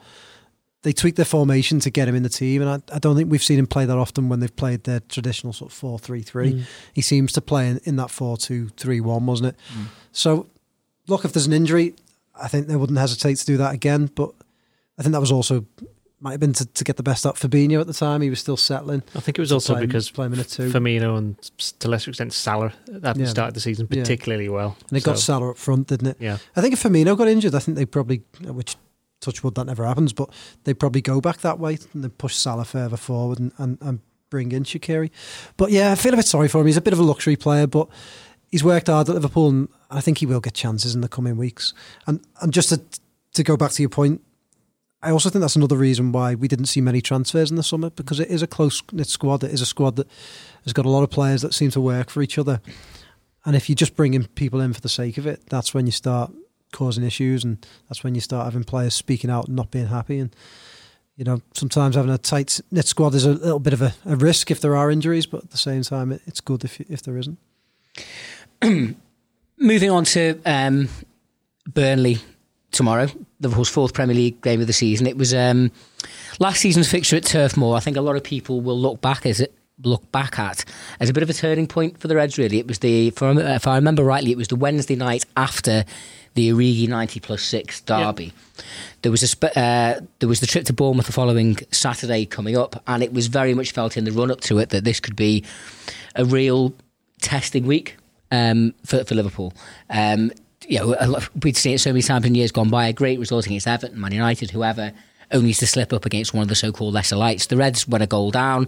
they 0.84 0.94
tweaked 0.94 1.18
their 1.18 1.26
formation 1.26 1.80
to 1.80 1.90
get 1.90 2.08
him 2.08 2.14
in 2.14 2.22
the 2.22 2.30
team, 2.30 2.62
and 2.62 2.70
I, 2.70 2.96
I, 2.96 3.00
don't 3.00 3.16
think 3.16 3.32
we've 3.32 3.42
seen 3.42 3.58
him 3.58 3.66
play 3.66 3.86
that 3.86 3.98
often 3.98 4.30
when 4.30 4.40
they've 4.40 4.56
played 4.56 4.84
their 4.84 5.00
traditional 5.00 5.52
sort 5.52 5.72
of 5.72 5.78
four 5.78 5.98
three 5.98 6.22
three. 6.22 6.54
Mm. 6.54 6.64
He 6.94 7.02
seems 7.02 7.34
to 7.34 7.42
play 7.42 7.70
in, 7.70 7.82
in 7.86 7.96
that 7.96 8.12
four 8.12 8.38
two 8.38 8.70
three 8.78 9.02
one, 9.02 9.26
wasn't 9.26 9.50
it? 9.50 9.56
Mm. 9.76 9.86
So, 10.12 10.48
look, 11.08 11.26
if 11.26 11.34
there's 11.34 11.48
an 11.48 11.54
injury, 11.54 11.96
I 12.40 12.48
think 12.48 12.68
they 12.68 12.76
wouldn't 12.76 13.00
hesitate 13.00 13.38
to 13.38 13.46
do 13.46 13.58
that 13.58 13.74
again. 13.74 14.12
But 14.14 14.32
I 15.00 15.02
think 15.02 15.14
that 15.14 15.20
was 15.20 15.32
also 15.32 15.66
might 16.22 16.32
have 16.32 16.40
been 16.40 16.54
to, 16.54 16.66
to 16.66 16.84
get 16.84 16.98
the 16.98 17.04
best 17.04 17.26
out 17.26 17.36
Fabinho 17.36 17.82
at 17.82 17.88
the 17.88 17.94
time. 17.94 18.22
He 18.22 18.30
was 18.30 18.40
still 18.40 18.58
settling. 18.58 19.02
I 19.16 19.20
think 19.20 19.38
it 19.38 19.42
was 19.42 19.52
also 19.52 19.76
because 19.80 20.10
playing 20.10 20.32
Firmino 20.32 21.18
and 21.18 21.38
to 21.80 21.88
lesser 21.88 22.12
extent 22.12 22.32
Salah 22.34 22.74
hadn't 23.04 23.20
yeah. 23.20 23.26
started 23.28 23.56
the 23.56 23.60
season 23.60 23.88
particularly 23.88 24.46
yeah. 24.46 24.52
well. 24.52 24.78
And 24.82 24.90
they 24.90 25.00
so. 25.00 25.12
got 25.12 25.20
Salah 25.20 25.52
up 25.52 25.58
front, 25.58 25.88
didn't 25.88 26.08
it? 26.08 26.18
Yeah. 26.20 26.38
I 26.56 26.62
think 26.62 26.74
if 26.74 26.84
Firmino 26.84 27.18
got 27.18 27.28
injured, 27.28 27.56
I 27.56 27.60
think 27.60 27.76
they 27.76 27.86
probably, 27.86 28.22
which 28.42 28.76
touch 29.20 29.44
wood 29.44 29.56
that 29.56 29.66
never 29.66 29.86
happens, 29.86 30.14
but 30.14 30.30
they 30.64 30.74
probably 30.74 31.02
go 31.02 31.22
back 31.22 31.38
that 31.40 31.60
way 31.60 31.80
and 31.94 32.04
they 32.04 32.10
push 32.10 32.36
Salah 32.36 32.66
further 32.66 32.98
forward 32.98 33.40
and, 33.40 33.52
and, 33.58 33.78
and 33.82 34.00
bring 34.30 34.52
in 34.52 34.64
Shaqiri. 34.64 35.10
But 35.58 35.72
yeah, 35.72 35.92
I 35.92 35.96
feel 35.96 36.14
a 36.14 36.18
bit 36.18 36.26
sorry 36.26 36.48
for 36.48 36.62
him. 36.62 36.68
He's 36.68 36.78
a 36.78 36.82
bit 36.82 36.94
of 36.94 37.00
a 37.00 37.04
luxury 37.04 37.36
player, 37.36 37.68
but 37.68 37.88
he's 38.52 38.64
worked 38.64 38.88
hard 38.88 39.10
at 39.10 39.16
Liverpool 39.16 39.50
and 39.50 39.70
I 39.90 40.02
think 40.02 40.20
he 40.20 40.26
will 40.26 40.40
get 40.40 40.54
chances 40.54 40.94
in 40.94 41.02
the 41.02 41.08
coming 41.08 41.38
weeks. 41.38 41.74
And 42.06 42.22
and 42.42 42.54
just 42.54 42.70
to 42.70 42.82
to 43.34 43.44
go 43.44 43.56
back 43.56 43.72
to 43.72 43.82
your 43.82 43.90
point, 43.90 44.22
I 45.04 45.12
also 45.12 45.30
think 45.30 45.42
that's 45.42 45.56
another 45.56 45.78
reason 45.78 46.12
why 46.12 46.36
we 46.36 46.48
didn't 46.48 46.68
see 46.68 46.82
many 46.82 47.02
transfers 47.02 47.50
in 47.50 47.58
the 47.58 47.64
summer 47.64 47.90
because 47.90 48.20
it 48.20 48.30
is 48.30 48.44
a 48.44 48.48
close 48.48 48.84
knit 48.92 49.08
squad. 49.08 49.44
It 49.44 49.52
is 49.52 49.62
a 49.62 49.66
squad 49.66 49.96
that 49.96 50.08
has 50.64 50.74
got 50.74 50.86
a 50.86 50.90
lot 50.90 51.04
of 51.04 51.10
players 51.10 51.42
that 51.42 51.54
seem 51.54 51.72
to 51.72 51.82
work 51.82 52.10
for 52.10 52.22
each 52.22 52.38
other. 52.38 52.62
And 53.44 53.56
if 53.56 53.68
you're 53.68 53.76
just 53.76 53.96
bring 53.96 54.14
in 54.14 54.28
people 54.28 54.62
in 54.62 54.74
for 54.74 54.82
the 54.82 54.90
sake 54.90 55.18
of 55.18 55.26
it, 55.26 55.48
that's 55.50 55.74
when 55.74 55.88
you 55.88 55.92
start 55.92 56.32
causing 56.72 57.04
issues, 57.04 57.44
and 57.44 57.66
that's 57.90 58.04
when 58.04 58.14
you 58.14 58.22
start 58.22 58.46
having 58.46 58.64
players 58.64 58.94
speaking 58.94 59.30
out 59.30 59.48
and 59.48 59.56
not 59.56 59.72
being 59.72 59.88
happy. 59.88 60.20
And 60.20 60.36
you 61.18 61.26
know, 61.26 61.42
sometimes 61.54 61.96
having 61.96 62.12
a 62.12 62.18
tight 62.20 62.62
knit 62.72 62.88
squad 62.88 63.16
is 63.16 63.26
a 63.26 63.32
little 63.32 63.60
bit 63.60 63.74
of 63.74 63.82
a, 63.82 63.94
a 64.06 64.16
risk 64.16 64.52
if 64.52 64.62
there 64.62 64.76
are 64.76 64.92
injuries, 64.92 65.26
but 65.26 65.44
at 65.44 65.50
the 65.50 65.58
same 65.58 65.82
time, 65.82 66.12
it, 66.12 66.22
it's 66.28 66.42
good 66.42 66.64
if 66.64 66.80
if 66.82 67.02
there 67.02 67.18
isn't. 67.18 67.40
Moving 69.58 69.90
on 69.90 70.06
to 70.06 70.40
um, 70.46 70.90
Burnley 71.68 72.20
tomorrow, 72.72 73.08
Liverpool's 73.40 73.70
fourth 73.70 73.94
Premier 73.94 74.16
League 74.16 74.42
game 74.42 74.62
of 74.62 74.68
the 74.68 74.74
season. 74.74 75.08
It 75.08 75.18
was 75.18 75.34
um, 75.34 75.72
last 76.40 76.62
season's 76.62 76.90
fixture 76.90 77.18
at 77.18 77.24
Turf 77.24 77.58
Moor. 77.58 77.76
I 77.76 77.80
think 77.80 77.98
a 77.98 78.02
lot 78.02 78.16
of 78.16 78.24
people 78.24 78.62
will 78.62 78.80
look 78.80 79.02
back 79.02 79.26
as 79.26 79.40
it 79.40 79.54
look 79.84 80.12
back 80.12 80.38
at 80.38 80.64
as 81.00 81.10
a 81.10 81.14
bit 81.14 81.24
of 81.24 81.30
a 81.30 81.34
turning 81.34 81.68
point 81.68 82.00
for 82.00 82.08
the 82.08 82.16
Reds. 82.16 82.38
Really, 82.38 82.60
it 82.60 82.68
was 82.68 82.80
the 82.80 83.08
if 83.08 83.68
I 83.68 83.76
remember 83.76 84.04
rightly, 84.04 84.32
it 84.32 84.38
was 84.38 84.48
the 84.48 84.56
Wednesday 84.56 84.96
night 84.96 85.26
after 85.36 85.86
the 86.34 86.50
Origi 86.50 86.88
ninety 86.88 87.20
plus 87.20 87.44
six 87.44 87.82
derby. 87.82 88.34
There 89.02 89.12
was 89.12 89.24
a 89.24 89.60
uh, 89.60 90.02
there 90.20 90.30
was 90.30 90.40
the 90.40 90.48
trip 90.48 90.66
to 90.66 90.74
Bournemouth 90.74 91.08
the 91.08 91.12
following 91.12 91.58
Saturday 91.72 92.26
coming 92.26 92.58
up, 92.58 92.82
and 92.88 93.04
it 93.04 93.14
was 93.14 93.28
very 93.28 93.54
much 93.54 93.72
felt 93.72 93.98
in 93.98 94.06
the 94.06 94.12
run 94.12 94.32
up 94.32 94.42
to 94.42 94.60
it 94.60 94.70
that 94.70 94.84
this 94.84 95.00
could 95.00 95.16
be 95.16 95.44
a 96.16 96.26
real 96.26 96.74
testing 97.22 97.66
week 97.66 97.98
um, 98.32 98.74
for 98.86 99.04
for 99.04 99.16
Liverpool. 99.16 99.54
Um, 99.90 100.32
you 100.68 100.80
know, 100.80 101.20
we'd 101.44 101.58
seen 101.58 101.76
it 101.76 101.80
so 101.80 101.92
many 101.92 102.02
times 102.02 102.26
in 102.26 102.36
years 102.36 102.52
gone 102.52 102.70
by. 102.70 102.88
A 102.88 102.94
great 102.94 103.20
result 103.20 103.46
against 103.46 103.68
Everton, 103.68 104.00
Man 104.00 104.12
United, 104.12 104.52
whoever, 104.52 104.92
only 105.32 105.54
to 105.54 105.68
slip 105.68 105.94
up 105.94 106.06
against 106.06 106.34
one 106.34 106.44
of 106.44 106.50
the 106.50 106.56
so-called 106.56 106.94
lesser 106.94 107.16
lights. 107.16 107.48
The 107.48 107.58
Reds 107.58 107.88
went 107.88 108.04
a 108.04 108.08
goal 108.08 108.32
down 108.32 108.68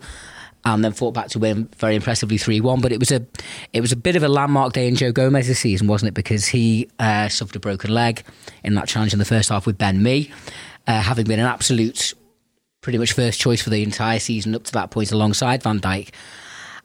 and 0.65 0.83
then 0.83 0.93
fought 0.93 1.13
back 1.13 1.27
to 1.29 1.39
win 1.39 1.69
very 1.77 1.95
impressively 1.95 2.37
three 2.37 2.61
one. 2.61 2.81
But 2.81 2.91
it 2.91 2.99
was 2.99 3.11
a 3.11 3.25
it 3.73 3.81
was 3.81 3.91
a 3.91 3.97
bit 3.97 4.15
of 4.15 4.23
a 4.23 4.29
landmark 4.29 4.73
day 4.73 4.87
in 4.87 4.95
Joe 4.95 5.11
Gomez's 5.11 5.59
season, 5.59 5.87
wasn't 5.87 6.09
it? 6.09 6.13
Because 6.13 6.47
he 6.47 6.89
uh, 6.99 7.29
suffered 7.29 7.55
a 7.55 7.59
broken 7.59 7.93
leg 7.93 8.23
in 8.63 8.75
that 8.75 8.87
challenge 8.87 9.13
in 9.13 9.19
the 9.19 9.25
first 9.25 9.49
half 9.49 9.65
with 9.65 9.77
Ben 9.77 10.01
Mee, 10.01 10.31
uh, 10.87 11.01
having 11.01 11.25
been 11.25 11.39
an 11.39 11.47
absolute 11.47 12.13
pretty 12.81 12.97
much 12.97 13.13
first 13.13 13.39
choice 13.39 13.61
for 13.61 13.69
the 13.69 13.83
entire 13.83 14.19
season 14.19 14.55
up 14.55 14.63
to 14.63 14.71
that 14.73 14.91
point 14.91 15.11
alongside 15.11 15.63
Van 15.63 15.79
Dijk. 15.79 16.09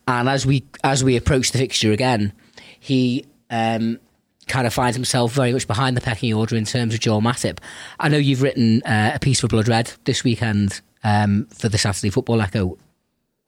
And 0.07 0.29
as 0.29 0.47
we 0.47 0.65
as 0.83 1.05
we 1.05 1.17
approach 1.17 1.53
the 1.53 1.59
fixture 1.59 1.93
again, 1.93 2.33
he 2.81 3.27
um, 3.51 4.01
kind 4.49 4.67
of 4.67 4.75
finds 4.75 4.97
himself 4.97 5.33
very 5.33 5.53
much 5.53 5.67
behind 5.67 5.97
the 5.97 6.01
pecking 6.01 6.33
order 6.35 6.57
in 6.57 6.65
terms 6.65 6.95
of 6.95 7.01
Joel 7.01 7.21
Matip. 7.21 7.59
I 8.01 8.09
know 8.09 8.17
you've 8.17 8.43
written 8.43 8.83
uh, 8.83 9.13
a 9.15 9.19
piece 9.19 9.41
for 9.41 9.49
Blood 9.49 9.69
Red 9.69 9.93
this 10.05 10.25
weekend 10.25 10.81
um, 11.05 11.47
for 11.47 11.69
the 11.69 11.79
Saturday 11.79 12.11
Football 12.11 12.41
Echo 12.41 12.79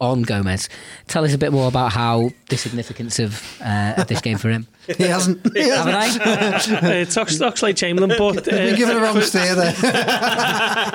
on 0.01 0.23
Gomez. 0.23 0.69
Tell 1.09 1.25
us 1.25 1.35
a 1.35 1.39
bit 1.39 1.53
more 1.53 1.69
about 1.69 1.93
how 1.93 2.31
the 2.49 2.57
significance 2.57 3.19
of, 3.19 3.61
uh, 3.63 3.95
of 3.99 4.07
this 4.07 4.21
game 4.21 4.39
for 4.39 4.51
him. 4.51 4.67
He 4.97 5.05
hasn't. 5.05 5.47
He 5.55 5.69
hasn't. 5.69 6.23
Haven't 6.23 6.85
I? 6.85 7.01
uh, 7.03 7.05
talks, 7.05 7.39
talks 7.39 7.63
like 7.63 7.77
Chamberlain, 7.77 8.17
but 8.19 8.53
uh, 8.53 8.57
you're 8.57 8.77
giving 8.77 8.97
a 8.97 9.01
wrong 9.01 9.21
steer 9.21 9.55
there. 9.55 9.73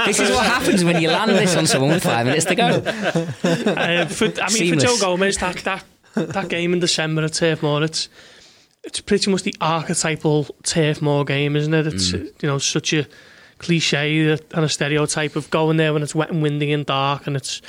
this 0.05 0.19
is 0.19 0.29
what 0.31 0.45
happens 0.45 0.83
when 0.83 1.01
you 1.01 1.09
land 1.09 1.31
this 1.31 1.55
on 1.55 1.65
someone 1.65 1.91
with 1.91 2.03
five 2.03 2.25
minutes 2.25 2.45
to 2.45 2.55
go. 2.55 2.65
Uh, 2.65 4.05
for, 4.07 4.25
I 4.25 4.49
mean, 4.49 4.49
Seamless. 4.49 4.83
for 4.83 4.89
Joe 4.89 4.97
Gomez, 4.99 5.37
that, 5.37 5.57
that 5.57 5.85
that 6.15 6.49
game 6.49 6.73
in 6.73 6.79
December 6.79 7.23
at 7.23 7.33
Turf 7.33 7.61
Moor, 7.61 7.83
it's 7.83 8.09
it's 8.85 9.01
pretty 9.01 9.29
much 9.31 9.43
the 9.43 9.55
archetypal 9.59 10.45
Turf 10.63 11.01
Moor 11.01 11.25
game, 11.25 11.55
isn't 11.55 11.73
it? 11.73 11.87
It's 11.87 12.11
mm. 12.11 12.31
you 12.41 12.47
know 12.47 12.57
such 12.57 12.93
a 12.93 13.07
cliche 13.57 14.29
and 14.31 14.65
a 14.65 14.69
stereotype 14.69 15.35
of 15.35 15.49
going 15.49 15.77
there 15.77 15.93
when 15.93 16.03
it's 16.03 16.13
wet 16.13 16.29
and 16.29 16.41
windy 16.41 16.71
and 16.71 16.85
dark 16.85 17.25
and 17.25 17.35
it's 17.35 17.61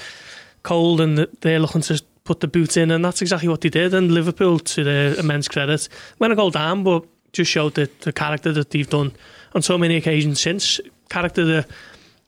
cold 0.63 1.01
and 1.01 1.19
they're 1.41 1.61
looking 1.61 1.81
to 1.81 2.03
put 2.25 2.41
the 2.41 2.49
boot 2.49 2.77
in, 2.77 2.91
and 2.91 3.05
that's 3.05 3.23
exactly 3.23 3.49
what 3.49 3.61
they 3.61 3.69
did. 3.69 3.95
And 3.95 4.13
Liverpool, 4.13 4.59
to 4.59 4.85
their 4.85 5.15
immense 5.15 5.49
credit, 5.49 5.89
went 6.19 6.33
a 6.33 6.37
goal 6.37 6.51
down, 6.51 6.83
but 6.83 7.05
just 7.33 7.51
showed 7.51 7.75
the, 7.75 7.89
the 8.01 8.13
character 8.13 8.53
that 8.53 8.71
they've 8.71 8.89
done 8.89 9.13
on 9.55 9.63
so 9.63 9.79
many 9.79 9.97
occasions 9.97 10.41
since. 10.41 10.81
Character 11.09 11.45
that 11.45 11.71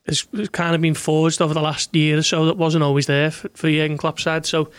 has 0.06 0.26
kind 0.52 0.74
of 0.74 0.80
been 0.80 0.94
forged 0.94 1.42
over 1.42 1.52
the 1.52 1.60
last 1.60 1.94
year 1.94 2.18
or 2.18 2.22
so 2.22 2.46
that 2.46 2.56
wasn't 2.56 2.82
always 2.82 3.06
there 3.06 3.30
for, 3.30 3.48
for 3.50 3.68
Jurgen 3.68 3.98
Klopp's 3.98 4.22
side. 4.22 4.46
So 4.46 4.70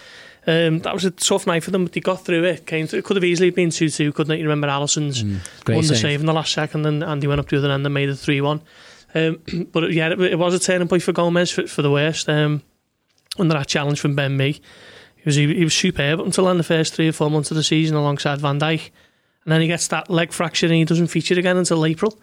um, 0.48 0.80
that 0.80 0.94
was 0.94 1.06
a 1.06 1.12
tough 1.12 1.46
night 1.46 1.64
for 1.64 1.72
them, 1.72 1.86
but 1.86 1.94
they 1.94 2.00
got 2.00 2.26
through 2.26 2.44
it. 2.46 2.66
Came 2.66 2.88
through. 2.88 3.00
It 3.00 3.06
could 3.06 3.18
have 3.18 3.24
easily 3.24 3.50
been 3.50 3.70
2 3.70 3.90
2, 3.90 4.14
couldn't 4.14 4.32
it? 4.32 4.38
You 4.38 4.44
remember 4.44 4.68
Alisson's 4.68 5.24
mm, 5.24 5.40
won 5.68 5.86
the 5.86 5.96
save 5.96 6.20
in 6.20 6.26
the 6.26 6.34
last 6.34 6.54
second, 6.54 6.86
and 6.86 7.04
Andy 7.04 7.28
went 7.28 7.40
up 7.40 7.50
the 7.50 7.58
other 7.58 7.72
end 7.72 7.86
and 7.86 7.94
made 7.94 8.10
it 8.10 8.16
3 8.16 8.42
1. 8.42 8.62
Um, 9.16 9.42
but 9.72 9.92
yeah, 9.92 10.10
it, 10.10 10.20
it, 10.20 10.40
was 10.40 10.54
a 10.54 10.60
turning 10.60 10.88
point 10.88 11.04
for 11.04 11.12
Gomez 11.12 11.52
for, 11.52 11.68
for 11.68 11.82
the 11.82 11.92
worst. 11.92 12.30
Um, 12.30 12.64
under 13.38 13.54
that 13.54 13.68
challenge 13.68 14.00
from 14.00 14.16
Ben 14.16 14.36
Mee. 14.38 14.62
He 15.16 15.24
was 15.26 15.36
he, 15.36 15.54
he 15.54 15.64
was 15.64 15.74
superb 15.74 16.20
until 16.20 16.46
then 16.46 16.58
the 16.58 16.64
first 16.64 16.94
three 16.94 17.10
or 17.10 17.14
four 17.14 17.30
months 17.30 17.52
of 17.52 17.58
the 17.58 17.64
season 17.64 17.96
alongside 17.96 18.40
Van 18.40 18.60
Dijk, 18.60 18.90
and 19.44 19.52
then 19.52 19.62
he 19.62 19.68
gets 19.68 19.88
that 19.90 20.10
leg 20.10 20.32
fracture 20.32 20.68
and 20.68 20.76
he 20.76 20.86
doesn't 20.86 21.08
feature 21.08 21.38
again 21.38 21.58
until 21.58 21.86
April. 21.86 22.20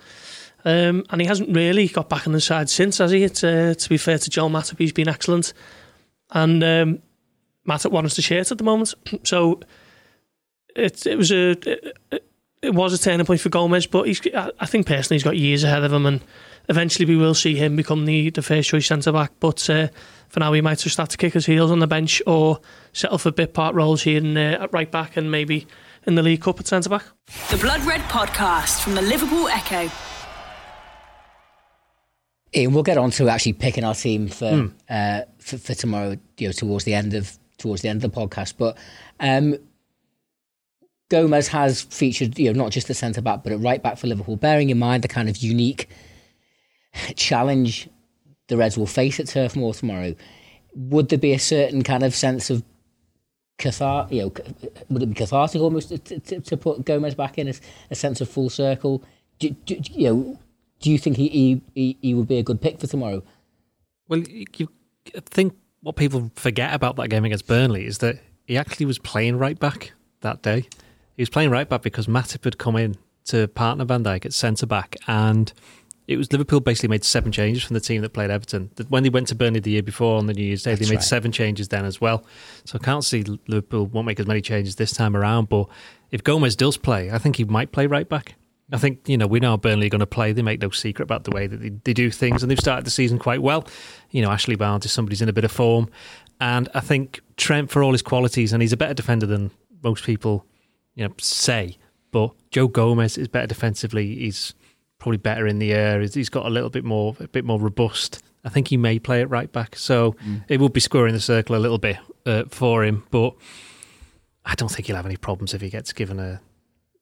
Um, 0.64 1.04
and 1.10 1.20
he 1.20 1.26
hasn't 1.26 1.54
really 1.54 1.86
got 1.86 2.08
back 2.08 2.26
on 2.26 2.32
the 2.32 2.40
side 2.40 2.68
since, 2.68 2.98
has 2.98 3.12
he? 3.12 3.22
It's, 3.22 3.44
uh, 3.44 3.74
to 3.78 3.88
be 3.88 3.98
fair 3.98 4.18
to 4.18 4.30
Joel 4.30 4.50
Matip, 4.50 4.78
he's 4.78 4.92
been 4.92 5.08
excellent, 5.08 5.52
and 6.32 6.64
um, 6.64 7.02
Matip 7.66 7.90
wants 7.90 8.16
the 8.16 8.22
shirt 8.22 8.50
at 8.50 8.58
the 8.58 8.64
moment. 8.64 8.94
So 9.24 9.60
it 10.74 11.06
it 11.06 11.16
was 11.16 11.30
a 11.32 11.50
it, 11.50 12.24
it 12.62 12.74
was 12.74 12.92
a 12.92 12.98
turning 12.98 13.26
point 13.26 13.40
for 13.40 13.48
Gomez, 13.48 13.86
but 13.86 14.06
he's 14.06 14.20
I 14.34 14.66
think 14.66 14.86
personally 14.86 15.16
he's 15.16 15.24
got 15.24 15.36
years 15.36 15.64
ahead 15.64 15.84
of 15.84 15.92
him, 15.92 16.06
and 16.06 16.20
eventually 16.68 17.06
we 17.06 17.16
will 17.16 17.34
see 17.34 17.54
him 17.54 17.76
become 17.76 18.04
the, 18.06 18.30
the 18.30 18.42
first 18.42 18.68
choice 18.68 18.86
centre 18.86 19.12
back. 19.12 19.32
But 19.40 19.68
uh, 19.70 19.88
for 20.28 20.40
now, 20.40 20.52
he 20.52 20.60
might 20.60 20.78
just 20.78 20.96
have 20.98 21.08
to 21.10 21.16
kick 21.16 21.34
his 21.34 21.46
heels 21.46 21.70
on 21.70 21.78
the 21.78 21.86
bench 21.86 22.22
or 22.26 22.60
settle 22.92 23.18
for 23.18 23.30
bit 23.30 23.54
part 23.54 23.74
roles 23.74 24.02
here 24.02 24.18
and 24.18 24.36
uh, 24.36 24.62
at 24.62 24.72
right 24.72 24.90
back 24.90 25.16
and 25.16 25.30
maybe 25.30 25.66
in 26.06 26.14
the 26.14 26.22
League 26.22 26.42
Cup 26.42 26.60
at 26.60 26.66
centre 26.66 26.90
back. 26.90 27.04
The 27.50 27.58
Blood 27.58 27.82
Red 27.84 28.00
Podcast 28.02 28.82
from 28.82 28.94
the 28.94 29.02
Liverpool 29.02 29.48
Echo. 29.48 29.90
Ian, 32.54 32.72
we'll 32.72 32.82
get 32.82 32.96
on 32.96 33.10
to 33.12 33.28
actually 33.28 33.52
picking 33.52 33.84
our 33.84 33.94
team 33.94 34.28
for 34.28 34.50
mm. 34.50 34.72
uh, 34.88 35.24
for, 35.38 35.58
for, 35.58 35.74
tomorrow. 35.74 36.16
You 36.38 36.48
know, 36.48 36.52
towards 36.52 36.84
the 36.84 36.94
end 36.94 37.12
of 37.14 37.38
towards 37.58 37.82
the 37.82 37.88
end 37.88 38.04
of 38.04 38.12
the 38.12 38.20
podcast, 38.20 38.54
but. 38.58 38.76
Um, 39.20 39.56
Gomez 41.08 41.46
has 41.46 41.82
featured, 41.82 42.36
you 42.36 42.52
know, 42.52 42.64
not 42.64 42.72
just 42.72 42.88
the 42.88 42.94
centre 42.94 43.22
back, 43.22 43.44
but 43.44 43.52
at 43.52 43.60
right 43.60 43.80
back 43.80 43.96
for 43.96 44.08
Liverpool. 44.08 44.34
Bearing 44.34 44.70
in 44.70 44.78
mind 44.80 45.04
the 45.04 45.08
kind 45.08 45.28
of 45.28 45.36
unique 45.36 45.88
challenge 47.14 47.88
the 48.48 48.56
Reds 48.56 48.78
will 48.78 48.86
face 48.86 49.20
at 49.20 49.28
Turf 49.28 49.56
Moor 49.56 49.74
tomorrow, 49.74 50.14
would 50.74 51.08
there 51.08 51.18
be 51.18 51.32
a 51.32 51.38
certain 51.38 51.82
kind 51.82 52.02
of 52.02 52.14
sense 52.14 52.50
of 52.50 52.62
cathartic, 53.58 54.12
you 54.12 54.22
know, 54.22 54.32
would 54.88 55.02
it 55.02 55.06
be 55.06 55.14
cathartic 55.14 55.60
almost 55.60 55.88
to, 55.88 55.98
to, 55.98 56.40
to 56.40 56.56
put 56.56 56.84
Gomez 56.84 57.14
back 57.14 57.38
in 57.38 57.48
as 57.48 57.60
a 57.90 57.94
sense 57.94 58.20
of 58.20 58.28
full 58.28 58.50
circle? 58.50 59.02
Do, 59.38 59.50
do, 59.50 59.80
you 59.92 60.08
know, 60.08 60.38
do 60.80 60.90
you 60.90 60.98
think 60.98 61.16
he, 61.16 61.62
he, 61.74 61.98
he 62.00 62.14
would 62.14 62.28
be 62.28 62.38
a 62.38 62.42
good 62.42 62.60
pick 62.60 62.78
for 62.78 62.86
tomorrow? 62.86 63.22
Well, 64.08 64.20
you 64.20 64.68
think 65.26 65.54
what 65.86 65.94
people 65.94 66.32
forget 66.34 66.74
about 66.74 66.96
that 66.96 67.10
game 67.10 67.24
against 67.24 67.46
Burnley 67.46 67.86
is 67.86 67.98
that 67.98 68.18
he 68.48 68.56
actually 68.56 68.86
was 68.86 68.98
playing 68.98 69.38
right 69.38 69.56
back 69.56 69.92
that 70.22 70.42
day. 70.42 70.62
He 71.14 71.22
was 71.22 71.30
playing 71.30 71.50
right 71.50 71.68
back 71.68 71.82
because 71.82 72.08
Matip 72.08 72.42
had 72.42 72.58
come 72.58 72.74
in 72.74 72.96
to 73.26 73.46
partner 73.46 73.84
Van 73.84 74.02
Dijk 74.02 74.26
at 74.26 74.32
centre 74.32 74.66
back 74.66 74.96
and 75.06 75.52
it 76.08 76.16
was 76.16 76.32
Liverpool 76.32 76.58
basically 76.58 76.88
made 76.88 77.04
seven 77.04 77.30
changes 77.30 77.62
from 77.62 77.74
the 77.74 77.80
team 77.80 78.02
that 78.02 78.12
played 78.12 78.30
Everton. 78.30 78.68
When 78.88 79.04
they 79.04 79.10
went 79.10 79.28
to 79.28 79.36
Burnley 79.36 79.60
the 79.60 79.70
year 79.70 79.82
before 79.84 80.18
on 80.18 80.26
the 80.26 80.34
New 80.34 80.42
Year's 80.42 80.64
Day, 80.64 80.72
That's 80.72 80.88
they 80.88 80.92
made 80.92 80.96
right. 80.96 81.04
seven 81.04 81.30
changes 81.30 81.68
then 81.68 81.84
as 81.84 82.00
well. 82.00 82.24
So 82.64 82.78
I 82.80 82.84
can't 82.84 83.04
see 83.04 83.22
Liverpool 83.46 83.86
won't 83.86 84.08
make 84.08 84.18
as 84.18 84.26
many 84.26 84.40
changes 84.40 84.74
this 84.74 84.92
time 84.92 85.16
around. 85.16 85.48
But 85.48 85.68
if 86.10 86.24
Gomez 86.24 86.56
does 86.56 86.76
play, 86.76 87.12
I 87.12 87.18
think 87.18 87.36
he 87.36 87.44
might 87.44 87.70
play 87.70 87.86
right 87.86 88.08
back. 88.08 88.34
I 88.72 88.78
think, 88.78 89.08
you 89.08 89.16
know, 89.16 89.26
we 89.28 89.38
know 89.38 89.56
Burnley 89.56 89.86
are 89.86 89.90
going 89.90 90.00
to 90.00 90.06
play. 90.06 90.32
They 90.32 90.42
make 90.42 90.60
no 90.60 90.70
secret 90.70 91.04
about 91.04 91.24
the 91.24 91.30
way 91.30 91.46
that 91.46 91.58
they, 91.58 91.68
they 91.68 91.92
do 91.92 92.10
things, 92.10 92.42
and 92.42 92.50
they've 92.50 92.58
started 92.58 92.84
the 92.84 92.90
season 92.90 93.18
quite 93.18 93.40
well. 93.40 93.66
You 94.10 94.22
know, 94.22 94.30
Ashley 94.30 94.56
Barnes 94.56 94.84
is 94.84 94.92
somebody 94.92 95.14
who's 95.14 95.22
in 95.22 95.28
a 95.28 95.32
bit 95.32 95.44
of 95.44 95.52
form. 95.52 95.88
And 96.40 96.68
I 96.74 96.80
think 96.80 97.20
Trent, 97.36 97.70
for 97.70 97.82
all 97.82 97.92
his 97.92 98.02
qualities, 98.02 98.52
and 98.52 98.60
he's 98.60 98.72
a 98.72 98.76
better 98.76 98.94
defender 98.94 99.26
than 99.26 99.52
most 99.82 100.04
people, 100.04 100.44
you 100.94 101.06
know, 101.06 101.14
say, 101.20 101.78
but 102.10 102.32
Joe 102.50 102.66
Gomez 102.66 103.16
is 103.16 103.28
better 103.28 103.46
defensively. 103.46 104.16
He's 104.16 104.54
probably 104.98 105.18
better 105.18 105.46
in 105.46 105.58
the 105.58 105.72
air. 105.72 106.00
He's 106.00 106.28
got 106.28 106.46
a 106.46 106.50
little 106.50 106.70
bit 106.70 106.84
more, 106.84 107.16
a 107.20 107.28
bit 107.28 107.44
more 107.44 107.60
robust. 107.60 108.22
I 108.44 108.48
think 108.48 108.68
he 108.68 108.76
may 108.76 108.98
play 108.98 109.20
it 109.20 109.30
right 109.30 109.50
back, 109.50 109.76
so 109.76 110.12
mm. 110.24 110.44
it 110.48 110.60
would 110.60 110.72
be 110.72 110.80
squaring 110.80 111.14
the 111.14 111.20
circle 111.20 111.56
a 111.56 111.58
little 111.58 111.78
bit 111.78 111.98
uh, 112.24 112.44
for 112.48 112.84
him. 112.84 113.04
But 113.10 113.34
I 114.44 114.54
don't 114.54 114.68
think 114.68 114.86
he'll 114.86 114.96
have 114.96 115.06
any 115.06 115.16
problems 115.16 115.52
if 115.52 115.60
he 115.60 115.68
gets 115.68 115.92
given 115.92 116.18
a 116.20 116.40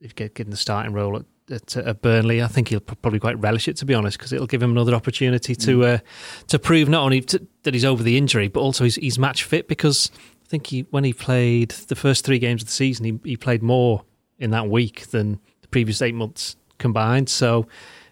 if 0.01 0.11
he 0.13 0.15
gets 0.15 0.35
given 0.35 0.51
the 0.51 0.57
starting 0.57 0.93
role 0.93 1.17
at, 1.17 1.25
at, 1.51 1.77
at, 1.77 2.03
Burnley. 2.03 2.43
I 2.43 2.47
think 2.47 2.69
he'll 2.69 2.81
probably 2.81 3.21
quite 3.21 3.39
relish 3.41 3.69
it 3.69 3.77
to 3.79 3.85
be 3.85 3.95
honest, 3.95 4.19
because 4.19 4.33
it'll 4.33 4.47
give 4.47 4.63
him 4.63 4.71
another 4.73 4.95
opportunity 4.95 5.55
to 5.55 5.79
mm. 5.79 5.95
uh, 5.95 5.99
to 6.49 6.59
prove 6.59 6.89
not 6.89 7.03
only 7.03 7.21
to, 7.23 7.47
that 7.63 7.75
he's 7.75 7.85
over 7.85 8.03
the 8.03 8.17
injury, 8.17 8.49
but 8.49 8.61
also 8.61 8.85
he's, 8.85 8.97
he's 8.97 9.19
match 9.19 9.45
fit. 9.45 9.69
Because 9.69 10.11
I 10.45 10.49
think 10.49 10.67
he 10.69 10.87
when 10.91 11.05
he 11.05 11.13
played 11.13 11.71
the 11.71 11.97
first 11.97 12.25
three 12.25 12.39
games 12.39 12.63
of 12.63 12.69
the 12.69 12.73
season, 12.73 13.05
he, 13.05 13.31
he 13.31 13.37
played 13.37 13.63
more 13.63 14.05
in 14.39 14.51
that 14.51 14.69
week 14.69 15.09
than 15.09 15.41
the 15.63 15.69
previous 15.69 16.03
eight 16.03 16.15
months 16.15 16.57
combined. 16.79 17.29
So 17.29 17.67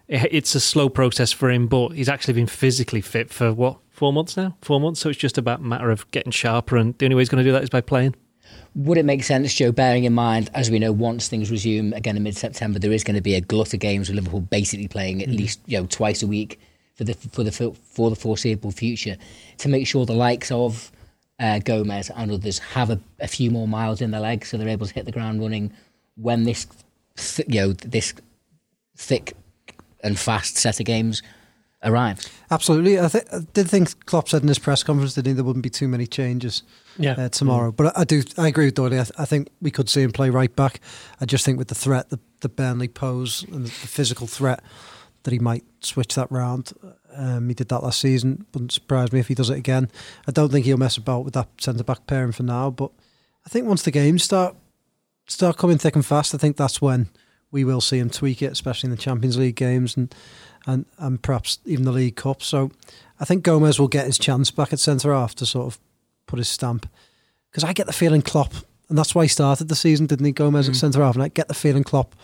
it's 0.08 0.54
a 0.54 0.60
slow 0.60 0.88
process 0.88 1.32
for 1.32 1.50
him, 1.50 1.68
but 1.68 1.90
he's 1.90 2.08
actually 2.08 2.34
been 2.34 2.46
physically 2.46 3.00
fit 3.00 3.30
for 3.30 3.52
what 3.52 3.78
four 3.90 4.12
months 4.12 4.36
now. 4.36 4.56
Four 4.60 4.80
months, 4.80 5.00
so 5.00 5.08
it's 5.08 5.18
just 5.18 5.38
about 5.38 5.60
a 5.60 5.62
matter 5.62 5.90
of 5.90 6.10
getting 6.10 6.32
sharper, 6.32 6.76
and 6.76 6.96
the 6.98 7.06
only 7.06 7.14
way 7.14 7.22
he's 7.22 7.28
going 7.28 7.42
to 7.42 7.48
do 7.48 7.52
that 7.52 7.62
is 7.62 7.70
by 7.70 7.80
playing. 7.80 8.14
Would 8.74 8.98
it 8.98 9.04
make 9.04 9.22
sense, 9.22 9.52
Joe, 9.52 9.70
bearing 9.70 10.04
in 10.04 10.14
mind, 10.14 10.50
as 10.54 10.70
we 10.70 10.78
know, 10.78 10.92
once 10.92 11.28
things 11.28 11.50
resume 11.50 11.92
again 11.92 12.16
in 12.16 12.22
mid 12.22 12.36
September, 12.36 12.78
there 12.78 12.92
is 12.92 13.04
going 13.04 13.16
to 13.16 13.22
be 13.22 13.34
a 13.34 13.40
glut 13.40 13.74
of 13.74 13.80
games 13.80 14.08
with 14.08 14.16
Liverpool 14.16 14.40
basically 14.40 14.88
playing 14.88 15.22
at 15.22 15.28
mm. 15.28 15.36
least 15.36 15.60
you 15.66 15.78
know 15.78 15.86
twice 15.86 16.22
a 16.22 16.26
week 16.26 16.58
for 16.94 17.04
the 17.04 17.14
for 17.14 17.42
the 17.42 17.52
for 17.52 18.10
the 18.10 18.16
foreseeable 18.16 18.70
future 18.70 19.16
to 19.58 19.68
make 19.68 19.86
sure 19.86 20.06
the 20.06 20.14
likes 20.14 20.50
of 20.50 20.90
uh, 21.38 21.58
Gomez 21.58 22.10
and 22.10 22.30
others 22.30 22.58
have 22.58 22.90
a, 22.90 23.00
a, 23.20 23.26
few 23.26 23.50
more 23.50 23.66
miles 23.66 24.00
in 24.00 24.10
their 24.10 24.20
legs, 24.20 24.48
so 24.48 24.56
they're 24.56 24.68
able 24.68 24.86
to 24.86 24.94
hit 24.94 25.06
the 25.06 25.12
ground 25.12 25.40
running 25.40 25.72
when 26.16 26.44
this 26.44 26.66
th- 27.16 27.48
you 27.48 27.60
know 27.60 27.72
this 27.72 28.14
thick 28.96 29.34
and 30.02 30.18
fast 30.18 30.56
set 30.56 30.80
of 30.80 30.86
games 30.86 31.22
arrives. 31.84 32.28
Absolutely, 32.50 33.00
I, 33.00 33.08
th- 33.08 33.24
I 33.32 33.40
did 33.52 33.68
think 33.68 34.06
Klopp 34.06 34.28
said 34.28 34.42
in 34.42 34.48
his 34.48 34.58
press 34.58 34.82
conference 34.82 35.14
that 35.14 35.22
there 35.22 35.44
wouldn't 35.44 35.62
be 35.62 35.70
too 35.70 35.88
many 35.88 36.06
changes 36.06 36.62
yeah. 36.98 37.12
Uh, 37.12 37.28
tomorrow. 37.28 37.72
Mm. 37.72 37.76
But 37.76 37.98
I, 37.98 38.04
do, 38.04 38.22
I 38.36 38.48
agree 38.48 38.66
with 38.66 38.74
Doyle. 38.74 38.86
I, 38.86 39.04
th- 39.04 39.12
I, 39.18 39.24
think 39.24 39.48
we 39.60 39.70
could 39.70 39.88
see 39.88 40.02
him 40.02 40.12
play 40.12 40.30
right 40.30 40.54
back. 40.54 40.80
I 41.20 41.24
just 41.24 41.44
think 41.44 41.58
with 41.58 41.68
the 41.68 41.74
threat 41.74 42.10
that 42.10 42.20
the 42.40 42.48
Burnley 42.48 42.88
pose 42.88 43.44
and 43.44 43.66
the 43.66 43.70
physical 43.70 44.26
threat 44.26 44.62
that 45.22 45.32
he 45.32 45.38
might 45.38 45.64
switch 45.80 46.14
that 46.14 46.30
round. 46.30 46.72
Um, 47.14 47.48
he 47.48 47.54
did 47.54 47.68
that 47.68 47.82
last 47.82 48.00
season. 48.00 48.46
Wouldn't 48.52 48.72
surprise 48.72 49.12
me 49.12 49.20
if 49.20 49.28
he 49.28 49.34
does 49.34 49.50
it 49.50 49.58
again. 49.58 49.90
I 50.26 50.32
don't 50.32 50.50
think 50.50 50.66
he'll 50.66 50.76
mess 50.76 50.96
about 50.96 51.24
with 51.24 51.34
that 51.34 51.48
centre 51.58 51.84
back 51.84 52.06
pairing 52.06 52.32
for 52.32 52.42
now. 52.42 52.70
But 52.70 52.90
I 53.46 53.48
think 53.48 53.66
once 53.66 53.82
the 53.82 53.90
games 53.90 54.24
start 54.24 54.56
start 55.26 55.56
coming 55.56 55.78
thick 55.78 55.94
and 55.94 56.04
fast, 56.04 56.34
I 56.34 56.38
think 56.38 56.56
that's 56.56 56.82
when 56.82 57.08
we 57.52 57.62
will 57.64 57.80
see 57.80 57.98
him 57.98 58.10
tweak 58.10 58.42
it, 58.42 58.50
especially 58.50 58.88
in 58.88 58.90
the 58.90 59.00
Champions 59.00 59.38
League 59.38 59.56
games 59.56 59.96
and 59.96 60.12
and 60.66 60.86
and 60.98 61.22
perhaps 61.22 61.58
even 61.64 61.84
the 61.84 61.92
League 61.92 62.16
Cup. 62.16 62.42
So 62.42 62.72
I 63.20 63.24
think 63.24 63.44
Gomez 63.44 63.78
will 63.78 63.88
get 63.88 64.06
his 64.06 64.18
chance 64.18 64.50
back 64.50 64.72
at 64.72 64.80
centre 64.80 65.12
half 65.12 65.34
to 65.36 65.46
sort 65.46 65.66
of 65.66 65.78
put 66.26 66.38
his 66.38 66.48
stamp. 66.48 66.88
Because 67.50 67.64
I 67.64 67.72
get 67.72 67.86
the 67.86 67.92
feeling 67.92 68.22
Klopp, 68.22 68.52
and 68.88 68.96
that's 68.98 69.14
why 69.14 69.24
he 69.24 69.28
started 69.28 69.68
the 69.68 69.76
season, 69.76 70.06
didn't 70.06 70.26
he? 70.26 70.32
Gomez 70.32 70.66
mm. 70.66 70.70
at 70.70 70.76
centre 70.76 71.02
half, 71.02 71.14
and 71.14 71.22
I 71.22 71.28
get 71.28 71.48
the 71.48 71.54
feeling 71.54 71.84
Klopp 71.84 72.16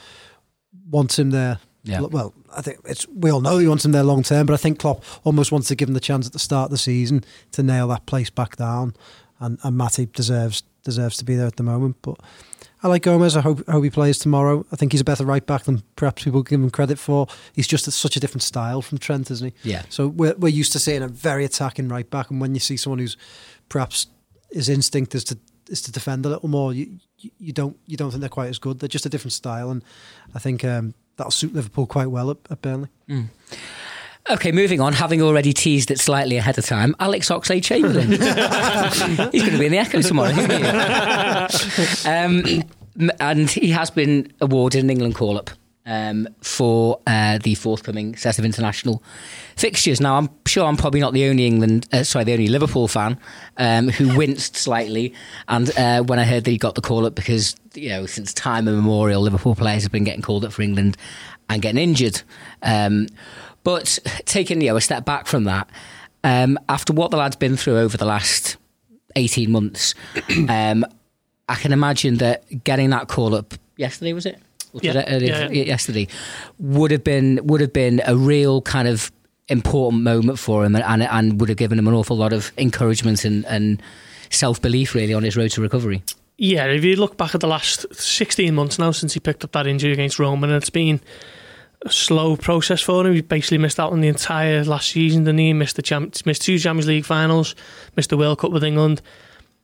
wants 0.91 1.19
him 1.19 1.31
there 1.31 1.61
yeah. 1.89 2.01
Well, 2.01 2.35
I 2.55 2.61
think 2.61 2.81
it's 2.85 3.09
we 3.09 3.31
all 3.31 3.41
know 3.41 3.59
he 3.59 3.67
wants 3.67 3.85
him 3.85 3.93
there 3.93 4.03
long 4.03 4.23
term, 4.23 4.47
but 4.47 4.53
I 4.53 4.59
think 4.59 4.79
Klopp 4.79 5.05
almost 5.25 5.53
wants 5.53 5.69
to 5.69 5.75
give 5.75 5.89
him 5.89 5.95
the 5.95 6.01
chance 6.01 6.27
at 6.27 6.33
the 6.33 6.39
start 6.39 6.67
of 6.67 6.71
the 6.71 6.79
season 6.79 7.25
to 7.53 7.63
nail 7.63 7.89
that 7.89 8.05
place 8.07 8.31
back 8.31 8.57
down, 8.57 8.95
and 9.41 9.59
and 9.63 9.79
Matip 9.79 10.13
deserves 10.13 10.63
deserves 10.85 11.17
to 11.19 11.25
be 11.25 11.35
there 11.35 11.47
at 11.47 11.57
the 11.57 11.63
moment. 11.63 11.97
But 12.03 12.21
I 12.83 12.89
like 12.89 13.03
Gomez. 13.03 13.37
I 13.37 13.41
hope, 13.41 13.63
I 13.69 13.73
hope 13.73 13.85
he 13.85 13.91
plays 13.91 14.19
tomorrow. 14.19 14.65
I 14.71 14.77
think 14.77 14.93
he's 14.93 15.01
a 15.01 15.05
better 15.05 15.25
right 15.25 15.45
back 15.45 15.65
than 15.65 15.83
perhaps 15.97 16.25
people 16.25 16.43
give 16.43 16.61
him 16.61 16.71
credit 16.71 16.99
for. 16.99 17.27
He's 17.53 17.67
just 17.67 17.91
such 17.91 18.17
a 18.17 18.21
different 18.21 18.43
style 18.43 18.83
from 18.83 18.99
Trent, 18.99 19.31
isn't 19.31 19.53
he? 19.53 19.71
Yeah. 19.71 19.83
So 19.89 20.09
we're 20.09 20.35
we're 20.35 20.49
used 20.49 20.73
to 20.73 20.79
seeing 20.79 21.03
a 21.03 21.09
very 21.09 21.45
attacking 21.45 21.89
right 21.89 22.09
back, 22.09 22.31
and 22.31 22.41
when 22.41 22.55
you 22.55 22.61
see 22.61 22.77
someone 22.77 22.99
who's 22.99 23.17
perhaps 23.69 24.07
his 24.51 24.69
instinct 24.69 25.15
is 25.15 25.25
to 25.25 25.39
is 25.69 25.83
to 25.83 25.93
defend 25.93 26.25
a 26.25 26.29
little 26.29 26.49
more, 26.49 26.73
you 26.73 26.99
you 27.17 27.53
don't 27.53 27.77
you 27.87 27.97
don't 27.97 28.11
think 28.11 28.21
they're 28.21 28.29
quite 28.29 28.49
as 28.49 28.59
good. 28.59 28.79
They're 28.79 28.89
just 28.89 29.07
a 29.07 29.11
different 29.11 29.33
style, 29.33 29.71
and 29.71 29.83
I 30.35 30.39
think. 30.39 30.65
Um, 30.65 30.95
that'll 31.19 31.31
suit 31.31 31.53
Liverpool 31.53 31.87
quite 31.87 32.07
well 32.07 32.31
at, 32.31 32.39
at 32.49 32.63
Burnley. 32.63 32.89
Mm. 33.09 33.27
Okay, 34.31 34.53
moving 34.53 34.81
on. 34.81 34.93
Having 34.93 35.23
already 35.23 35.55
teased 35.55 35.91
it 35.91 35.99
slightly 35.99 36.37
ahead 36.37 36.59
of 36.59 36.67
time, 36.67 36.95
Alex 37.01 37.31
Oxlade 37.31 37.63
Chamberlain. 37.65 38.11
He's 39.33 39.43
going 39.43 39.53
to 39.53 39.59
be 39.59 39.67
in 39.67 39.73
the 39.73 39.79
Echo 39.79 40.03
tomorrow, 40.03 40.31
isn't 40.31 42.07
um, 42.07 42.63
and 43.21 43.51
he 43.51 43.71
has 43.71 43.91
been 43.91 44.31
awarded 44.41 44.85
an 44.85 44.91
England 44.91 45.15
call 45.15 45.39
up 45.39 45.51
um, 45.87 46.29
for 46.43 47.01
uh, 47.07 47.39
the 47.39 47.55
forthcoming 47.55 48.17
set 48.17 48.39
of 48.39 48.45
international 48.45 49.03
fixtures. 49.57 50.01
Now, 50.01 50.19
I'm 50.19 50.29
sure 50.47 50.67
I'm 50.67 50.77
probably 50.77 51.01
not 51.01 51.15
the 51.15 51.25
only 51.27 51.47
England, 51.47 51.89
uh, 51.93 52.03
sorry, 52.03 52.25
the 52.25 52.33
only 52.35 52.49
Liverpool 52.49 52.87
fan 52.87 53.19
um, 53.57 53.89
who 53.89 54.15
winced 54.17 54.57
slightly, 54.57 55.15
and 55.49 55.77
uh, 55.79 56.03
when 56.03 56.19
I 56.19 56.25
heard 56.25 56.45
that 56.45 56.51
he 56.51 56.59
got 56.59 56.75
the 56.75 56.83
call 56.83 57.07
up 57.07 57.15
because 57.15 57.57
you 57.75 57.89
know 57.89 58.05
since 58.05 58.35
time 58.35 58.69
immemorial, 58.69 59.23
Liverpool 59.23 59.55
players 59.55 59.85
have 59.85 59.93
been 59.93 60.05
getting 60.05 60.23
called 60.23 60.45
up 60.45 60.53
for 60.53 60.61
England 60.61 60.99
and 61.49 61.63
getting 61.63 61.81
injured. 61.83 62.21
Um, 62.63 63.07
but 63.65 63.99
taking 64.25 64.61
you 64.61 64.71
know 64.71 64.77
a 64.77 64.81
step 64.81 65.05
back 65.05 65.27
from 65.27 65.45
that, 65.45 65.69
um, 66.25 66.59
after 66.69 66.93
what 66.93 67.11
the 67.11 67.17
lad's 67.17 67.37
been 67.37 67.57
through 67.57 67.79
over 67.79 67.97
the 67.97 68.05
last 68.05 68.57
18 69.17 69.51
months, 69.51 69.95
um, 70.49 70.85
I 71.49 71.55
can 71.55 71.73
imagine 71.73 72.17
that 72.19 72.65
getting 72.65 72.91
that 72.91 73.09
call 73.09 73.35
up 73.35 73.55
yesterday 73.77 74.13
was 74.13 74.27
it? 74.27 74.39
yeah, 74.75 75.17
yeah, 75.19 75.49
yeah. 75.49 75.65
yesterday 75.65 76.07
would 76.59 76.91
have 76.91 77.03
been 77.03 77.41
would 77.45 77.61
have 77.61 77.73
been 77.73 78.03
a 78.07 78.15
real 78.15 78.61
kind 78.61 78.87
of 78.87 79.11
important 79.49 80.03
moment 80.03 80.39
for 80.39 80.65
him 80.65 80.77
and, 80.77 81.03
and 81.03 81.41
would 81.41 81.49
have 81.49 81.59
given 81.59 81.79
him 81.79 81.89
an 81.89 81.95
awful 81.95 82.17
lot 82.17 82.33
of 82.33 82.53
encouragement 82.59 83.25
and, 83.25 83.47
and 83.47 83.83
self 84.31 84.61
belief 84.61 84.95
really 84.95 85.15
on 85.15 85.23
his 85.23 85.37
road 85.37 85.51
to 85.53 85.63
recovery. 85.63 86.03
Yeah, 86.37 86.67
if 86.67 86.85
you 86.85 86.95
look 86.97 87.17
back 87.17 87.35
at 87.35 87.41
the 87.41 87.49
last 87.49 87.93
16 87.93 88.55
months 88.55 88.79
now 88.79 88.93
since 88.93 89.15
he 89.15 89.21
picked 89.21 89.43
up 89.43 89.53
that 89.53 89.67
injury 89.67 89.93
against 89.93 90.19
Rome, 90.21 90.45
and 90.45 90.53
it's 90.53 90.71
been 90.71 91.01
a 91.83 91.91
slow 91.91 92.37
process 92.37 92.81
for 92.81 93.07
him. 93.07 93.15
He 93.15 93.21
basically 93.21 93.59
missed 93.59 93.79
out 93.79 93.93
on 93.93 94.01
the 94.01 94.09
entire 94.09 94.65
last 94.65 94.91
season, 94.91 95.25
didn't 95.25 95.39
he? 95.39 95.53
Missed 95.53 95.77
the 95.77 95.83
champ- 95.83 96.27
missed 96.27 96.43
two 96.43 96.59
Champions 96.59 96.89
League 96.89 97.05
finals, 97.05 97.55
missed 97.97 98.11
the 98.11 98.17
World 98.17 98.39
Cup 98.39 98.53
with 98.53 98.65
England. 98.65 99.01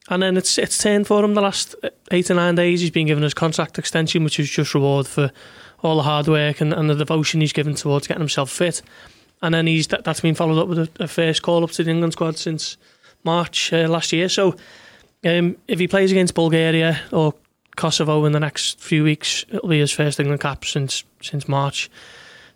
And 0.09 0.23
then 0.23 0.37
it's 0.37 0.59
it's 0.59 0.77
turned 0.77 1.07
for 1.07 1.25
him 1.25 1.35
the 1.35 1.41
last 1.41 1.75
eight 2.11 2.31
or 2.31 2.35
nine 2.35 2.55
days. 2.55 2.81
He's 2.83 2.91
been 2.91 3.07
given 3.07 3.23
his 3.23 3.35
contract 3.35 3.79
extension, 3.79 4.23
which 4.23 4.39
is 4.39 4.51
just 4.51 4.75
reward 4.75 5.07
for 5.07 5.33
all 5.83 5.97
the 5.97 6.03
hard 6.03 6.29
work 6.29 6.61
and, 6.61 6.73
and 6.73 6.89
the 6.89 6.95
devotion 6.95 7.41
he's 7.41 7.53
given 7.53 7.75
towards 7.75 8.07
getting 8.07 8.21
himself 8.21 8.51
fit. 8.51 8.83
And 9.43 9.55
then 9.55 9.67
he's 9.67 9.87
that, 9.89 10.07
has 10.07 10.21
been 10.21 10.35
followed 10.35 10.61
up 10.61 10.69
with 10.69 10.79
a, 10.79 10.89
a, 11.01 11.09
first 11.09 11.43
call 11.43 11.65
up 11.65 11.71
to 11.73 11.85
the 11.85 11.91
England 11.91 12.15
squad 12.15 12.39
since 12.39 12.77
March 13.25 13.73
uh, 13.73 13.89
last 13.89 14.13
year. 14.13 14.29
So 14.29 14.57
um, 15.25 15.57
if 15.69 15.79
he 15.79 15.89
plays 15.89 16.11
against 16.11 16.35
Bulgaria 16.35 17.01
or 17.13 17.35
Kosovo 17.77 18.25
in 18.25 18.33
the 18.33 18.41
next 18.41 18.81
few 18.81 19.05
weeks, 19.05 19.45
it'll 19.49 19.69
be 19.69 19.81
his 19.81 19.93
first 19.93 20.21
England 20.21 20.41
cap 20.41 20.65
since 20.65 21.05
since 21.21 21.49
March. 21.49 21.91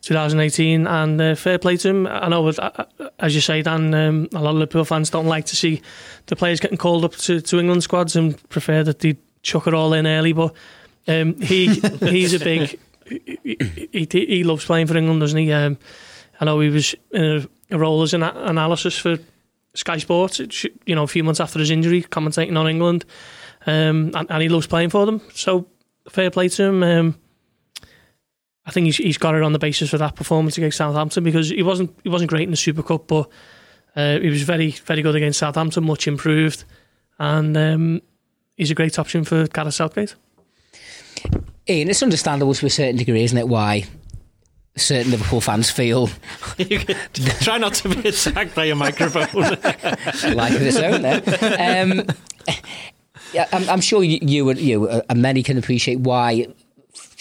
2018, 0.03 0.87
and 0.87 1.21
uh, 1.21 1.35
fair 1.35 1.59
play 1.59 1.77
to 1.77 1.89
him. 1.89 2.07
I 2.07 2.29
know, 2.29 2.47
uh, 2.47 2.85
as 3.19 3.35
you 3.35 3.41
say, 3.41 3.63
Dan, 3.63 3.93
um, 3.93 4.29
a 4.33 4.41
lot 4.41 4.51
of 4.51 4.57
Liverpool 4.57 4.85
fans 4.85 5.11
don't 5.11 5.27
like 5.27 5.47
to 5.47 5.57
see 5.57 5.83
the 6.27 6.37
players 6.37 6.61
getting 6.61 6.79
called 6.79 7.05
up 7.05 7.17
to, 7.17 7.41
to 7.41 7.59
England 7.59 7.83
squads 7.83 8.15
and 8.15 8.49
prefer 8.49 8.85
that 8.85 9.01
they 9.01 9.17
chuck 9.43 9.67
it 9.67 9.75
all 9.75 9.93
in 9.93 10.07
early. 10.07 10.33
But 10.33 10.55
um, 11.09 11.35
he 11.41 11.75
he's 12.01 12.33
a 12.33 12.39
big 12.39 12.79
he, 13.09 13.89
he, 13.93 14.07
he, 14.11 14.45
loves 14.45 14.65
playing 14.65 14.87
for 14.87 14.97
England, 14.97 15.21
doesn't 15.21 15.39
he? 15.39 15.53
Um, 15.53 15.79
I 16.41 16.45
know 16.45 16.61
he 16.61 16.69
was 16.69 16.95
in 17.11 17.25
a, 17.25 17.75
a 17.75 17.79
role 17.79 18.03
as 18.03 18.15
an 18.15 18.23
analysis 18.23 18.97
for 18.97 19.19
Sky 19.75 19.99
Sports, 19.99 20.41
you 20.87 20.95
know, 20.95 21.03
a 21.03 21.09
few 21.09 21.25
months 21.25 21.41
after 21.41 21.59
his 21.59 21.71
injury, 21.71 22.03
commentating 22.03 22.59
on 22.59 22.69
England, 22.69 23.05
um, 23.67 24.13
and, 24.15 24.31
and, 24.31 24.43
he 24.43 24.49
loves 24.49 24.67
playing 24.67 24.91
for 24.91 25.07
them. 25.07 25.21
So 25.35 25.67
fair 26.09 26.31
play 26.31 26.49
to 26.49 26.63
him. 26.65 26.83
Um, 26.83 27.21
I 28.65 28.71
think 28.71 28.87
he's, 28.87 28.99
he's 28.99 29.19
got 29.19 29.35
it 29.35 29.43
on 29.43 29.53
the 29.53 29.59
basis 29.59 29.91
for 29.91 29.99
that 29.99 30.15
performance 30.15 30.59
against 30.59 30.77
Southampton 30.77 31.25
because 31.25 31.51
he 31.51 31.63
wasn't 31.63 31.99
he 32.03 32.09
wasn't 32.09 32.31
great 32.31 32.45
in 32.45 32.51
the 32.51 32.57
Super 32.57 32.83
Cup, 32.83 33.07
but 33.07 33.29
uh, 33.97 34.19
he 34.19 34.29
was 34.29 34.43
very 34.43 34.73
very 34.73 35.03
good 35.03 35.17
against 35.17 35.39
Southampton, 35.39 35.85
much 35.85 36.07
improved, 36.07 36.65
and 37.19 37.57
um, 37.57 38.03
he's 38.57 38.71
a 38.71 38.75
great 38.75 38.99
option 38.99 39.25
for 39.25 39.47
Gareth 39.47 39.75
Southgate. 39.75 40.15
Ian, 41.69 41.91
it's 41.91 42.03
understandable 42.03 42.55
to 42.55 42.67
a 42.67 42.71
certain 42.71 42.97
degree, 42.97 43.25
isn't 43.25 43.37
it? 43.37 43.49
Why 43.49 43.87
certain 44.79 45.11
Liverpool 45.11 45.41
fans 45.41 45.71
feel. 45.71 46.07
Try 47.41 47.59
not 47.59 47.75
to 47.75 47.89
be 47.89 48.09
attacked 48.09 48.55
by 48.55 48.67
a 48.67 48.75
microphone. 48.75 49.27
like 50.35 50.53
its 50.55 50.77
own 50.77 51.03
there. 51.03 51.23
Um, 51.59 52.05
yeah, 52.47 52.55
I'm, 53.53 53.69
I'm, 53.69 53.81
sure 53.81 54.03
you, 54.03 54.19
you, 54.23 54.53
you 54.53 54.89
uh, 54.89 55.03
and 55.09 55.23
many 55.23 55.43
can 55.43 55.59
appreciate 55.59 56.01
why 56.01 56.47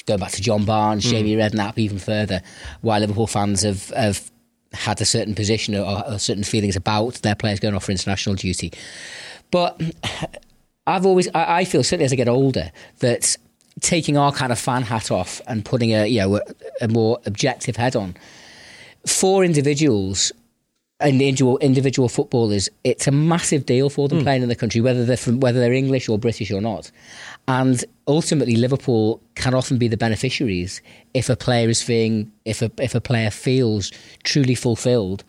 going 0.06 0.20
back 0.20 0.32
to 0.32 0.42
John 0.42 0.66
Barnes, 0.66 1.06
mm. 1.06 1.10
Jamie 1.10 1.36
Redknapp, 1.36 1.78
even 1.78 2.00
further, 2.00 2.42
why 2.82 3.00
Liverpool 3.00 3.28
fans 3.28 3.64
have, 3.64 3.90
have 3.90 4.32
had 4.72 5.02
a 5.02 5.06
certain 5.06 5.36
position 5.36 5.76
or, 5.76 6.04
or 6.08 6.18
certain 6.18 6.44
feelings 6.44 6.76
about 6.76 7.16
their 7.16 7.36
players 7.36 7.60
going 7.60 7.76
off 7.76 7.86
for 7.86 7.92
international 7.92 8.36
duty. 8.36 8.72
But 9.52 9.82
I've 10.88 11.06
always, 11.06 11.28
I, 11.34 11.60
I 11.60 11.66
feel 11.66 11.84
certainly 11.84 12.06
as 12.06 12.14
I 12.14 12.16
get 12.16 12.30
older, 12.30 12.72
that 13.00 13.38
taking 13.82 14.18
our 14.18 14.32
kind 14.32 14.52
of 14.52 14.58
fan 14.58 14.84
hat 14.84 15.12
off 15.12 15.42
and 15.48 15.64
putting 15.64 15.94
a 15.94 16.08
you 16.08 16.20
know 16.20 16.38
a, 16.38 16.42
a 16.82 16.88
more 16.88 17.20
objective 17.26 17.76
head 17.76 17.96
on 17.96 18.16
for 19.06 19.44
individuals 19.44 20.32
individual 21.04 21.58
individual 21.60 22.10
footballers, 22.10 22.70
it's 22.84 23.08
a 23.08 23.12
massive 23.12 23.66
deal 23.66 23.90
for 23.90 24.08
them 24.08 24.20
mm. 24.20 24.24
playing 24.24 24.44
in 24.44 24.50
the 24.50 24.56
country, 24.56 24.82
whether 24.82 25.06
they're 25.06 25.18
from 25.18 25.40
whether 25.40 25.60
they're 25.60 25.74
English 25.74 26.10
or 26.10 26.18
British 26.18 26.52
or 26.52 26.62
not. 26.62 26.92
And 27.48 27.84
ultimately, 28.08 28.56
Liverpool 28.56 29.22
can 29.36 29.54
often 29.54 29.78
be 29.78 29.88
the 29.88 29.98
beneficiaries 29.98 30.82
if 31.14 31.30
a 31.30 31.36
player 31.36 31.70
is 31.70 31.82
feeling 31.82 32.32
if 32.46 32.62
a 32.62 32.72
if 32.80 32.96
a 32.96 33.02
player 33.02 33.30
feels 33.30 33.92
truly 34.24 34.56
fulfilled. 34.56 35.24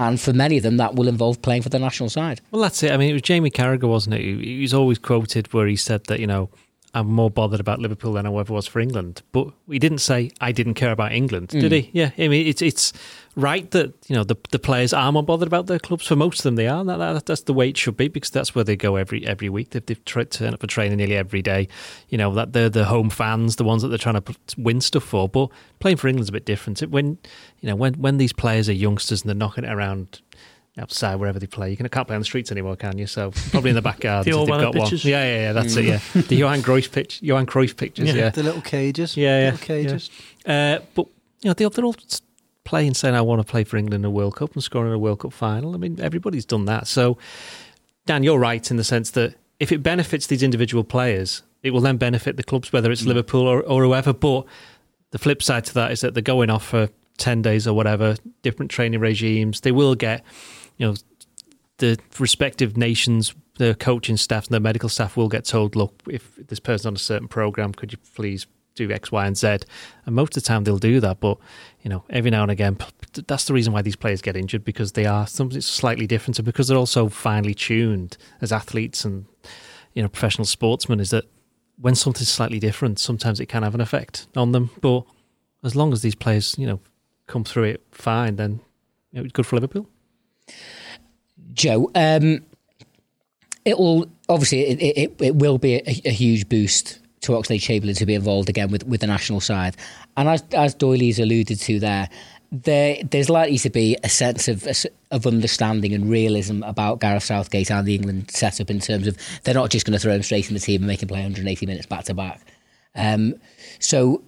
And 0.00 0.20
for 0.20 0.32
many 0.32 0.56
of 0.58 0.62
them, 0.62 0.76
that 0.76 0.94
will 0.94 1.08
involve 1.08 1.42
playing 1.42 1.62
for 1.62 1.70
the 1.70 1.78
national 1.80 2.08
side. 2.08 2.40
Well, 2.52 2.62
that's 2.62 2.84
it. 2.84 2.92
I 2.92 2.96
mean, 2.96 3.10
it 3.10 3.14
was 3.14 3.22
Jamie 3.22 3.50
Carragher, 3.50 3.88
wasn't 3.88 4.14
it? 4.14 4.20
He 4.20 4.60
was 4.60 4.72
always 4.72 4.96
quoted 4.96 5.52
where 5.52 5.66
he 5.66 5.74
said 5.74 6.04
that 6.04 6.20
you 6.20 6.26
know 6.26 6.50
I'm 6.94 7.08
more 7.08 7.30
bothered 7.30 7.60
about 7.60 7.80
Liverpool 7.80 8.14
than 8.14 8.26
I 8.26 8.32
ever 8.32 8.52
was 8.52 8.66
for 8.66 8.80
England. 8.80 9.22
But 9.32 9.48
he 9.68 9.78
didn't 9.78 9.98
say 9.98 10.30
I 10.40 10.52
didn't 10.52 10.74
care 10.74 10.90
about 10.90 11.12
England, 11.12 11.48
did 11.48 11.70
hmm. 11.70 11.74
he? 11.74 11.90
Yeah, 11.92 12.10
I 12.18 12.28
mean 12.28 12.46
it's 12.46 12.62
it's 12.62 12.92
right 13.36 13.70
that 13.72 13.94
you 14.08 14.16
know 14.16 14.24
the 14.24 14.36
the 14.50 14.58
players 14.58 14.92
are 14.92 15.12
more 15.12 15.22
bothered 15.22 15.46
about 15.46 15.66
their 15.66 15.78
clubs. 15.78 16.06
For 16.06 16.16
most 16.16 16.40
of 16.40 16.44
them, 16.44 16.56
they 16.56 16.66
are. 16.66 16.84
That, 16.84 16.96
that, 16.96 17.26
that's 17.26 17.42
the 17.42 17.52
way 17.52 17.68
it 17.68 17.76
should 17.76 17.96
be 17.96 18.08
because 18.08 18.30
that's 18.30 18.54
where 18.54 18.64
they 18.64 18.76
go 18.76 18.96
every 18.96 19.26
every 19.26 19.48
week. 19.48 19.70
They've, 19.70 19.84
they've 19.84 20.04
tried 20.04 20.30
to 20.30 20.38
turn 20.38 20.54
up 20.54 20.60
for 20.60 20.66
training 20.66 20.98
nearly 20.98 21.16
every 21.16 21.42
day. 21.42 21.68
You 22.08 22.18
know 22.18 22.32
that 22.34 22.52
they're 22.52 22.70
the 22.70 22.86
home 22.86 23.10
fans, 23.10 23.56
the 23.56 23.64
ones 23.64 23.82
that 23.82 23.88
they're 23.88 23.98
trying 23.98 24.20
to 24.20 24.34
win 24.56 24.80
stuff 24.80 25.04
for. 25.04 25.28
But 25.28 25.50
playing 25.80 25.98
for 25.98 26.08
England's 26.08 26.30
a 26.30 26.32
bit 26.32 26.46
different. 26.46 26.80
When 26.80 27.18
you 27.60 27.68
know 27.68 27.76
when 27.76 27.94
when 27.94 28.16
these 28.16 28.32
players 28.32 28.68
are 28.68 28.74
youngsters 28.74 29.22
and 29.22 29.28
they're 29.28 29.36
knocking 29.36 29.64
it 29.64 29.70
around 29.70 30.20
outside 30.78 31.16
wherever 31.16 31.38
they 31.38 31.46
play. 31.46 31.70
You 31.70 31.76
can, 31.76 31.88
can't 31.88 32.06
play 32.06 32.14
on 32.14 32.20
the 32.20 32.24
streets 32.26 32.52
anymore, 32.52 32.76
can 32.76 32.98
you? 32.98 33.06
So 33.06 33.32
probably 33.50 33.70
in 33.70 33.76
the 33.76 33.82
backyard. 33.82 34.24
the 34.26 34.30
if 34.30 34.36
old 34.36 34.48
they've 34.48 34.60
got 34.60 34.74
one. 34.74 34.90
Yeah, 34.92 35.24
yeah, 35.24 35.40
yeah. 35.40 35.52
That's 35.52 35.76
it. 35.76 35.84
Yeah, 35.84 36.00
the 36.14 36.36
Johan 36.36 36.60
Cruyff 36.62 36.92
pitch, 36.92 37.20
Johan 37.22 37.46
Cruyff 37.46 37.76
pictures. 37.76 38.12
Yeah, 38.14 38.30
The 38.30 38.42
little 38.42 38.62
cages. 38.62 39.16
yeah, 39.16 39.38
yeah. 39.40 39.50
Little 39.50 39.66
cages. 39.66 40.10
Uh, 40.46 40.78
but 40.94 41.06
you 41.40 41.50
know, 41.50 41.54
they're, 41.54 41.68
they're 41.70 41.84
all 41.84 41.96
playing 42.64 42.94
saying, 42.94 43.14
"I 43.14 43.20
want 43.20 43.44
to 43.44 43.50
play 43.50 43.64
for 43.64 43.76
England 43.76 44.04
in 44.04 44.08
a 44.08 44.10
World 44.10 44.36
Cup 44.36 44.54
and 44.54 44.62
score 44.62 44.86
in 44.86 44.92
a 44.92 44.98
World 44.98 45.20
Cup 45.20 45.32
final." 45.32 45.74
I 45.74 45.78
mean, 45.78 45.98
everybody's 46.00 46.44
done 46.44 46.64
that. 46.66 46.86
So, 46.86 47.18
Dan, 48.06 48.22
you're 48.22 48.38
right 48.38 48.70
in 48.70 48.76
the 48.76 48.84
sense 48.84 49.10
that 49.12 49.34
if 49.60 49.72
it 49.72 49.82
benefits 49.82 50.26
these 50.26 50.42
individual 50.42 50.84
players, 50.84 51.42
it 51.62 51.70
will 51.70 51.80
then 51.80 51.96
benefit 51.96 52.36
the 52.36 52.42
clubs, 52.44 52.72
whether 52.72 52.90
it's 52.90 53.04
Liverpool 53.04 53.46
or, 53.46 53.62
or 53.62 53.84
whoever. 53.84 54.12
But 54.12 54.46
the 55.10 55.18
flip 55.18 55.42
side 55.42 55.64
to 55.66 55.74
that 55.74 55.90
is 55.92 56.00
that 56.02 56.14
they're 56.14 56.22
going 56.22 56.50
off 56.50 56.64
for 56.66 56.88
ten 57.16 57.42
days 57.42 57.66
or 57.66 57.74
whatever, 57.74 58.16
different 58.42 58.70
training 58.70 59.00
regimes. 59.00 59.60
They 59.62 59.72
will 59.72 59.94
get, 59.94 60.24
you 60.78 60.86
know, 60.86 60.94
the 61.78 61.98
respective 62.18 62.76
nations, 62.76 63.34
the 63.58 63.74
coaching 63.74 64.16
staff 64.16 64.46
and 64.46 64.54
the 64.54 64.60
medical 64.60 64.88
staff 64.88 65.16
will 65.16 65.28
get 65.28 65.44
told, 65.44 65.76
look, 65.76 66.00
if 66.08 66.34
this 66.36 66.60
person's 66.60 66.86
on 66.86 66.94
a 66.94 66.98
certain 66.98 67.28
program, 67.28 67.72
could 67.72 67.92
you 67.92 67.98
please 68.14 68.46
do 68.74 68.90
X, 68.90 69.12
Y, 69.12 69.26
and 69.26 69.36
Z? 69.36 69.58
And 70.06 70.14
most 70.14 70.36
of 70.36 70.42
the 70.42 70.46
time 70.46 70.64
they'll 70.64 70.78
do 70.78 71.00
that, 71.00 71.20
but 71.20 71.38
you 71.82 71.90
know, 71.90 72.04
every 72.10 72.30
now 72.30 72.42
and 72.42 72.50
again, 72.50 72.78
that's 73.26 73.44
the 73.44 73.54
reason 73.54 73.72
why 73.72 73.82
these 73.82 73.96
players 73.96 74.22
get 74.22 74.36
injured 74.36 74.64
because 74.64 74.92
they 74.92 75.06
are 75.06 75.26
something 75.26 75.60
slightly 75.60 76.06
different, 76.06 76.38
and 76.38 76.46
because 76.46 76.68
they're 76.68 76.78
also 76.78 77.08
finely 77.08 77.54
tuned 77.54 78.16
as 78.40 78.52
athletes 78.52 79.04
and 79.04 79.26
you 79.94 80.02
know 80.02 80.08
professional 80.08 80.44
sportsmen. 80.44 81.00
Is 81.00 81.10
that 81.10 81.24
when 81.80 81.94
something's 81.94 82.28
slightly 82.28 82.58
different, 82.58 82.98
sometimes 82.98 83.40
it 83.40 83.46
can 83.46 83.62
have 83.62 83.74
an 83.74 83.80
effect 83.80 84.26
on 84.36 84.52
them. 84.52 84.70
But 84.80 85.04
as 85.62 85.74
long 85.74 85.92
as 85.92 86.02
these 86.02 86.14
players, 86.14 86.56
you 86.58 86.66
know, 86.66 86.80
come 87.26 87.44
through 87.44 87.64
it 87.64 87.82
fine, 87.90 88.36
then 88.36 88.60
it's 89.12 89.32
good 89.32 89.46
for 89.46 89.56
Liverpool. 89.56 89.88
Joe, 91.52 91.90
um, 91.94 92.44
it 93.64 93.78
will 93.78 94.06
obviously 94.28 94.60
it, 94.60 94.96
it, 94.98 95.22
it 95.22 95.34
will 95.36 95.58
be 95.58 95.74
a, 95.74 95.82
a 96.04 96.10
huge 96.10 96.48
boost 96.48 97.00
to 97.20 97.32
Oxlade 97.32 97.60
Chamberlain 97.60 97.96
to 97.96 98.06
be 98.06 98.14
involved 98.14 98.48
again 98.48 98.70
with, 98.70 98.86
with 98.86 99.00
the 99.00 99.06
national 99.06 99.40
side, 99.40 99.76
and 100.16 100.28
as 100.28 100.42
as 100.52 100.74
Doyley's 100.74 101.18
alluded 101.18 101.58
to 101.60 101.80
there, 101.80 102.08
there 102.50 103.02
there's 103.02 103.28
likely 103.28 103.58
to 103.58 103.70
be 103.70 103.96
a 104.02 104.08
sense 104.08 104.48
of 104.48 104.66
of 105.10 105.26
understanding 105.26 105.92
and 105.92 106.08
realism 106.08 106.62
about 106.62 107.00
Gareth 107.00 107.24
Southgate 107.24 107.70
and 107.70 107.86
the 107.86 107.94
England 107.94 108.30
setup 108.30 108.70
in 108.70 108.80
terms 108.80 109.06
of 109.06 109.16
they're 109.44 109.54
not 109.54 109.70
just 109.70 109.86
going 109.86 109.94
to 109.94 109.98
throw 109.98 110.14
him 110.14 110.22
straight 110.22 110.48
in 110.48 110.54
the 110.54 110.60
team 110.60 110.82
and 110.82 110.86
make 110.86 111.02
him 111.02 111.08
play 111.08 111.20
180 111.20 111.66
minutes 111.66 111.86
back 111.86 112.04
to 112.04 112.14
back. 112.14 112.40
Um, 112.94 113.34
so, 113.78 114.22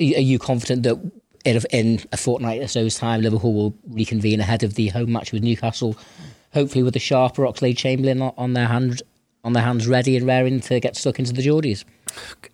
are 0.00 0.04
you 0.04 0.38
confident 0.38 0.82
that 0.84 0.98
in, 1.44 1.60
in 1.70 2.00
a 2.12 2.16
fortnight 2.16 2.62
or 2.62 2.68
so's 2.68 2.96
time, 2.96 3.20
Liverpool 3.22 3.52
will 3.54 3.74
reconvene 3.88 4.40
ahead 4.40 4.62
of 4.62 4.74
the 4.74 4.88
home 4.88 5.12
match 5.12 5.32
with 5.32 5.42
Newcastle? 5.42 5.96
hopefully 6.54 6.82
with 6.82 6.94
a 6.94 6.98
sharper 6.98 7.44
Oxlade 7.44 7.78
Chamberlain 7.78 8.20
on 8.20 8.52
their 8.52 8.66
hands 8.66 9.02
on 9.42 9.54
their 9.54 9.62
hands 9.62 9.88
ready 9.88 10.18
and 10.18 10.26
raring 10.26 10.60
to 10.60 10.78
get 10.80 10.94
stuck 10.96 11.18
into 11.18 11.32
the 11.32 11.40
Geordies. 11.40 11.82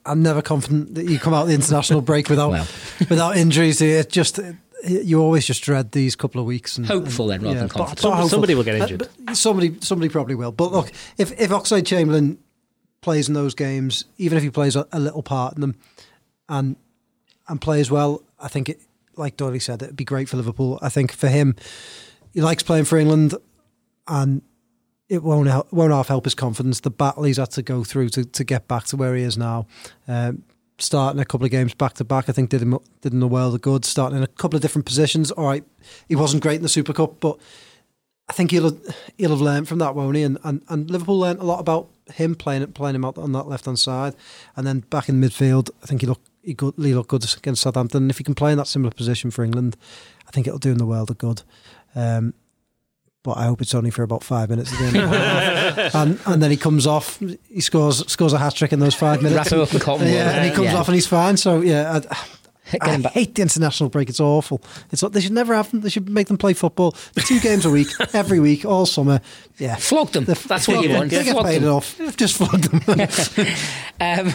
I'm 0.07 0.22
never 0.22 0.40
confident 0.40 0.94
that 0.94 1.07
you 1.07 1.18
come 1.18 1.35
out 1.35 1.46
the 1.48 1.53
international 1.55 2.01
break 2.01 2.29
without 2.31 2.51
Well. 2.51 2.66
without 3.11 3.37
injuries. 3.37 3.81
It 3.81 4.09
just 4.11 4.38
you 4.85 5.20
always 5.20 5.44
just 5.46 5.64
dread 5.64 5.90
these 5.90 6.14
couple 6.14 6.40
of 6.40 6.46
weeks. 6.46 6.79
And, 6.79 6.87
Hopeful 6.87 7.27
then, 7.27 7.42
rather 7.42 7.59
than 7.59 7.68
confident. 7.68 8.03
but 8.03 8.11
hopeful. 8.12 8.29
Somebody 8.29 8.55
will 8.55 8.62
get 8.62 8.81
Uh, 8.81 8.85
injured. 8.85 9.09
but 9.24 9.37
somebody 9.37 9.77
somebody 9.81 10.09
probably 10.09 10.37
will. 10.37 10.53
But 10.53 10.70
look, 10.70 10.92
if 11.18 11.33
if 11.40 11.51
Oxlade 11.51 11.85
Chamberlain 11.85 12.38
plays 13.01 13.27
in 13.27 13.35
those 13.35 13.55
games, 13.57 14.05
even 14.16 14.38
if 14.38 14.44
he 14.44 14.51
plays 14.51 14.77
a, 14.77 14.87
a 14.92 15.01
little 15.01 15.24
part 15.24 15.57
in 15.57 15.61
them, 15.61 15.74
and 16.48 16.77
and 17.48 17.61
plays 17.61 17.90
well, 17.90 18.22
I 18.40 18.48
think 18.48 18.68
it, 18.68 18.81
like 19.16 19.37
Dory 19.37 19.61
said, 19.61 19.83
it'd 19.83 19.96
be 19.96 20.05
great 20.05 20.29
for 20.29 20.37
Liverpool. 20.37 20.79
I 20.81 20.88
think 20.88 21.12
for 21.12 21.29
him, 21.29 21.57
he 22.33 22.40
likes 22.40 22.62
playing 22.62 22.85
for 22.85 22.98
England, 22.98 23.35
and 24.07 24.42
it 25.09 25.22
won't 25.22 25.48
help, 25.48 25.72
won't 25.72 25.92
half 25.92 26.09
help 26.09 26.24
his 26.24 26.35
confidence. 26.35 26.81
The 26.81 26.90
battle 26.90 27.24
he's 27.24 27.38
had 27.38 27.51
to 27.53 27.62
go 27.62 27.85
through 27.85 28.11
to, 28.11 28.24
to 28.24 28.44
get 28.44 28.68
back 28.68 28.85
to 28.85 28.96
where 28.96 29.16
he 29.16 29.22
is 29.22 29.38
now. 29.38 29.66
Um, 30.07 30.42
starting 30.79 31.20
a 31.20 31.24
couple 31.24 31.44
of 31.44 31.51
games 31.51 31.74
back 31.74 31.94
to 31.94 32.05
back, 32.05 32.29
I 32.29 32.33
think 32.33 32.51
did 32.51 32.62
him 32.62 32.79
did 33.01 33.12
him 33.12 33.20
the 33.20 33.29
world 33.29 33.55
of 33.55 33.61
good. 33.61 33.85
Starting 33.85 34.18
in 34.18 34.22
a 34.22 34.29
couple 34.29 34.57
of 34.57 34.62
different 34.62 34.87
positions. 34.87 35.31
All 35.31 35.46
right, 35.46 35.64
he 36.09 36.14
wasn't 36.14 36.42
great 36.42 36.57
in 36.57 36.62
the 36.62 36.68
Super 36.68 36.92
Cup, 36.92 37.20
but 37.20 37.38
I 38.29 38.33
think 38.33 38.51
he'll 38.51 38.64
have, 38.64 38.96
he'll 39.16 39.31
have 39.31 39.40
learned 39.40 39.68
from 39.68 39.79
that, 39.79 39.94
won't 39.94 40.16
he? 40.16 40.22
And, 40.22 40.38
and 40.44 40.62
and 40.68 40.90
Liverpool 40.90 41.18
learned 41.18 41.40
a 41.40 41.44
lot 41.44 41.61
about 41.61 41.88
him 42.12 42.35
playing 42.35 42.66
playing 42.72 42.94
him 42.94 43.05
out 43.05 43.18
on 43.18 43.33
that 43.33 43.48
left 43.48 43.64
hand 43.64 43.79
side, 43.79 44.14
and 44.57 44.66
then 44.66 44.81
back 44.81 45.09
in 45.09 45.20
midfield. 45.20 45.70
I 45.83 45.87
think 45.87 46.03
he 46.03 46.07
looked 46.07 46.29
he, 46.48 46.54
good, 46.54 46.74
he 46.78 46.94
looked 46.94 47.08
good 47.11 47.24
against 47.37 47.62
Southampton. 47.62 48.04
And 48.04 48.11
if 48.11 48.18
he 48.18 48.24
can 48.24 48.34
play 48.34 48.50
in 48.52 48.58
that 48.58 48.66
similar 48.66 48.90
position 48.90 49.30
for 49.30 49.44
England, 49.44 49.76
I 50.26 50.30
think 50.32 50.46
it'll 50.46 50.58
do 50.58 50.72
him 50.72 50.78
the 50.78 50.87
world 50.87 51.11
of 51.11 51.18
good. 51.18 51.42
Um, 51.94 52.34
but 53.24 53.37
I 53.37 53.44
hope 53.44 53.61
it's 53.61 53.74
only 53.74 53.90
for 53.90 54.02
about 54.02 54.22
five 54.24 54.48
minutes 54.48 54.72
at 54.72 54.78
the 54.78 54.84
end. 54.87 54.96
of 54.96 55.11
the 55.11 55.18
half. 55.18 55.94
and 55.94 56.18
and 56.26 56.42
then 56.42 56.50
he 56.50 56.56
comes 56.56 56.87
off, 56.87 57.18
he 57.18 57.61
scores 57.61 58.06
scores 58.11 58.32
a 58.32 58.38
hat 58.38 58.54
trick 58.54 58.72
in 58.72 58.78
those 58.78 58.94
five 58.94 59.22
minutes. 59.22 59.37
Wrap 59.50 59.52
him 59.52 59.61
up 59.61 59.74
in 59.74 59.80
cotton 59.80 60.06
yeah, 60.08 60.30
and 60.30 60.44
he 60.48 60.50
comes 60.52 60.66
Yeah. 60.68 60.76
off 60.78 60.88
and 60.88 60.94
he's 60.94 61.06
fine. 61.06 61.37
So 61.37 61.61
yeah, 61.61 61.96
I, 61.96 62.00
Get 62.00 62.47
I 62.81 62.90
him 62.94 63.02
back. 63.02 63.12
hate 63.12 63.35
the 63.35 63.42
international 63.42 63.88
break. 63.90 64.09
It's 64.09 64.20
awful. 64.20 64.62
It's 64.90 65.00
they 65.02 65.20
should 65.20 65.33
never 65.33 65.54
have 65.54 65.70
them. 65.70 65.81
They 65.81 65.88
should 65.90 66.09
make 66.09 66.28
them 66.28 66.38
play 66.38 66.52
football. 66.54 66.92
Two 67.26 67.40
games 67.40 67.64
a 67.64 67.70
week, 67.70 67.88
every 68.14 68.40
week, 68.40 68.64
all 68.64 68.87
summer. 68.87 69.20
Yeah, 69.59 69.76
Flog 69.76 70.11
them. 70.12 70.24
They're- 70.24 70.35
That's 70.35 70.68
what 70.68 70.83
you 70.83 70.88
flog 70.90 70.98
want. 70.98 71.11
them. 71.11 71.18
They 71.18 71.24
get 71.24 71.33
Flog 71.33 71.46
paid 71.46 71.62
them. 71.62 71.68
enough. 71.70 72.16
Just 72.16 72.37
flog 72.37 72.61
them. 72.61 73.09
Um, 74.00 74.33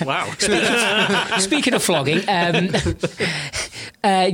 Wow. 0.06 0.30
Speaking 1.38 1.74
of 1.74 1.82
flogging, 1.82 2.20
um, 2.28 2.70
uh, 4.02 4.30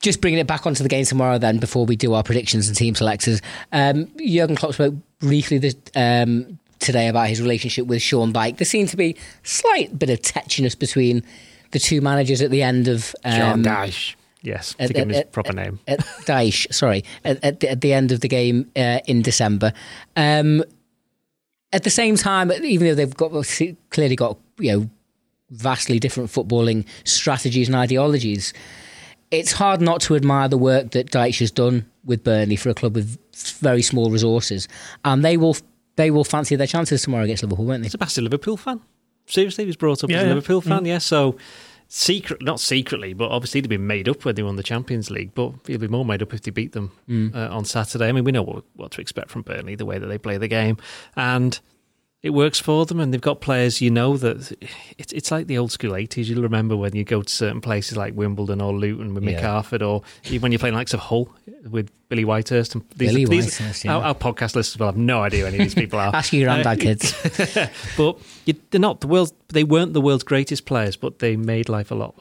just 0.00 0.20
bringing 0.20 0.38
it 0.38 0.46
back 0.46 0.66
onto 0.66 0.82
the 0.82 0.88
game 0.88 1.04
tomorrow, 1.06 1.38
then 1.38 1.58
before 1.58 1.86
we 1.86 1.96
do 1.96 2.12
our 2.12 2.22
predictions 2.22 2.68
and 2.68 2.76
team 2.76 2.94
selectors, 2.94 3.40
um, 3.72 4.10
Jurgen 4.18 4.56
Klopp 4.56 4.74
spoke 4.74 4.94
briefly 5.20 5.56
this, 5.58 5.74
um, 5.96 6.58
today 6.78 7.08
about 7.08 7.28
his 7.28 7.40
relationship 7.40 7.86
with 7.86 8.02
Sean 8.02 8.32
Dyche. 8.34 8.58
There 8.58 8.66
seemed 8.66 8.90
to 8.90 8.96
be 8.98 9.10
a 9.12 9.16
slight 9.48 9.98
bit 9.98 10.10
of 10.10 10.20
tetchiness 10.20 10.78
between 10.78 11.22
the 11.74 11.78
two 11.78 12.00
managers 12.00 12.40
at 12.40 12.50
the 12.50 12.62
end 12.62 12.88
of 12.88 13.14
um, 13.24 13.60
Dash. 13.62 14.16
Yes, 14.40 14.74
at- 14.78 14.88
to 14.88 14.92
give 14.94 15.02
him 15.02 15.08
his 15.10 15.18
at- 15.18 15.32
proper 15.32 15.52
name. 15.52 15.80
at 15.86 16.00
Daesh, 16.26 16.72
sorry, 16.72 17.04
at, 17.24 17.42
at, 17.44 17.60
the, 17.60 17.70
at 17.70 17.80
the 17.82 17.92
end 17.92 18.12
of 18.12 18.20
the 18.20 18.28
game 18.28 18.70
uh, 18.76 19.00
in 19.06 19.20
December. 19.22 19.72
Um, 20.16 20.62
at 21.72 21.82
the 21.82 21.90
same 21.90 22.16
time, 22.16 22.52
even 22.52 22.86
though 22.86 22.94
they've 22.94 23.14
got 23.16 23.32
clearly 23.90 24.16
got 24.16 24.38
you 24.58 24.72
know 24.72 24.90
vastly 25.50 25.98
different 25.98 26.30
footballing 26.30 26.86
strategies 27.04 27.68
and 27.68 27.76
ideologies, 27.76 28.52
it's 29.30 29.52
hard 29.52 29.80
not 29.80 30.00
to 30.02 30.14
admire 30.14 30.48
the 30.48 30.58
work 30.58 30.92
that 30.92 31.10
Deitch 31.10 31.40
has 31.40 31.50
done 31.50 31.84
with 32.04 32.22
Burnley 32.22 32.56
for 32.56 32.68
a 32.70 32.74
club 32.74 32.94
with 32.94 33.18
very 33.60 33.82
small 33.82 34.10
resources, 34.10 34.68
and 35.04 35.24
they 35.24 35.36
will 35.36 35.56
they 35.96 36.10
will 36.10 36.24
fancy 36.24 36.54
their 36.54 36.66
chances 36.66 37.02
tomorrow 37.02 37.24
against 37.24 37.42
Liverpool, 37.42 37.64
won't 37.64 37.82
they? 37.82 37.86
He's 37.86 37.94
a 37.94 37.98
massive 37.98 38.24
Liverpool 38.24 38.56
fan. 38.56 38.80
Seriously, 39.26 39.64
he 39.64 39.66
was 39.66 39.76
brought 39.76 40.04
up 40.04 40.10
Yeah, 40.10 40.18
as 40.18 40.22
a 40.22 40.26
yeah. 40.26 40.34
Liverpool 40.34 40.60
fan. 40.60 40.84
Yeah, 40.84 40.98
so 40.98 41.36
secret, 41.88 42.42
not 42.42 42.60
secretly, 42.60 43.14
but 43.14 43.30
obviously 43.30 43.60
they'd 43.60 43.68
been 43.68 43.86
made 43.86 44.08
up 44.08 44.24
when 44.24 44.34
they 44.34 44.42
won 44.42 44.56
the 44.56 44.62
Champions 44.62 45.10
League. 45.10 45.34
But 45.34 45.52
he'll 45.66 45.78
be 45.78 45.88
more 45.88 46.04
made 46.04 46.22
up 46.22 46.34
if 46.34 46.42
they 46.42 46.50
beat 46.50 46.72
them 46.72 46.92
uh, 47.34 47.48
on 47.54 47.64
Saturday. 47.64 48.08
I 48.08 48.12
mean, 48.12 48.24
we 48.24 48.32
know 48.32 48.42
what, 48.42 48.64
what 48.76 48.90
to 48.92 49.00
expect 49.00 49.30
from 49.30 49.42
Burnley, 49.42 49.74
the 49.76 49.86
way 49.86 49.98
that 49.98 50.06
they 50.06 50.18
play 50.18 50.36
the 50.38 50.48
game, 50.48 50.76
and 51.16 51.58
it 52.24 52.30
works 52.30 52.58
for 52.58 52.86
them. 52.86 53.00
And 53.00 53.12
they've 53.12 53.20
got 53.20 53.42
players. 53.42 53.82
You 53.82 53.90
know 53.90 54.16
that 54.16 54.56
it's 54.96 55.12
it's 55.12 55.30
like 55.30 55.46
the 55.46 55.58
old 55.58 55.70
school 55.70 55.94
eighties. 55.94 56.28
You'll 56.28 56.42
remember 56.42 56.74
when 56.74 56.96
you 56.96 57.04
go 57.04 57.20
to 57.20 57.30
certain 57.30 57.60
places 57.60 57.98
like 57.98 58.14
Wimbledon 58.14 58.62
or 58.62 58.72
Luton 58.72 59.12
with 59.12 59.22
Mick 59.22 59.32
Yeah. 59.32 59.52
Harford, 59.52 59.82
or 59.82 60.02
even 60.24 60.40
when 60.40 60.50
you're 60.50 60.58
playing 60.58 60.74
likes 60.74 60.94
of 60.94 61.00
Hull 61.00 61.28
with 61.70 61.90
Billy 62.08 62.24
Whitehurst. 62.24 62.74
And 62.74 62.82
these, 62.96 63.10
Billy 63.10 63.26
these, 63.26 63.58
Whitehurst, 63.58 63.84
yeah. 63.84 63.96
our, 63.96 64.02
our 64.04 64.14
podcast 64.14 64.56
listeners 64.56 64.78
will 64.78 64.86
have 64.86 64.96
no 64.96 65.22
idea 65.22 65.40
who 65.42 65.46
any 65.48 65.56
of 65.58 65.64
these 65.64 65.74
people 65.74 65.98
are. 65.98 66.10
Ask 66.16 66.32
your 66.32 66.46
granddad, 66.46 66.78
uh, 66.78 66.82
kids. 66.82 67.68
but 67.98 68.18
you, 68.46 68.54
they're 68.70 68.80
not 68.80 69.02
the 69.02 69.06
world's. 69.06 69.34
They 69.48 69.64
weren't 69.64 69.92
the 69.92 70.00
world's 70.00 70.24
greatest 70.24 70.64
players, 70.64 70.96
but 70.96 71.18
they 71.18 71.36
made 71.36 71.68
life 71.68 71.90
a 71.90 71.94
lot 71.94 72.14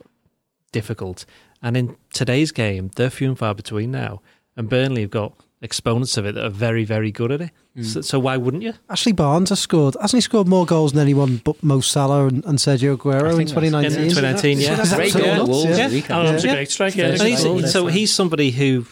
difficult. 0.73 1.25
And 1.61 1.77
in 1.77 1.95
today's 2.11 2.51
game, 2.51 2.91
they're 2.97 3.09
few 3.09 3.29
and 3.29 3.39
far 3.39 3.55
between 3.55 3.91
now. 3.91 4.21
And 4.57 4.69
Burnley 4.69 5.01
have 5.01 5.11
got 5.11 5.33
exponents 5.63 6.17
of 6.17 6.25
it 6.25 6.35
that 6.35 6.45
are 6.45 6.49
very, 6.49 6.83
very 6.83 7.11
good 7.11 7.31
at 7.31 7.41
it. 7.41 7.51
Mm. 7.77 7.85
So, 7.85 8.01
so 8.01 8.19
why 8.19 8.37
wouldn't 8.37 8.61
you? 8.61 8.73
Ashley 8.89 9.13
Barnes 9.13 9.49
has 9.49 9.59
scored. 9.59 9.95
Hasn't 9.99 10.17
he 10.17 10.21
scored 10.21 10.47
more 10.47 10.65
goals 10.65 10.91
than 10.91 11.01
anyone 11.01 11.37
but 11.43 11.63
Mo 11.63 11.79
Salah 11.79 12.27
and, 12.27 12.43
and 12.45 12.59
Sergio 12.59 12.93
I 12.93 12.97
Aguero 12.97 13.39
in 13.39 13.47
2019? 13.47 13.99
In 14.01 14.09
2019, 14.09 14.59
yeah. 14.59 14.75
That's 14.75 14.93
Great 14.93 15.13
goal, 15.13 15.23
nuts, 15.23 15.49
Wolves 15.49 15.65
yeah. 15.77 15.85
at 15.85 15.89
the 15.89 15.95
weekend. 15.95 16.11
Alan's 16.19 16.43
Yeah. 16.45 16.51
a 16.51 16.55
great 16.55 16.69
striker. 16.71 16.97
Yeah, 16.99 17.11
First 17.11 17.23
he's 17.23 17.31
he's, 17.37 17.43
goal, 17.43 17.59
good. 17.61 17.69
so 17.69 17.87
he's 17.87 18.13
somebody 18.13 18.51
who 18.51 18.85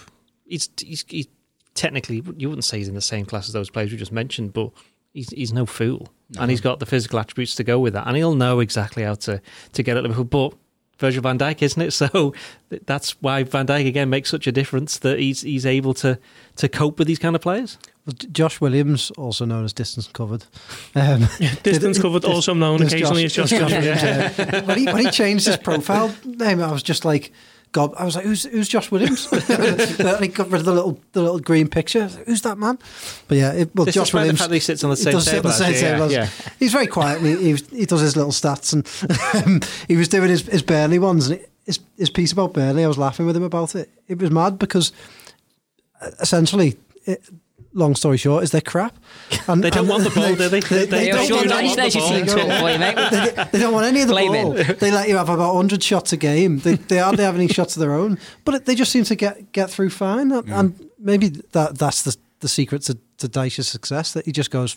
he's, 0.46 0.70
he's, 0.80 1.06
he's 1.08 1.28
technically 1.76 2.24
you 2.38 2.50
wouldn't 2.50 2.66
say 2.66 2.78
he's 2.78 2.88
in 2.88 2.96
the 2.96 3.02
same 3.02 3.26
class 3.26 3.48
as 3.48 3.54
those 3.54 3.70
players 3.70 3.92
we 3.92 3.98
just 3.98 4.12
mentioned, 4.12 4.54
but 4.54 4.72
he's 5.14 5.30
he's 5.30 5.54
no 5.54 5.66
fool. 5.66 6.10
and 6.40 6.50
he's 6.50 6.62
got 6.62 6.80
the 6.80 6.86
physical 6.86 7.20
attributes 7.20 7.56
to 7.56 7.64
go 7.64 7.80
with 7.80 7.94
that, 7.94 8.08
and 8.08 8.16
he'll 8.16 8.36
know 8.36 8.60
exactly 8.62 9.04
how 9.04 9.16
to 9.16 9.42
to 9.74 9.84
get 9.84 9.98
at 9.98 10.04
Liverpool. 10.04 10.24
But 10.24 10.58
Virgil 11.02 11.22
van 11.22 11.38
Dijk, 11.38 11.62
isn't 11.62 11.82
it? 11.82 11.92
So 12.02 12.34
that's 12.86 13.16
why 13.22 13.44
Van 13.44 13.66
Dijk 13.66 13.88
again 13.88 14.10
makes 14.10 14.30
such 14.30 14.48
a 14.48 14.52
difference 14.52 15.00
that 15.00 15.20
he's 15.20 15.42
he's 15.42 15.66
able 15.66 15.94
to 15.96 16.18
to 16.56 16.68
cope 16.70 16.98
with 16.98 17.08
these 17.08 17.20
kind 17.20 17.36
of 17.36 17.42
players. 17.42 17.78
Well, 18.06 18.16
Josh 18.32 18.60
Williams, 18.62 19.12
also 19.18 19.46
known 19.46 19.64
as 19.64 19.74
distance 19.74 20.08
covered, 20.12 20.46
um, 20.96 21.20
Distance 21.64 21.98
did- 21.98 22.02
covered, 22.02 22.22
dis- 22.24 22.32
also 22.32 22.54
known 22.54 22.80
dis- 22.80 22.94
occasionally 22.94 23.26
as 23.26 23.34
Josh 23.34 23.50
Josh 23.50 23.60
Williams. 23.72 24.02
Williams, 24.02 24.38
yeah. 24.38 24.62
when, 24.66 24.78
he, 24.78 24.86
when 24.86 25.06
he 25.06 25.12
changed 25.12 25.46
his 25.46 25.58
profile 25.58 26.12
name, 26.26 26.62
I 26.64 26.72
was 26.72 26.82
just 26.84 27.06
like, 27.06 27.32
God, 27.72 27.94
I 27.98 28.04
was 28.04 28.16
like, 28.16 28.26
who's 28.26 28.44
who's 28.44 28.68
Josh 28.68 28.92
Williams? 28.92 29.28
and 29.32 30.20
he 30.20 30.28
got 30.28 30.50
rid 30.50 30.60
of 30.60 30.66
the 30.66 30.74
little 30.74 31.00
the 31.14 31.22
little 31.22 31.40
green 31.40 31.70
picture. 31.70 32.08
Like, 32.08 32.26
Who's 32.26 32.42
that 32.42 32.58
man? 32.58 32.78
But 33.28 33.38
yeah, 33.38 33.54
it, 33.54 33.74
well, 33.74 33.88
It's 33.88 33.96
Josh 33.96 34.08
despite 34.08 34.12
the 34.12 34.24
Williams. 34.24 34.40
fact 34.40 34.54
he 34.54 34.60
sits 34.60 34.84
on 34.84 34.90
the 34.90 34.96
he 34.98 35.04
same 35.04 35.14
does 35.14 35.26
sit 35.26 35.36
on 35.36 35.42
table, 35.44 35.50
the 35.50 35.56
same 35.56 35.74
yeah, 35.74 35.92
table 35.94 36.12
yeah. 36.12 36.30
He's 36.60 36.72
very 36.74 36.88
quiet. 36.88 37.22
He, 37.22 37.54
he, 37.54 37.78
he 37.78 37.86
does 37.86 38.02
his 38.02 38.18
little 38.18 38.32
stats, 38.32 38.74
and 38.74 39.46
um, 39.46 39.62
he 39.88 39.96
was 39.96 40.10
doing 40.10 40.30
his, 40.30 40.42
his 40.48 40.62
Burnley 40.62 41.00
ones. 41.00 41.30
And 41.30 41.40
his 41.66 41.80
his 41.98 42.10
piece 42.10 42.34
about 42.34 42.54
Burnley, 42.54 42.84
I 42.84 42.88
was 42.88 42.98
laughing 42.98 43.26
with 43.26 43.38
him 43.38 43.44
about 43.44 43.74
it. 43.76 43.90
It 44.08 44.20
was 44.20 44.32
mad 44.32 44.60
because 44.60 44.92
uh, 46.02 46.12
essentially. 46.20 46.78
It, 47.06 47.24
Long 47.74 47.96
story 47.96 48.18
short, 48.18 48.44
is 48.44 48.52
they're 48.52 48.60
crap. 48.60 48.96
And, 49.48 49.64
They 49.64 49.70
don't 49.70 49.82
and 49.82 49.90
want 49.90 50.04
the 50.04 50.10
ball, 50.10 50.36
do 50.36 50.50
they? 50.50 50.60
They- 50.60 50.86
they 50.86 51.08
Yeah, 51.08 51.16
don't 51.16 51.28
sure, 51.28 51.38
want 51.38 51.50
nice, 51.50 51.72
any- 51.72 51.76
nice, 51.78 51.96
you 51.96 52.02
see, 52.02 52.26
talk 52.26 52.60
for 52.60 53.46
they, 53.46 53.46
they 53.54 53.60
don't 53.60 53.74
want 53.74 53.86
any 53.86 54.02
of 54.02 54.08
the 54.10 54.14
Blame 54.14 54.34
ball. 54.34 54.52
him. 54.58 54.76
They 54.78 54.92
let 54.92 55.08
you 55.08 55.16
have 55.16 55.30
about 55.30 55.54
100 55.56 55.82
shots 55.82 56.12
a 56.12 56.18
game. 56.18 56.60
They, 56.60 56.76
they 56.76 56.98
hardly 56.98 57.24
have 57.24 57.36
any 57.36 57.48
shots 57.48 57.78
of 57.78 57.80
their 57.80 57.94
own, 57.94 58.18
but 58.44 58.56
it, 58.56 58.66
they 58.66 58.76
just 58.76 58.92
seem 58.92 59.06
to 59.06 59.16
get, 59.16 59.54
get 59.54 59.70
through 59.70 59.90
fine. 59.92 60.32
And 60.34 60.90
maybe 61.00 61.30
that 61.54 61.78
that's 61.78 62.02
the, 62.04 62.18
the 62.42 62.50
secret 62.50 62.82
to, 62.84 62.98
to 63.20 63.30
Dyche's 63.30 63.70
success 63.70 64.12
that 64.14 64.26
he 64.26 64.34
just 64.34 64.52
goes, 64.52 64.76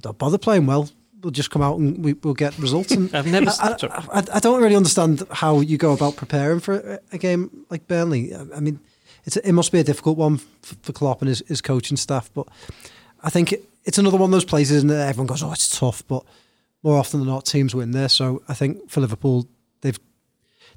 don't 0.00 0.18
bother 0.18 0.38
playing 0.38 0.66
well. 0.66 0.88
We'll 1.22 1.30
just 1.30 1.50
come 1.52 1.62
out 1.62 1.78
and 1.78 2.04
we, 2.04 2.14
we'll 2.14 2.34
get 2.34 2.58
results. 2.58 2.90
And 2.90 3.14
I've 3.14 3.26
never- 3.26 3.50
I. 3.60 3.76
I, 3.80 4.18
I, 4.18 4.24
I 4.34 4.40
don't 4.40 4.60
really 4.60 4.74
understand 4.76 5.22
how 5.30 5.60
you 5.60 5.78
go 5.78 5.92
about 5.92 6.16
preparing 6.16 6.58
for 6.60 6.74
a, 6.74 6.98
a 7.12 7.18
game 7.18 7.64
like 7.70 7.86
Burnley. 7.86 8.34
I, 8.34 8.44
I 8.56 8.60
mean, 8.60 8.80
it's 9.24 9.36
it 9.36 9.52
must 9.52 9.72
be 9.72 9.80
a 9.80 9.84
difficult 9.84 10.18
one 10.18 10.38
for, 10.38 10.74
for 10.82 10.92
Klopp 10.92 11.22
and 11.22 11.28
his, 11.28 11.42
his 11.46 11.60
coaching 11.60 11.96
staff, 11.96 12.30
but 12.34 12.48
I 13.22 13.30
think 13.30 13.52
it, 13.52 13.68
it's 13.84 13.98
another 13.98 14.16
one 14.16 14.28
of 14.28 14.32
those 14.32 14.44
places 14.44 14.82
and 14.82 14.90
everyone 14.90 15.26
goes, 15.26 15.42
"Oh, 15.42 15.52
it's 15.52 15.78
tough," 15.78 16.02
but 16.06 16.24
more 16.82 16.98
often 16.98 17.20
than 17.20 17.28
not, 17.28 17.46
teams 17.46 17.74
win 17.74 17.92
there. 17.92 18.08
So 18.08 18.42
I 18.48 18.54
think 18.54 18.90
for 18.90 19.00
Liverpool, 19.00 19.48
they've 19.80 19.98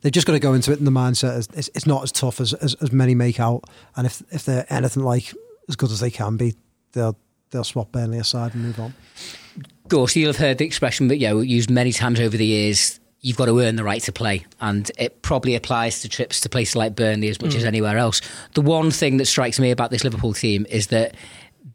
they've 0.02 0.12
just 0.12 0.28
got 0.28 0.34
to 0.34 0.40
go 0.40 0.54
into 0.54 0.72
it 0.72 0.80
in 0.80 0.86
the 0.86 0.92
mindset 0.92 1.38
it's, 1.56 1.70
it's 1.74 1.86
not 1.86 2.04
as 2.04 2.12
tough 2.12 2.40
as, 2.40 2.54
as 2.54 2.74
as 2.76 2.92
many 2.92 3.16
make 3.16 3.40
out. 3.40 3.66
And 3.96 4.08
if 4.08 4.24
if 4.32 4.46
they're 4.46 4.66
anything 4.70 5.04
like 5.04 5.34
as 5.70 5.76
good 5.76 5.92
as 5.92 6.00
they 6.00 6.12
can 6.12 6.38
be, 6.38 6.56
they'll 6.94 7.18
they'll 7.52 7.64
swap 7.64 7.92
Burnley 7.92 8.18
aside 8.18 8.54
and 8.54 8.64
move 8.64 8.80
on. 8.80 8.94
Of 9.84 9.90
course, 9.90 10.16
you'll 10.16 10.28
have 10.28 10.38
heard 10.38 10.58
the 10.58 10.66
expression, 10.66 11.10
you 11.10 11.28
know, 11.28 11.40
used 11.42 11.70
many 11.70 11.92
times 11.94 12.20
over 12.20 12.36
the 12.36 12.46
years. 12.46 13.00
You've 13.22 13.38
got 13.38 13.46
to 13.46 13.60
earn 13.60 13.76
the 13.78 13.84
right 13.84 14.02
to 14.04 14.12
play, 14.12 14.46
and 14.62 14.90
it 14.98 15.22
probably 15.24 15.56
applies 15.56 16.02
to 16.02 16.10
trips 16.10 16.40
to 16.42 16.50
places 16.50 16.76
like 16.76 16.96
Burnley 16.96 17.30
as 17.30 17.42
much 17.42 17.56
as 17.56 17.66
anywhere 17.66 17.98
else. 17.98 18.22
The 18.54 18.62
one 18.62 18.92
thing 18.92 19.18
that 19.18 19.26
strikes 19.26 19.60
me 19.60 19.72
about 19.72 19.90
this 19.92 20.04
Liverpool 20.04 20.34
team 20.34 20.66
is 20.70 20.88
that 20.88 21.16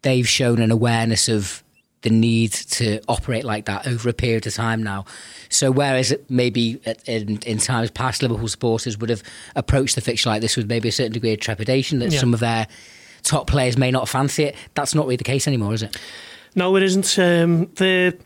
they've 0.03 0.27
shown 0.29 0.61
an 0.61 0.71
awareness 0.71 1.29
of 1.29 1.63
the 2.03 2.11
need 2.11 2.53
to 2.53 3.01
operate 3.09 3.45
like 3.45 3.67
that 3.67 3.87
over 3.87 4.09
a 4.09 4.13
period 4.13 4.47
of 4.47 4.55
time 4.55 4.83
now. 4.83 5.05
So 5.51 5.71
whereas 5.71 6.11
it 6.13 6.29
maybe 6.29 6.81
in, 7.07 7.39
in 7.47 7.59
times 7.59 7.91
past, 7.93 8.23
Liverpool 8.23 8.49
supporters 8.49 8.99
would 8.99 9.11
have 9.11 9.23
approached 9.55 9.95
the 9.95 10.01
fixture 10.01 10.29
like 10.31 10.41
this 10.43 10.57
with 10.57 10.69
maybe 10.69 10.89
a 10.89 10.93
certain 10.93 11.13
degree 11.13 11.33
of 11.33 11.41
trepidation 11.41 12.01
that 12.01 12.11
Yeah. 12.13 12.19
some 12.21 12.35
of 12.35 12.41
their 12.41 12.67
top 13.23 13.47
players 13.47 13.77
may 13.77 13.91
not 13.93 14.09
fancy 14.09 14.45
it. 14.45 14.57
That's 14.75 14.95
not 14.97 15.07
really 15.07 15.17
the 15.17 15.23
case 15.25 15.47
anymore, 15.47 15.75
is 15.75 15.83
it? 15.85 15.97
No, 16.57 16.75
it 16.77 16.83
isn't. 16.83 17.19
Um, 17.21 17.67
the 17.77 18.17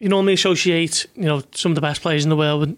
you 0.00 0.08
normally 0.08 0.32
associate 0.32 1.06
you 1.14 1.24
know 1.24 1.42
some 1.52 1.70
of 1.70 1.76
the 1.76 1.80
best 1.80 2.02
players 2.02 2.24
in 2.24 2.30
the 2.30 2.36
world, 2.36 2.64
and 2.64 2.76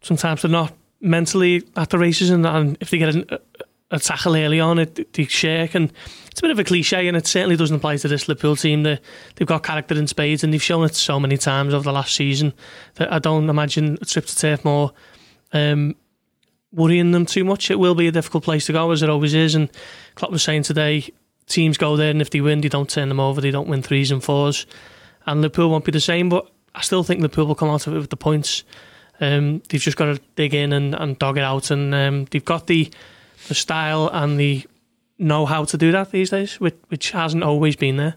sometimes 0.00 0.42
they're 0.42 0.50
not 0.50 0.72
mentally 1.00 1.62
at 1.76 1.90
the 1.90 1.98
races, 1.98 2.30
and, 2.30 2.44
and 2.44 2.76
if 2.80 2.90
they 2.90 2.98
get 2.98 3.14
an, 3.14 3.24
a, 3.28 3.38
a 3.92 3.98
tackle 4.00 4.34
early 4.34 4.58
on, 4.58 4.78
it 4.78 5.12
they 5.12 5.24
shake, 5.24 5.74
and 5.74 5.92
it's 6.30 6.40
a 6.40 6.42
bit 6.42 6.50
of 6.50 6.58
a 6.58 6.64
cliche, 6.64 7.06
and 7.06 7.16
it 7.16 7.26
certainly 7.26 7.56
doesn't 7.56 7.76
apply 7.76 7.96
to 7.98 8.08
this 8.08 8.26
Liverpool 8.26 8.56
team. 8.56 8.82
They 8.82 8.98
they've 9.36 9.46
got 9.46 9.62
character 9.62 9.94
in 9.94 10.08
spades, 10.08 10.42
and 10.42 10.52
they've 10.52 10.62
shown 10.62 10.84
it 10.84 10.94
so 10.94 11.20
many 11.20 11.36
times 11.36 11.74
over 11.74 11.84
the 11.84 11.92
last 11.92 12.14
season 12.14 12.52
that 12.94 13.12
I 13.12 13.18
don't 13.18 13.48
imagine 13.48 13.98
a 14.00 14.04
trip 14.04 14.26
to 14.26 14.36
Turf 14.36 14.64
Moor. 14.64 14.92
Um, 15.52 15.94
worrying 16.72 17.12
them 17.12 17.24
too 17.24 17.44
much. 17.44 17.70
It 17.70 17.78
will 17.78 17.94
be 17.94 18.08
a 18.08 18.12
difficult 18.12 18.44
place 18.44 18.66
to 18.66 18.72
go, 18.72 18.90
as 18.90 19.02
it 19.02 19.08
always 19.08 19.32
is. 19.32 19.54
And 19.54 19.70
Klopp 20.16 20.30
was 20.30 20.42
saying 20.42 20.64
today, 20.64 21.08
teams 21.46 21.78
go 21.78 21.96
there, 21.96 22.10
and 22.10 22.20
if 22.20 22.30
they 22.30 22.42
win, 22.42 22.60
they 22.60 22.68
don't 22.68 22.90
turn 22.90 23.08
them 23.08 23.20
over. 23.20 23.40
They 23.40 23.50
don't 23.50 23.68
win 23.68 23.82
threes 23.82 24.10
and 24.10 24.22
fours. 24.22 24.66
And 25.28 25.42
Liverpool 25.42 25.70
won't 25.70 25.84
be 25.84 25.92
the 25.92 26.00
same, 26.00 26.28
but 26.28 26.50
I 26.74 26.80
still 26.80 27.02
think 27.02 27.20
Liverpool 27.20 27.46
will 27.46 27.54
come 27.54 27.68
out 27.68 27.86
of 27.86 27.94
it 27.94 27.98
with 27.98 28.10
the 28.10 28.16
points. 28.16 28.64
Um, 29.20 29.62
they've 29.68 29.80
just 29.80 29.96
got 29.96 30.06
to 30.06 30.20
dig 30.36 30.54
in 30.54 30.72
and, 30.72 30.94
and 30.94 31.18
dog 31.18 31.38
it 31.38 31.42
out, 31.42 31.70
and 31.70 31.94
um, 31.94 32.24
they've 32.30 32.44
got 32.44 32.66
the 32.66 32.90
the 33.48 33.54
style 33.54 34.08
and 34.12 34.38
the 34.38 34.66
know 35.18 35.46
how 35.46 35.64
to 35.64 35.76
do 35.76 35.92
that 35.92 36.10
these 36.10 36.30
days, 36.30 36.60
which, 36.60 36.76
which 36.88 37.10
hasn't 37.10 37.42
always 37.42 37.76
been 37.76 37.96
there. 37.96 38.14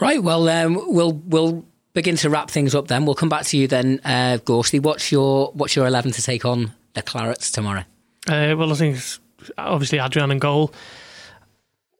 Right. 0.00 0.22
Well, 0.22 0.48
um, 0.48 0.80
we'll 0.86 1.12
we'll 1.12 1.64
begin 1.92 2.16
to 2.16 2.30
wrap 2.30 2.50
things 2.50 2.74
up. 2.74 2.88
Then 2.88 3.04
we'll 3.04 3.14
come 3.14 3.28
back 3.28 3.44
to 3.46 3.56
you. 3.56 3.68
Then, 3.68 4.00
uh, 4.04 4.38
what's 4.46 5.12
your 5.12 5.52
what's 5.52 5.76
your 5.76 5.86
eleven 5.86 6.12
to 6.12 6.22
take 6.22 6.44
on 6.44 6.72
the 6.94 7.02
Clarets 7.02 7.52
tomorrow? 7.52 7.84
Uh, 8.28 8.54
well, 8.56 8.72
I 8.72 8.74
think 8.74 8.96
it's 8.96 9.20
obviously 9.58 9.98
Adrian 9.98 10.30
and 10.30 10.40
goal. 10.40 10.72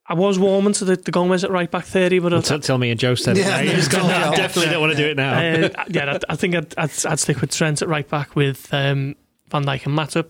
I 0.07 0.15
was 0.15 0.39
warming 0.39 0.73
to 0.75 0.85
the, 0.85 0.97
the 0.97 1.11
Gomez 1.13 1.45
at 1.45 1.51
right 1.51 1.71
back 1.71 1.85
30, 1.85 2.19
but 2.19 2.35
I, 2.35 2.41
T- 2.41 2.59
tell 2.59 2.77
me 2.79 2.91
and 2.91 2.99
Joe 2.99 3.15
said 3.15 3.37
Yeah, 3.37 3.61
it. 3.61 3.67
now. 3.67 3.73
he's 3.73 3.89
gone 3.89 4.11
I 4.11 4.23
out. 4.25 4.37
definitely 4.37 4.73
don't 4.73 4.81
want 4.81 4.93
to 4.93 4.97
do 4.97 5.09
it 5.11 5.17
now. 5.17 5.33
Uh, 5.39 5.85
yeah, 5.89 6.13
I, 6.29 6.33
I 6.33 6.37
think 6.37 6.55
I'd, 6.57 6.75
I'd, 6.77 6.91
I'd 7.07 7.21
stick 7.21 7.41
with 7.41 7.53
Trent 7.53 7.83
at 7.83 7.89
right 7.89 8.09
back 8.09 8.35
with 8.35 8.73
um, 8.75 9.15
Van 9.51 9.65
Dijk 9.65 9.87
and 9.87 9.97
Matip, 9.97 10.27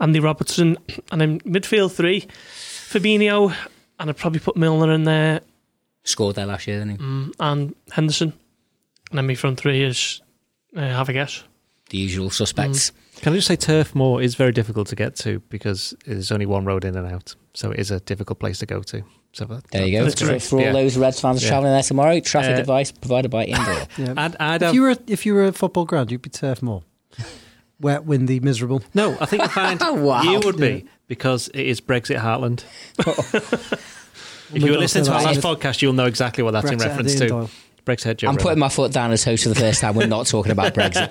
Andy 0.00 0.20
Robertson, 0.20 0.78
and 1.10 1.20
then 1.20 1.40
midfield 1.40 1.92
three, 1.92 2.26
Fabinho, 2.62 3.54
and 3.98 4.08
I'd 4.10 4.16
probably 4.16 4.40
put 4.40 4.56
Milner 4.56 4.92
in 4.92 5.04
there 5.04 5.40
Scored 6.04 6.36
there 6.36 6.46
last 6.46 6.66
year, 6.66 6.78
didn't 6.78 6.92
he? 6.92 6.96
mm, 7.04 7.32
and 7.40 7.74
Henderson, 7.90 8.32
and 9.10 9.18
then 9.18 9.26
my 9.26 9.34
front 9.34 9.58
three 9.60 9.82
is 9.82 10.22
uh, 10.76 10.80
have 10.80 11.08
a 11.08 11.12
guess. 11.12 11.42
The 11.90 11.98
usual 11.98 12.30
suspects. 12.30 12.92
Can 13.16 13.32
I 13.32 13.36
just 13.36 13.48
say 13.48 13.56
Turf 13.56 13.94
Moor 13.94 14.22
is 14.22 14.34
very 14.36 14.52
difficult 14.52 14.88
to 14.88 14.96
get 14.96 15.16
to 15.16 15.40
because 15.48 15.92
there's 16.06 16.30
only 16.32 16.46
one 16.46 16.64
road 16.64 16.84
in 16.84 16.96
and 16.96 17.06
out. 17.12 17.34
So 17.58 17.72
it 17.72 17.80
is 17.80 17.90
a 17.90 17.98
difficult 17.98 18.38
place 18.38 18.58
to 18.60 18.66
go 18.66 18.82
to. 18.82 19.02
So 19.32 19.44
that, 19.46 19.64
There 19.72 19.84
you 19.84 19.98
go. 19.98 20.04
That's 20.04 20.20
For, 20.20 20.28
correct. 20.28 20.44
for 20.44 20.56
all 20.60 20.62
Yeah. 20.62 20.72
those 20.72 20.96
Reds 20.96 21.20
fans 21.20 21.42
Yeah. 21.42 21.48
travelling 21.48 21.72
there 21.72 21.82
tomorrow, 21.82 22.20
traffic 22.20 22.56
Uh, 22.56 22.60
advice 22.60 22.92
provided 22.92 23.32
by 23.32 23.46
Indoor. 23.46 23.82
Yeah. 23.98 24.14
I'd, 24.16 24.36
I'd 24.38 24.62
if 24.62 24.74
you 24.74 24.82
were 24.82 24.96
if 25.08 25.26
you 25.26 25.34
were 25.34 25.46
a 25.46 25.52
football 25.52 25.84
ground, 25.84 26.12
you'd 26.12 26.22
be 26.22 26.30
Turf 26.30 26.62
more. 26.62 26.84
Wet, 27.80 28.04
windy, 28.04 28.38
miserable. 28.38 28.82
no, 28.94 29.16
I 29.20 29.26
think 29.26 29.42
you 29.42 29.48
find 29.48 29.80
Wow. 30.04 30.22
you 30.22 30.38
would 30.44 30.56
be 30.56 30.84
because 31.08 31.48
it 31.48 31.66
is 31.66 31.80
Brexit 31.80 32.18
Heartland. 32.20 32.62
if 34.54 34.62
you 34.62 34.70
were 34.70 34.78
listening 34.78 35.04
to 35.06 35.12
our 35.12 35.22
last 35.24 35.42
that. 35.42 35.58
podcast, 35.58 35.82
you'll 35.82 35.94
know 35.94 36.06
exactly 36.06 36.44
what 36.44 36.52
that's 36.52 36.70
in 36.70 36.78
reference 36.78 37.16
to. 37.16 37.22
end, 37.22 37.28
Doyle. 37.30 37.50
Brexit 37.84 38.18
Joe 38.18 38.28
I'm 38.28 38.34
River. 38.36 38.42
putting 38.44 38.58
my 38.60 38.68
foot 38.68 38.92
down 38.92 39.10
as 39.12 39.24
host 39.24 39.42
for 39.44 39.48
the 39.48 39.54
first 39.54 39.80
time. 39.80 39.94
We're 39.96 40.06
not 40.06 40.26
talking 40.26 40.52
about 40.52 40.74
Brexit. 40.74 41.10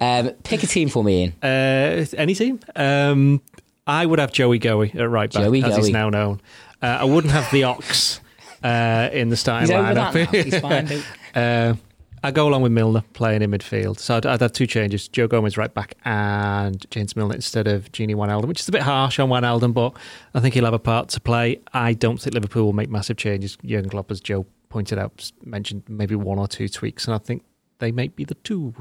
Um, 0.00 0.30
pick 0.42 0.62
a 0.62 0.66
team 0.66 0.88
for 0.88 1.02
me, 1.04 1.22
Ian. 1.22 1.32
Uh, 1.42 2.04
any 2.18 2.34
team? 2.34 2.58
Um, 2.74 3.40
I 3.86 4.04
would 4.06 4.18
have 4.18 4.32
Joey 4.32 4.58
Goey 4.58 4.94
at 4.94 5.08
right 5.08 5.32
back, 5.32 5.42
Joey 5.44 5.62
as 5.62 5.76
he's 5.76 5.90
now 5.90 6.08
known. 6.10 6.40
Uh, 6.82 6.86
I 7.00 7.04
wouldn't 7.04 7.32
have 7.32 7.50
the 7.52 7.64
Ox 7.64 8.20
uh, 8.62 9.08
in 9.12 9.28
the 9.28 9.36
starting 9.36 9.68
He's 9.68 9.76
over 9.76 9.88
lineup. 9.94 10.12
that 10.12 10.32
now. 10.32 10.42
He's 10.42 10.60
fine. 10.60 11.02
Uh, 11.34 11.74
I 12.22 12.30
go 12.32 12.48
along 12.48 12.62
with 12.62 12.72
Milner 12.72 13.04
playing 13.12 13.42
in 13.42 13.50
midfield. 13.52 13.98
So 14.00 14.16
I'd, 14.16 14.26
I'd 14.26 14.40
have 14.40 14.52
two 14.52 14.66
changes: 14.66 15.06
Joe 15.06 15.28
Gomez 15.28 15.56
right 15.56 15.72
back 15.72 15.94
and 16.04 16.84
James 16.90 17.14
Milner 17.14 17.34
instead 17.36 17.68
of 17.68 17.92
Gini 17.92 18.14
Wijnaldum, 18.14 18.46
which 18.46 18.60
is 18.60 18.68
a 18.68 18.72
bit 18.72 18.82
harsh 18.82 19.18
on 19.20 19.28
Wijnaldum, 19.28 19.72
but 19.72 19.92
I 20.34 20.40
think 20.40 20.54
he'll 20.54 20.64
have 20.64 20.74
a 20.74 20.78
part 20.80 21.08
to 21.10 21.20
play. 21.20 21.60
I 21.72 21.92
don't 21.92 22.20
think 22.20 22.34
Liverpool 22.34 22.64
will 22.64 22.72
make 22.72 22.90
massive 22.90 23.16
changes. 23.16 23.56
Jurgen 23.64 23.90
Klopp, 23.90 24.10
as 24.10 24.20
Joe 24.20 24.46
pointed 24.68 24.98
out, 24.98 25.30
mentioned 25.44 25.84
maybe 25.88 26.16
one 26.16 26.38
or 26.38 26.48
two 26.48 26.68
tweaks, 26.68 27.06
and 27.06 27.14
I 27.14 27.18
think 27.18 27.44
they 27.78 27.92
may 27.92 28.08
be 28.08 28.24
the 28.24 28.34
two. 28.34 28.74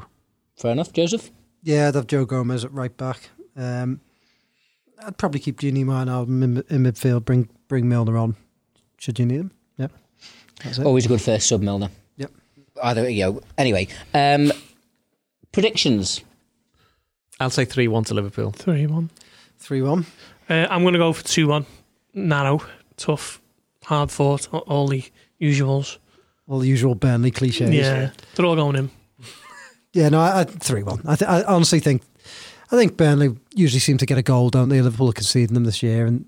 Fair 0.55 0.71
enough, 0.71 0.91
Joseph. 0.93 1.31
Yeah, 1.61 1.89
I'd 1.89 1.95
have 1.95 2.07
Joe 2.07 2.25
Gomez 2.25 2.65
at 2.65 2.71
right 2.71 2.95
back. 2.95 3.29
Um, 3.55 3.99
I'd 5.03 5.17
probably 5.17 5.39
keep 5.39 5.59
Gini 5.59 5.85
Wijnaldum 5.85 6.43
in, 6.43 6.63
in 6.69 6.83
midfield. 6.83 7.25
Bring 7.25 7.49
bring 7.67 7.87
Milner 7.89 8.17
on. 8.17 8.35
Should 8.97 9.19
you 9.19 9.25
need 9.25 9.39
him? 9.39 9.51
Yep. 9.77 9.91
That's 10.63 10.77
it. 10.79 10.85
Always 10.85 11.05
a 11.05 11.09
good 11.09 11.21
first 11.21 11.47
sub, 11.47 11.61
Milner. 11.61 11.89
Yep. 12.17 12.31
Either 12.83 13.09
you 13.09 13.25
know. 13.25 13.41
Anyway, 13.57 13.87
um, 14.13 14.51
predictions. 15.51 16.21
I'll 17.39 17.49
say 17.49 17.65
three-one 17.65 18.05
to 18.05 18.13
Liverpool. 18.13 18.51
3 18.51 18.87
1. 18.87 19.09
Three 19.59 19.81
one. 19.81 20.05
Uh, 20.49 20.67
I'm 20.69 20.83
going 20.83 20.93
to 20.93 20.99
go 20.99 21.11
for 21.11 21.23
2 21.23 21.47
1. 21.47 21.65
Narrow, 22.13 22.61
tough, 22.95 23.41
hard 23.83 24.09
fought, 24.09 24.47
all 24.53 24.87
the 24.87 25.03
usuals. 25.41 25.97
All 26.47 26.59
the 26.59 26.67
usual 26.67 26.95
Burnley 26.95 27.31
cliches. 27.31 27.71
Yeah, 27.71 28.11
they're 28.35 28.45
all 28.45 28.55
going 28.55 28.75
in. 28.75 28.91
Yeah, 29.93 30.09
no, 30.09 30.19
I, 30.19 30.41
I 30.41 30.43
three 30.43 30.83
one. 30.83 31.01
I, 31.05 31.15
th- 31.15 31.29
I 31.29 31.43
honestly 31.43 31.79
think, 31.79 32.01
I 32.71 32.75
think 32.77 32.97
Burnley 32.97 33.35
usually 33.53 33.79
seem 33.79 33.97
to 33.99 34.05
get 34.05 34.17
a 34.17 34.21
goal, 34.23 34.49
don't 34.49 34.69
they? 34.69 34.81
Liverpool 34.81 35.09
are 35.09 35.13
conceding 35.13 35.53
them 35.53 35.63
this 35.65 35.83
year, 35.83 36.05
and 36.05 36.25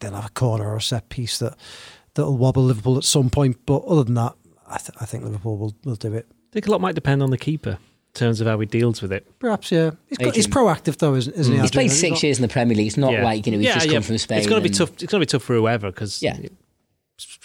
they'll 0.00 0.12
have 0.14 0.26
a 0.26 0.30
corner 0.30 0.68
or 0.70 0.76
a 0.76 0.80
set 0.82 1.08
piece 1.08 1.38
that 1.38 1.56
that'll 2.14 2.36
wobble 2.36 2.62
Liverpool 2.64 2.96
at 2.96 3.04
some 3.04 3.30
point. 3.30 3.56
But 3.66 3.84
other 3.84 4.04
than 4.04 4.14
that, 4.14 4.34
I, 4.68 4.78
th- 4.78 4.96
I 5.00 5.04
think 5.04 5.24
Liverpool 5.24 5.56
will, 5.58 5.74
will 5.84 5.96
do 5.96 6.12
it. 6.14 6.26
I 6.30 6.52
think 6.52 6.66
a 6.66 6.70
lot 6.70 6.80
might 6.80 6.94
depend 6.94 7.22
on 7.22 7.30
the 7.30 7.38
keeper 7.38 7.70
in 7.70 7.78
terms 8.14 8.40
of 8.40 8.46
how 8.46 8.58
he 8.60 8.66
deals 8.66 9.02
with 9.02 9.12
it. 9.12 9.26
Perhaps, 9.38 9.70
yeah. 9.72 9.90
He's, 10.06 10.18
got, 10.18 10.34
he's 10.34 10.46
proactive 10.46 10.96
though, 10.98 11.14
isn't, 11.14 11.34
isn't 11.34 11.54
he? 11.54 11.60
He's 11.60 11.70
played 11.70 11.86
Adrian? 11.90 12.00
six 12.00 12.10
got- 12.14 12.22
years 12.22 12.38
in 12.38 12.42
the 12.42 12.48
Premier 12.48 12.76
League. 12.76 12.86
It's 12.86 12.96
not 12.96 13.12
Yeah. 13.12 13.24
like 13.24 13.44
you 13.46 13.52
know 13.52 13.58
he's 13.58 13.66
Yeah, 13.66 13.74
just 13.74 13.86
yeah. 13.86 13.92
come 13.94 14.02
from 14.02 14.18
Spain. 14.18 14.38
It's 14.38 14.46
going 14.46 14.62
to 14.62 14.68
be 14.68 14.74
tough. 14.74 14.90
It's 14.92 15.10
going 15.12 15.20
to 15.20 15.26
be 15.26 15.30
tough 15.30 15.42
for 15.42 15.54
whoever 15.54 15.90
because 15.90 16.22
Yeah. 16.22 16.38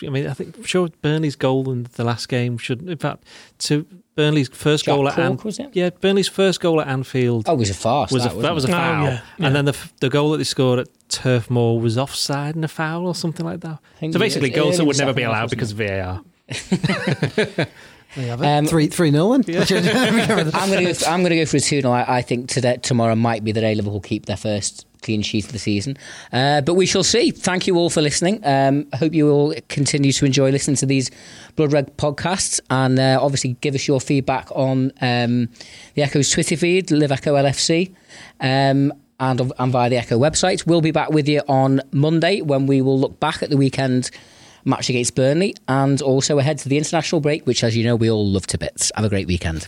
I 0.03 0.09
mean, 0.09 0.28
I 0.28 0.34
think 0.34 0.65
sure 0.65 0.89
Burnley's 1.01 1.36
goal 1.36 1.72
in 1.72 1.88
the 1.93 2.03
last 2.03 2.28
game 2.28 2.57
should, 2.57 2.89
in 2.89 2.97
fact, 2.97 3.24
to 3.59 3.86
Burnley's 4.15 4.49
first 4.49 4.86
Jack 4.86 4.95
goal 4.95 5.07
at 5.07 5.15
Cork, 5.15 5.26
Anfield. 5.26 5.45
was? 5.45 5.59
Yeah, 5.74 5.89
Burnley's 5.91 6.28
first 6.28 6.59
goal 6.59 6.82
at 6.82 6.88
Anfield 6.88 7.47
Oh, 7.47 7.53
it 7.53 7.59
was 7.59 7.69
a 7.69 7.74
farce. 7.74 8.11
was 8.11 8.24
that, 8.24 8.34
a, 8.34 8.36
wasn't 8.36 8.43
that 8.43 8.53
was 8.53 8.65
a 8.65 8.67
it? 8.67 8.72
Oh, 8.72 8.74
foul, 8.76 9.03
yeah, 9.05 9.22
yeah. 9.38 9.47
and 9.47 9.55
then 9.55 9.65
the 9.65 9.78
the 9.99 10.09
goal 10.09 10.32
that 10.32 10.38
they 10.38 10.43
scored 10.43 10.80
at 10.80 10.88
Turf 11.09 11.49
Moor 11.49 11.80
was 11.80 11.97
offside 11.97 12.55
and 12.55 12.65
a 12.65 12.67
foul 12.67 13.07
or 13.07 13.15
something 13.15 13.45
like 13.45 13.61
that. 13.61 13.80
So 13.99 14.19
basically, 14.19 14.49
was 14.49 14.55
goals 14.55 14.78
that 14.78 14.86
would 14.86 14.97
never 14.97 15.13
be 15.13 15.24
allowed 15.24 15.49
because 15.49 15.72
of 15.72 15.78
VAR. 15.78 16.22
There 18.15 18.26
you 18.26 18.32
have 18.32 18.41
it. 18.41 18.45
Um, 18.45 18.65
three 18.65 18.88
three 18.88 19.09
nil 19.09 19.32
then. 19.32 19.41
I'm 19.47 20.69
going 20.69 20.80
to 20.80 20.86
go. 20.86 20.93
For, 20.93 21.05
I'm 21.07 21.22
going 21.22 21.30
to 21.30 21.38
go 21.38 21.45
for 21.45 21.57
a 21.57 21.61
two 21.61 21.82
0 21.82 21.93
I, 21.93 22.17
I 22.17 22.22
think 22.22 22.49
today, 22.49 22.78
tomorrow 22.78 23.15
might 23.15 23.43
be 23.43 23.51
the 23.53 23.61
day 23.61 23.74
Liverpool 23.74 24.01
keep 24.01 24.26
their 24.26 24.36
first 24.36 24.86
clean 25.02 25.22
sheet 25.22 25.45
of 25.45 25.52
the 25.52 25.60
season, 25.60 25.97
uh, 26.32 26.62
but 26.62 26.76
we 26.76 26.86
shall 26.86 27.04
see. 27.04 27.32
Thank 27.32 27.68
you 27.68 27.76
all 27.76 27.89
for 27.89 28.02
listening. 28.02 28.39
Um, 28.45 28.88
I 28.93 28.97
hope 28.97 29.14
you 29.14 29.30
all 29.30 29.54
continue 29.68 30.12
to 30.12 30.26
enjoy 30.26 30.52
listening 30.52 30.78
to 30.78 30.86
these 30.86 31.12
Blood 31.56 31.74
Red 31.74 31.97
podcasts, 31.97 32.60
and 32.70 32.99
uh, 32.99 33.20
obviously 33.22 33.58
give 33.62 33.76
us 33.76 33.88
your 33.88 33.99
feedback 33.99 34.49
on 34.52 34.91
um, 35.02 35.49
the 35.95 36.04
Echo's 36.04 36.30
Twitter 36.30 36.58
feed, 36.58 36.91
Live 36.91 37.12
Echo 37.12 37.36
LFC. 37.36 37.93
Um, 38.39 38.93
and, 39.20 39.54
and 39.60 39.72
via 39.72 39.88
the 39.88 39.97
Echo 39.97 40.18
website. 40.18 40.66
We'll 40.66 40.82
be 40.82 40.89
back 40.89 41.12
with 41.12 41.30
you 41.30 41.41
on 41.47 41.80
Monday 41.91 42.41
when 42.41 42.66
we 42.66 42.82
will 42.82 42.99
look 42.99 43.20
back 43.20 43.43
at 43.43 43.52
the 43.52 43.58
weekend 43.58 44.10
match 44.66 44.89
against 44.89 45.16
Burnley 45.16 45.56
and 45.68 46.02
also 46.02 46.39
ahead 46.39 46.58
to 46.60 46.70
the 46.70 46.78
international 46.78 47.22
break, 47.22 47.45
which, 47.45 47.64
as 47.64 47.78
you 47.78 47.84
know, 47.84 47.95
we 47.95 48.10
all 48.10 48.28
love 48.28 48.47
to 48.47 48.58
bits. 48.58 48.91
Have 48.95 49.06
a 49.06 49.10
great 49.10 49.28
weekend. 49.28 49.68